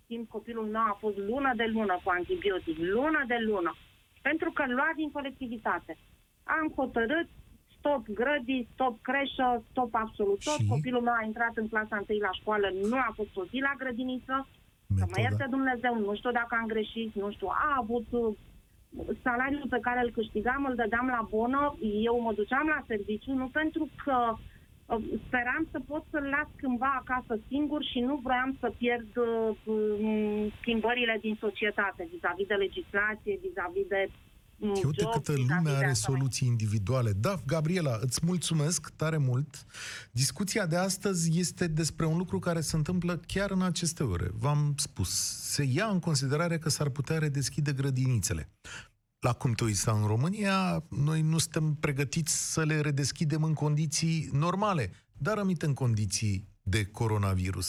timp 0.07 0.29
copilul 0.29 0.67
meu 0.67 0.87
a 0.93 0.97
fost 1.01 1.17
lună 1.17 1.53
de 1.57 1.67
lună 1.73 2.01
cu 2.05 2.11
antibiotic, 2.11 2.77
lună 2.79 3.25
de 3.27 3.39
lună, 3.49 3.73
pentru 4.23 4.51
că 4.51 4.65
lua 4.67 4.91
din 4.97 5.11
colectivitate. 5.11 5.97
Am 6.45 6.73
hotărât 6.77 7.29
stop 7.79 8.03
grădii, 8.21 8.69
stop 8.73 8.95
creșă, 9.03 9.65
stop 9.71 9.95
absolut 9.95 10.41
tot. 10.45 10.59
Și? 10.59 10.67
Copilul 10.67 11.03
meu 11.03 11.17
a 11.21 11.25
intrat 11.25 11.55
în 11.55 11.69
clasa 11.69 11.97
întâi 11.97 12.19
la 12.19 12.33
școală, 12.41 12.67
nu 12.91 12.97
a 12.97 13.13
fost 13.15 13.37
o 13.37 13.45
zi 13.45 13.59
la 13.69 13.75
grădiniță. 13.79 14.37
Să 14.99 15.05
mă 15.05 15.17
Metoda. 15.17 15.21
ierte 15.21 15.47
Dumnezeu, 15.51 15.95
nu 15.99 16.15
știu 16.15 16.33
dacă 16.33 16.57
am 16.61 16.67
greșit, 16.67 17.15
nu 17.15 17.31
știu, 17.31 17.49
a 17.49 17.77
avut 17.79 18.07
uh, 18.11 18.37
salariul 19.23 19.67
pe 19.71 19.85
care 19.87 20.01
îl 20.03 20.11
câștigam, 20.11 20.65
îl 20.65 20.75
dădeam 20.75 21.07
la 21.07 21.27
bonă, 21.31 21.77
eu 22.09 22.21
mă 22.21 22.33
duceam 22.33 22.67
la 22.67 22.85
serviciu, 22.87 23.33
nu 23.33 23.49
pentru 23.49 23.89
că 24.05 24.17
uh, 24.33 24.39
speram 25.27 25.69
să 25.71 25.79
pot 25.87 26.05
să-l 26.11 26.27
las 26.37 26.49
cândva 26.57 27.03
acasă 27.03 27.41
singur 27.49 27.83
și 27.91 27.99
nu 28.01 28.21
vroiam 28.25 28.57
să 28.61 28.73
pierd 28.79 29.17
uh, 29.17 29.57
um, 29.65 30.53
schimbările 30.61 31.19
din 31.21 31.37
societate, 31.41 32.09
vis-a-vis 32.13 32.47
de 32.47 32.55
legislație, 32.55 33.39
vis-a-vis 33.45 33.87
de 33.89 34.03
um, 34.59 34.75
Și 34.75 34.87
uite 34.87 35.03
job, 35.03 35.13
câtă 35.13 35.33
vis-a-vis 35.33 35.57
lume 35.57 35.71
de 35.71 35.77
are 35.77 35.91
asta 35.91 36.11
mai- 36.11 36.19
soluții 36.19 36.49
individuale. 36.49 37.11
Da, 37.27 37.35
Gabriela, 37.47 37.95
îți 38.01 38.21
mulțumesc 38.27 38.91
tare 38.97 39.17
mult. 39.17 39.67
Discuția 40.13 40.67
de 40.67 40.77
astăzi 40.77 41.39
este 41.39 41.67
despre 41.67 42.07
un 42.07 42.17
lucru 42.17 42.39
care 42.39 42.61
se 42.61 42.77
întâmplă 42.77 43.21
chiar 43.27 43.51
în 43.51 43.63
aceste 43.63 44.03
ore. 44.03 44.29
V-am 44.33 44.75
spus, 44.77 45.11
se 45.53 45.63
ia 45.73 45.87
în 45.87 46.01
considerare 46.01 46.59
că 46.59 46.69
s-ar 46.69 46.89
putea 46.89 47.19
redeschide 47.19 47.73
grădinițele. 47.73 48.49
La 49.27 49.33
cum 49.33 49.53
te 49.53 49.65
uiți 49.65 49.89
în 49.89 50.07
România, 50.15 50.57
noi 51.09 51.21
nu 51.31 51.39
suntem 51.45 51.67
pregătiți 51.85 52.35
să 52.53 52.63
le 52.71 52.77
redeschidem 52.89 53.43
în 53.43 53.55
condiții 53.65 54.17
normale, 54.45 54.85
dar 55.27 55.37
aminte 55.39 55.67
în 55.67 55.75
condiții 55.75 56.37
de 56.75 56.81
coronavirus. 56.99 57.69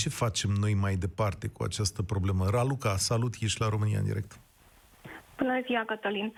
Ce 0.00 0.08
facem 0.08 0.50
noi 0.64 0.74
mai 0.84 0.94
departe 1.04 1.46
cu 1.54 1.62
această 1.68 2.00
problemă? 2.02 2.44
Raluca, 2.56 2.92
salut, 3.08 3.32
ești 3.40 3.60
la 3.60 3.68
România 3.68 3.98
în 3.98 4.04
direct. 4.04 4.32
Bună 5.38 5.60
ziua, 5.66 5.84
Cătălin. 5.84 6.32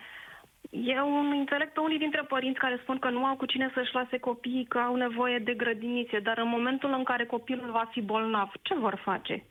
Eu 0.71 1.07
înțeleg 1.41 1.69
pe 1.73 1.81
unii 1.81 2.05
dintre 2.05 2.23
părinți 2.23 2.59
care 2.59 2.79
spun 2.83 2.99
că 2.99 3.11
nu 3.11 3.25
au 3.25 3.37
cu 3.37 3.47
cine 3.47 3.71
să-și 3.75 3.95
lase 3.95 4.19
copiii, 4.19 4.71
că 4.73 4.79
au 4.79 4.95
nevoie 4.97 5.39
de 5.39 5.55
grădinițe, 5.55 6.19
dar 6.19 6.39
în 6.39 6.49
momentul 6.49 6.93
în 6.99 7.05
care 7.05 7.25
copilul 7.27 7.71
va 7.71 7.89
fi 7.93 8.01
bolnav, 8.01 8.51
ce 8.63 8.75
vor 8.75 9.01
face? 9.05 9.45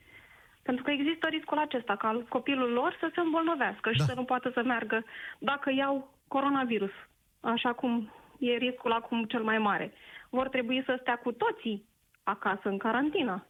Pentru 0.62 0.84
că 0.84 0.92
există 0.92 1.28
riscul 1.28 1.58
acesta, 1.58 1.96
ca 1.96 2.26
copilul 2.30 2.72
lor 2.72 2.98
să 3.00 3.12
se 3.14 3.20
îmbolnăvească 3.20 3.92
și 3.92 3.98
Da. 3.98 4.04
să 4.06 4.14
nu 4.14 4.24
poată 4.24 4.52
să 4.54 4.62
meargă 4.66 5.04
dacă 5.40 5.72
iau 5.72 6.14
coronavirus, 6.28 6.92
așa 7.40 7.74
cum 7.74 8.12
e 8.40 8.52
riscul 8.52 8.92
acum 8.92 9.24
cel 9.26 9.44
mai 9.44 9.58
mare. 9.58 9.92
Vor 10.30 10.50
trebui 10.50 10.84
să 10.86 10.98
stea 11.02 11.16
cu 11.16 11.32
toții 11.32 11.86
acasă 12.24 12.70
în 12.70 12.78
carantină. 12.78 13.48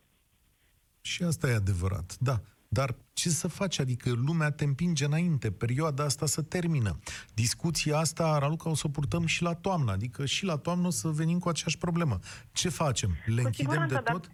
Și 1.02 1.24
asta 1.24 1.48
e 1.48 1.54
adevărat, 1.56 2.18
da. 2.20 2.36
Dar 2.72 2.96
ce 3.14 3.30
să 3.30 3.48
faci? 3.48 3.80
Adică 3.80 4.10
lumea 4.26 4.52
te 4.52 4.64
împinge 4.64 5.06
înainte, 5.06 5.52
perioada 5.52 6.04
asta 6.04 6.26
să 6.26 6.42
termină. 6.42 7.00
Discuția 7.34 7.98
asta, 7.98 8.38
Raluca, 8.38 8.70
o 8.70 8.74
să 8.76 8.84
o 8.86 8.90
purtăm 8.90 9.26
și 9.26 9.44
la 9.44 9.54
toamnă, 9.54 9.92
adică 9.92 10.26
și 10.26 10.46
la 10.46 10.58
toamnă 10.58 10.88
o 10.88 10.90
să 10.90 11.08
venim 11.08 11.40
cu 11.40 11.50
aceeași 11.50 11.78
problemă. 11.78 12.20
Ce 12.52 12.70
facem? 12.70 13.10
Le 13.26 13.42
închidem 13.42 13.52
siguranță, 13.52 13.96
de 13.96 14.02
dar- 14.04 14.14
tot? 14.14 14.30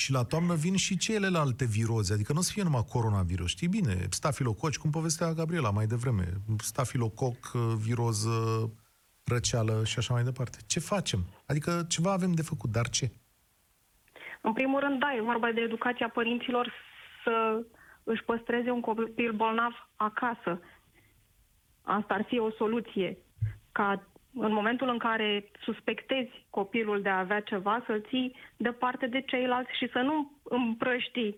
Și 0.00 0.12
la 0.12 0.24
toamnă 0.24 0.54
vin 0.54 0.76
și 0.76 0.96
celelalte 0.96 1.64
viroze, 1.64 2.12
adică 2.12 2.32
nu 2.32 2.38
o 2.38 2.42
să 2.42 2.52
fie 2.52 2.62
numai 2.62 2.84
coronavirus, 2.88 3.48
știi 3.50 3.68
bine, 3.68 4.06
stafilococi, 4.10 4.78
cum 4.78 4.90
povestea 4.90 5.32
Gabriela 5.32 5.70
mai 5.70 5.86
devreme, 5.86 6.24
stafilococ, 6.58 7.50
viroză, 7.86 8.36
răceală 9.24 9.84
și 9.84 9.98
așa 9.98 10.14
mai 10.14 10.22
departe. 10.22 10.58
Ce 10.66 10.80
facem? 10.80 11.20
Adică 11.46 11.84
ceva 11.88 12.12
avem 12.12 12.32
de 12.32 12.42
făcut, 12.42 12.70
dar 12.70 12.88
ce? 12.88 13.10
În 14.40 14.52
primul 14.52 14.80
rând, 14.80 15.00
da, 15.00 15.14
e 15.14 15.30
vorba 15.32 15.50
de 15.54 15.60
educația 15.60 16.08
părinților 16.08 16.72
să 17.24 17.64
își 18.04 18.22
păstreze 18.22 18.70
un 18.70 18.80
copil 18.80 19.32
bolnav 19.32 19.72
acasă. 19.96 20.60
Asta 21.82 22.14
ar 22.14 22.24
fi 22.28 22.38
o 22.38 22.50
soluție. 22.50 23.18
Ca 23.72 24.09
în 24.34 24.52
momentul 24.52 24.88
în 24.88 24.98
care 24.98 25.50
suspectezi 25.60 26.46
copilul 26.50 27.02
de 27.02 27.08
a 27.08 27.18
avea 27.18 27.40
ceva, 27.40 27.82
să-l 27.86 28.04
ții 28.08 28.36
departe 28.56 29.06
de 29.06 29.20
ceilalți 29.20 29.76
și 29.76 29.88
să 29.92 29.98
nu 29.98 30.32
împrăști 30.42 31.34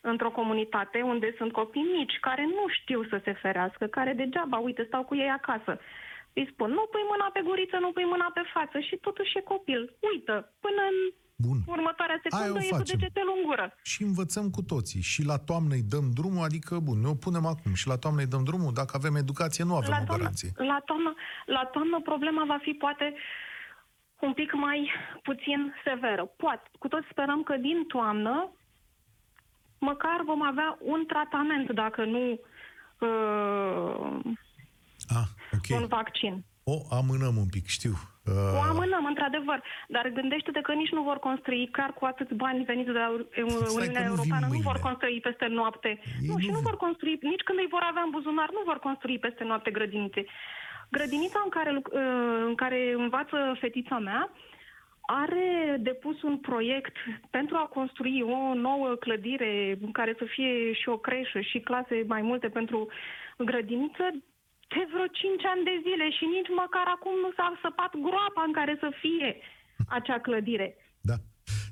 într-o 0.00 0.30
comunitate 0.30 1.02
unde 1.02 1.34
sunt 1.36 1.52
copii 1.52 1.92
mici 1.96 2.18
care 2.20 2.44
nu 2.44 2.64
știu 2.68 3.04
să 3.04 3.20
se 3.24 3.32
ferească, 3.32 3.86
care 3.86 4.12
degeaba, 4.12 4.58
uite, 4.58 4.84
stau 4.84 5.04
cu 5.04 5.14
ei 5.14 5.30
acasă. 5.30 5.80
îi 6.34 6.48
spun, 6.52 6.70
nu 6.70 6.88
pui 6.90 7.04
mâna 7.08 7.30
pe 7.32 7.40
guriță, 7.44 7.76
nu 7.76 7.92
pui 7.92 8.04
mâna 8.04 8.30
pe 8.34 8.42
față 8.52 8.78
și 8.78 8.96
totuși 8.96 9.38
e 9.38 9.40
copil. 9.40 9.92
Uită, 10.00 10.52
până 10.60 10.82
în 10.82 10.96
Bun. 11.36 11.58
următoarea 11.66 12.20
Aia 12.30 12.44
secundă 12.44 12.58
o 12.58 12.62
e 12.66 12.68
cu 12.68 12.76
facem. 12.76 12.98
degetul 12.98 13.32
în 13.36 13.42
gură. 13.46 13.74
Și 13.82 14.02
învățăm 14.02 14.50
cu 14.50 14.62
toții. 14.62 15.00
Și 15.00 15.24
la 15.24 15.38
toamnă 15.38 15.74
îi 15.74 15.82
dăm 15.82 16.10
drumul, 16.10 16.44
adică, 16.44 16.78
bun, 16.78 17.00
ne 17.00 17.06
o 17.08 17.14
punem 17.14 17.46
acum. 17.46 17.74
Și 17.74 17.86
la 17.86 17.96
toamnă 17.96 18.20
îi 18.20 18.26
dăm 18.26 18.44
drumul, 18.44 18.72
dacă 18.72 18.92
avem 18.96 19.14
educație, 19.14 19.64
nu 19.64 19.76
avem 19.76 19.90
La 19.90 19.96
o 20.00 20.04
toamnă, 20.04 20.22
garanție. 20.22 20.50
la, 20.56 20.78
toamnă, 20.84 21.14
la 21.46 21.64
toamnă 21.72 22.00
problema 22.00 22.44
va 22.46 22.58
fi 22.62 22.70
poate 22.72 23.14
un 24.20 24.32
pic 24.32 24.52
mai 24.52 24.90
puțin 25.22 25.74
severă. 25.84 26.24
Poate, 26.36 26.70
cu 26.78 26.88
toți 26.88 27.06
sperăm 27.10 27.42
că 27.42 27.56
din 27.56 27.84
toamnă 27.88 28.50
măcar 29.78 30.22
vom 30.26 30.42
avea 30.42 30.78
un 30.80 31.04
tratament, 31.06 31.70
dacă 31.72 32.04
nu 32.04 32.40
uh, 33.00 34.20
Ah, 35.08 35.28
ok. 35.52 35.80
un 35.80 35.86
vaccin. 35.86 36.44
O 36.64 36.76
amânăm 36.90 37.36
un 37.36 37.46
pic, 37.48 37.66
știu. 37.66 37.94
O 38.26 38.30
Uh, 38.32 38.66
amânăm, 38.68 39.04
într-adevăr, 39.04 39.62
dar 39.88 40.08
gândește-te 40.08 40.60
că 40.60 40.72
nici 40.72 40.92
nu 40.92 41.02
vor 41.02 41.18
construi, 41.18 41.68
chiar 41.72 41.92
cu 41.92 42.04
atâți 42.04 42.34
bani 42.34 42.64
veniți 42.64 42.90
de 42.92 42.98
la 42.98 43.06
că 43.06 43.40
Uniunea 43.40 43.68
nu 43.72 43.80
vin 43.80 43.96
Europeană, 44.12 44.46
nu 44.46 44.52
mâine. 44.54 44.68
vor 44.68 44.78
construi 44.78 45.20
peste 45.20 45.46
noapte. 45.46 45.88
Ei 45.88 46.28
nu, 46.28 46.32
nu 46.32 46.38
și 46.38 46.46
nu 46.46 46.54
vin. 46.54 46.62
vor 46.62 46.76
construi, 46.76 47.18
nici 47.22 47.42
când 47.42 47.58
îi 47.58 47.66
vor 47.70 47.84
avea 47.90 48.02
în 48.02 48.10
buzunar, 48.10 48.50
nu 48.50 48.62
vor 48.64 48.78
construi 48.78 49.18
peste 49.18 49.44
noapte 49.44 49.70
grădinițe. 49.70 50.24
Grădinița 50.90 51.40
în 51.44 51.50
care, 51.50 51.70
luc- 51.72 51.92
uh, 51.92 52.44
în 52.46 52.54
care 52.54 52.92
învață 52.96 53.56
fetița 53.60 53.98
mea 53.98 54.30
are 55.06 55.76
depus 55.80 56.22
un 56.22 56.38
proiect 56.38 56.96
pentru 57.30 57.56
a 57.56 57.66
construi 57.66 58.22
o 58.22 58.54
nouă 58.54 58.94
clădire 58.94 59.78
în 59.80 59.92
care 59.92 60.14
să 60.18 60.24
fie 60.24 60.72
și 60.72 60.88
o 60.88 60.96
creșă 60.96 61.40
și 61.40 61.58
clase 61.60 62.04
mai 62.06 62.22
multe 62.22 62.48
pentru 62.48 62.88
grădiniță 63.38 64.04
de 64.72 64.82
vreo 64.92 65.06
5 65.06 65.44
ani 65.52 65.66
de 65.70 65.76
zile 65.86 66.06
și 66.16 66.24
nici 66.36 66.50
măcar 66.62 66.86
acum 66.96 67.14
nu 67.24 67.30
s-a 67.36 67.48
săpat 67.64 67.92
groapa 68.06 68.42
în 68.48 68.52
care 68.58 68.74
să 68.84 68.88
fie 69.02 69.28
acea 69.96 70.18
clădire. 70.26 70.68
Da, 71.10 71.16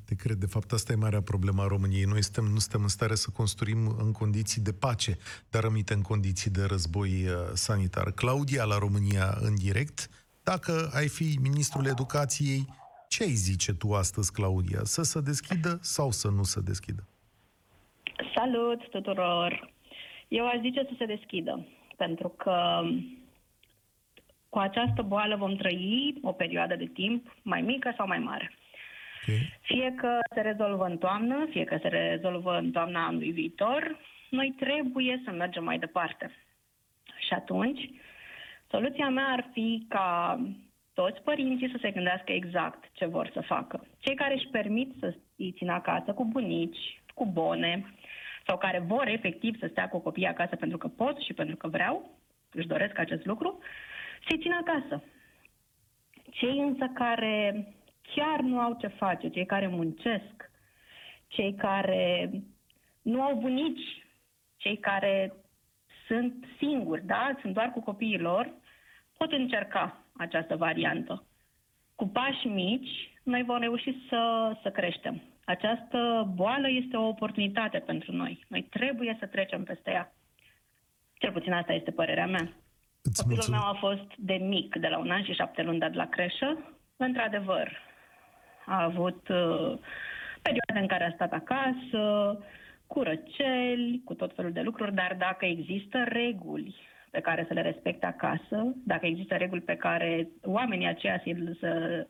te 0.07 0.14
cred. 0.14 0.36
De 0.36 0.47
fapt, 0.47 0.72
asta 0.72 0.93
e 0.93 1.05
marea 1.07 1.22
problemă 1.22 1.62
a 1.62 1.66
României. 1.66 2.05
Noi 2.05 2.22
suntem, 2.22 2.45
nu 2.45 2.59
suntem 2.59 2.82
în 2.82 2.88
stare 2.88 3.14
să 3.14 3.30
construim 3.40 3.80
în 4.05 4.12
condiții 4.12 4.62
de 4.62 4.72
pace, 4.72 5.12
dar 5.51 5.62
rămite 5.62 5.93
în 5.95 6.03
condiții 6.03 6.51
de 6.51 6.64
război 6.68 7.11
uh, 7.11 7.34
sanitar. 7.53 8.11
Claudia, 8.11 8.64
la 8.64 8.78
România 8.78 9.26
în 9.40 9.55
direct, 9.55 9.99
dacă 10.43 10.90
ai 10.95 11.09
fi 11.09 11.38
ministrul 11.40 11.86
educației, 11.86 12.64
ce 13.09 13.22
ai 13.22 13.34
zice 13.49 13.72
tu 13.72 13.93
astăzi, 13.93 14.32
Claudia? 14.32 14.80
Să 14.82 15.03
se 15.03 15.20
deschidă 15.20 15.78
sau 15.80 16.11
să 16.11 16.28
nu 16.28 16.43
se 16.43 16.61
deschidă? 16.61 17.03
Salut 18.34 18.88
tuturor! 18.90 19.70
Eu 20.28 20.47
aș 20.47 20.61
zice 20.61 20.80
să 20.88 20.95
se 20.99 21.05
deschidă, 21.05 21.66
pentru 22.05 22.29
că 22.29 22.83
cu 24.49 24.59
această 24.59 25.03
boală 25.03 25.37
vom 25.37 25.57
trăi 25.57 26.15
o 26.23 26.33
perioadă 26.33 26.75
de 26.77 26.87
timp 26.87 27.37
mai 27.43 27.61
mică 27.61 27.93
sau 27.97 28.07
mai 28.07 28.19
mare. 28.19 28.53
Okay. 29.23 29.59
Fie 29.61 29.95
că 29.97 30.19
se 30.35 30.41
rezolvă 30.41 30.85
în 30.85 30.99
toamnă, 30.99 31.47
fie 31.51 31.65
că 31.65 31.79
se 31.83 31.89
rezolvă 31.89 32.59
în 32.59 32.71
toamna 32.71 33.07
anului 33.07 33.31
viitor, 33.31 33.99
noi 34.31 34.55
trebuie 34.59 35.23
să 35.25 35.31
mergem 35.31 35.65
mai 35.65 35.79
departe. 35.79 36.31
Și 37.27 37.33
atunci, 37.35 37.91
soluția 38.71 39.09
mea 39.09 39.29
ar 39.29 39.49
fi 39.53 39.87
ca 39.89 40.39
toți 40.95 41.23
părinții 41.23 41.71
să 41.71 41.79
se 41.81 41.91
gândească 41.91 42.33
exact 42.33 42.91
ce 42.93 43.07
vor 43.07 43.31
să 43.33 43.41
facă. 43.41 43.87
Cei 43.99 44.15
care 44.15 44.35
își 44.35 44.49
permit 44.51 44.93
să 44.99 45.15
îi 45.37 45.55
țină 45.57 45.73
acasă 45.73 46.13
cu 46.13 46.25
bunici, 46.25 47.03
cu 47.15 47.27
bone, 47.27 47.95
sau 48.47 48.59
care 48.59 48.78
vor 48.78 49.07
efectiv 49.07 49.59
să 49.59 49.66
stea 49.70 49.88
cu 49.88 49.99
copiii 49.99 50.26
acasă 50.26 50.57
pentru 50.57 50.78
că 50.78 50.88
pot 50.88 51.18
și 51.20 51.32
pentru 51.32 51.57
că 51.57 51.68
vreau, 51.68 52.18
își 52.53 52.66
doresc 52.66 52.99
acest 52.99 53.24
lucru, 53.24 53.59
să-i 54.28 54.38
țină 54.38 54.59
acasă. 54.61 55.05
Cei 56.30 56.59
însă 56.59 56.90
care 56.95 57.66
chiar 58.14 58.40
nu 58.40 58.59
au 58.59 58.76
ce 58.80 58.86
face, 58.86 59.28
cei 59.28 59.47
care 59.47 59.66
muncesc, 59.66 60.51
cei 61.26 61.55
care 61.55 62.30
nu 63.03 63.22
au 63.22 63.34
bunici, 63.34 64.07
cei 64.57 64.78
care 64.78 65.32
sunt 66.07 66.45
singuri, 66.59 67.07
da, 67.07 67.36
sunt 67.40 67.55
doar 67.55 67.70
cu 67.70 67.80
copiii 67.80 68.18
lor, 68.18 68.53
pot 69.16 69.32
încerca 69.32 70.05
această 70.16 70.57
variantă. 70.57 71.24
Cu 71.95 72.09
pași 72.09 72.47
mici, 72.47 73.12
noi 73.22 73.43
vom 73.43 73.59
reuși 73.59 74.07
să, 74.09 74.53
să 74.62 74.70
creștem. 74.70 75.22
Această 75.45 76.30
boală 76.34 76.70
este 76.70 76.97
o 76.97 77.09
oportunitate 77.09 77.78
pentru 77.78 78.12
noi. 78.12 78.45
Noi 78.49 78.62
trebuie 78.62 79.16
să 79.20 79.26
trecem 79.26 79.64
peste 79.64 79.90
ea. 79.90 80.12
Cel 81.14 81.32
puțin 81.32 81.53
asta 81.53 81.72
este 81.72 81.90
părerea 81.90 82.26
mea. 82.26 82.53
Îți 83.03 83.22
Copilul 83.22 83.45
mulțumesc. 83.49 83.62
meu 83.62 83.72
a 83.72 83.74
fost 83.74 84.16
de 84.16 84.34
mic, 84.34 84.76
de 84.76 84.88
la 84.88 84.99
un 84.99 85.11
an 85.11 85.24
și 85.24 85.32
șapte 85.32 85.62
luni 85.62 85.78
dat 85.78 85.95
la 85.95 86.09
creșă. 86.09 86.76
Într-adevăr, 86.97 87.78
a 88.66 88.82
avut 88.82 89.28
uh, 89.28 89.78
perioade 90.43 90.80
în 90.80 90.86
care 90.86 91.05
a 91.05 91.12
stat 91.14 91.32
acasă, 91.32 92.38
cu 92.86 93.03
răceli, 93.03 94.03
cu 94.05 94.14
tot 94.14 94.34
felul 94.34 94.53
de 94.53 94.61
lucruri, 94.61 94.95
dar 94.95 95.16
dacă 95.18 95.45
există 95.45 96.05
reguli 96.09 96.74
pe 97.11 97.20
care 97.20 97.45
să 97.49 97.55
le 97.55 97.62
respecte 97.62 98.07
acasă, 98.07 98.74
dacă 98.84 99.07
există 99.07 99.34
reguli 99.36 99.61
pe 99.61 99.76
care 99.76 100.28
oamenii 100.43 100.86
aceia 100.86 101.22
să, 101.24 101.57
să, 101.61 102.07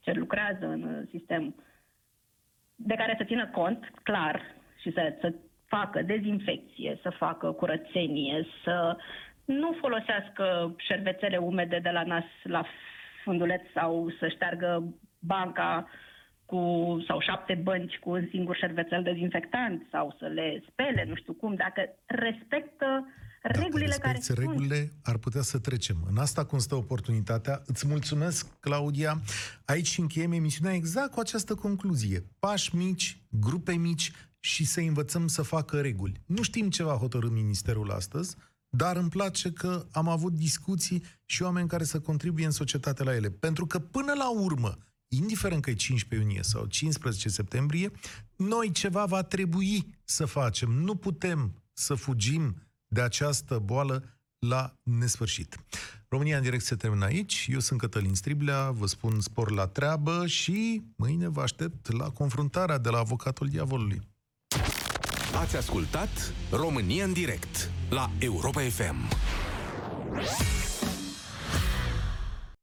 ce 0.00 0.12
lucrează 0.12 0.66
în 0.66 1.06
sistem, 1.10 1.54
de 2.74 2.94
care 2.94 3.14
să 3.18 3.24
țină 3.24 3.46
cont, 3.46 3.90
clar, 4.02 4.40
și 4.80 4.92
să, 4.92 5.14
să 5.20 5.32
facă 5.66 6.02
dezinfecție, 6.02 6.98
să 7.02 7.10
facă 7.10 7.52
curățenie, 7.52 8.46
să 8.64 8.96
nu 9.44 9.76
folosească 9.80 10.74
șervețele 10.76 11.36
umede 11.36 11.78
de 11.78 11.90
la 11.90 12.02
nas 12.02 12.24
la 12.42 12.64
funduleț 13.24 13.62
sau 13.74 14.10
să 14.18 14.28
șteargă 14.28 14.94
banca 15.18 15.88
cu, 16.46 16.62
sau 17.06 17.20
șapte 17.20 17.54
bănci 17.62 17.98
cu 17.98 18.10
un 18.10 18.26
singur 18.30 18.56
șervețel 18.56 19.02
dezinfectant 19.02 19.86
sau 19.90 20.16
să 20.18 20.26
le 20.26 20.62
spele, 20.70 21.04
nu 21.08 21.14
știu 21.14 21.32
cum, 21.32 21.54
dacă 21.54 21.88
respectă 22.06 23.08
regulile 23.52 23.96
care 23.96 24.12
respecti 24.12 24.24
sunt. 24.24 24.38
regulile, 24.38 24.92
ar 25.02 25.16
putea 25.16 25.42
să 25.42 25.58
trecem. 25.58 25.96
În 26.08 26.16
asta 26.16 26.44
constă 26.44 26.74
oportunitatea. 26.74 27.62
Îți 27.66 27.86
mulțumesc, 27.86 28.46
Claudia. 28.60 29.22
Aici 29.64 29.98
încheiem 29.98 30.32
emisiunea 30.32 30.74
exact 30.74 31.10
cu 31.10 31.20
această 31.20 31.54
concluzie. 31.54 32.26
Pași 32.38 32.76
mici, 32.76 33.22
grupe 33.28 33.72
mici 33.72 34.12
și 34.40 34.64
să 34.64 34.80
învățăm 34.80 35.26
să 35.26 35.42
facă 35.42 35.80
reguli. 35.80 36.20
Nu 36.26 36.42
știm 36.42 36.70
ce 36.70 36.82
va 36.82 36.94
hotărâ 36.94 37.28
Ministerul 37.28 37.90
astăzi, 37.90 38.36
dar 38.68 38.96
îmi 38.96 39.08
place 39.08 39.52
că 39.52 39.86
am 39.90 40.08
avut 40.08 40.32
discuții 40.32 41.02
și 41.24 41.42
oameni 41.42 41.68
care 41.68 41.84
să 41.84 42.00
contribuie 42.00 42.44
în 42.44 42.50
societate 42.50 43.02
la 43.02 43.14
ele. 43.14 43.30
Pentru 43.30 43.66
că 43.66 43.78
până 43.78 44.12
la 44.12 44.30
urmă, 44.30 44.78
indiferent 45.08 45.62
că 45.62 45.70
e 45.70 45.74
15 45.74 46.28
iunie 46.28 46.42
sau 46.42 46.66
15 46.66 47.28
septembrie, 47.28 47.90
noi 48.36 48.70
ceva 48.70 49.04
va 49.04 49.22
trebui 49.22 49.94
să 50.04 50.24
facem. 50.24 50.70
Nu 50.70 50.94
putem 50.94 51.62
să 51.72 51.94
fugim 51.94 52.63
de 52.94 53.00
această 53.00 53.58
boală 53.58 54.02
la 54.38 54.74
nesfârșit. 54.82 55.56
România 56.08 56.36
în 56.36 56.42
direct 56.42 56.64
se 56.64 56.74
termină 56.74 57.04
aici. 57.04 57.46
Eu 57.50 57.58
sunt 57.58 57.80
Cătălin 57.80 58.14
Striblea, 58.14 58.70
vă 58.70 58.86
spun 58.86 59.20
spor 59.20 59.50
la 59.50 59.66
treabă 59.66 60.26
și 60.26 60.82
mâine 60.96 61.28
vă 61.28 61.40
aștept 61.40 61.92
la 61.92 62.10
confruntarea 62.10 62.78
de 62.78 62.88
la 62.88 62.98
avocatul 62.98 63.48
diavolului. 63.48 64.00
Ați 65.40 65.56
ascultat 65.56 66.32
România 66.50 67.04
în 67.04 67.12
direct 67.12 67.70
la 67.90 68.10
Europa 68.18 68.60
FM. 68.60 68.96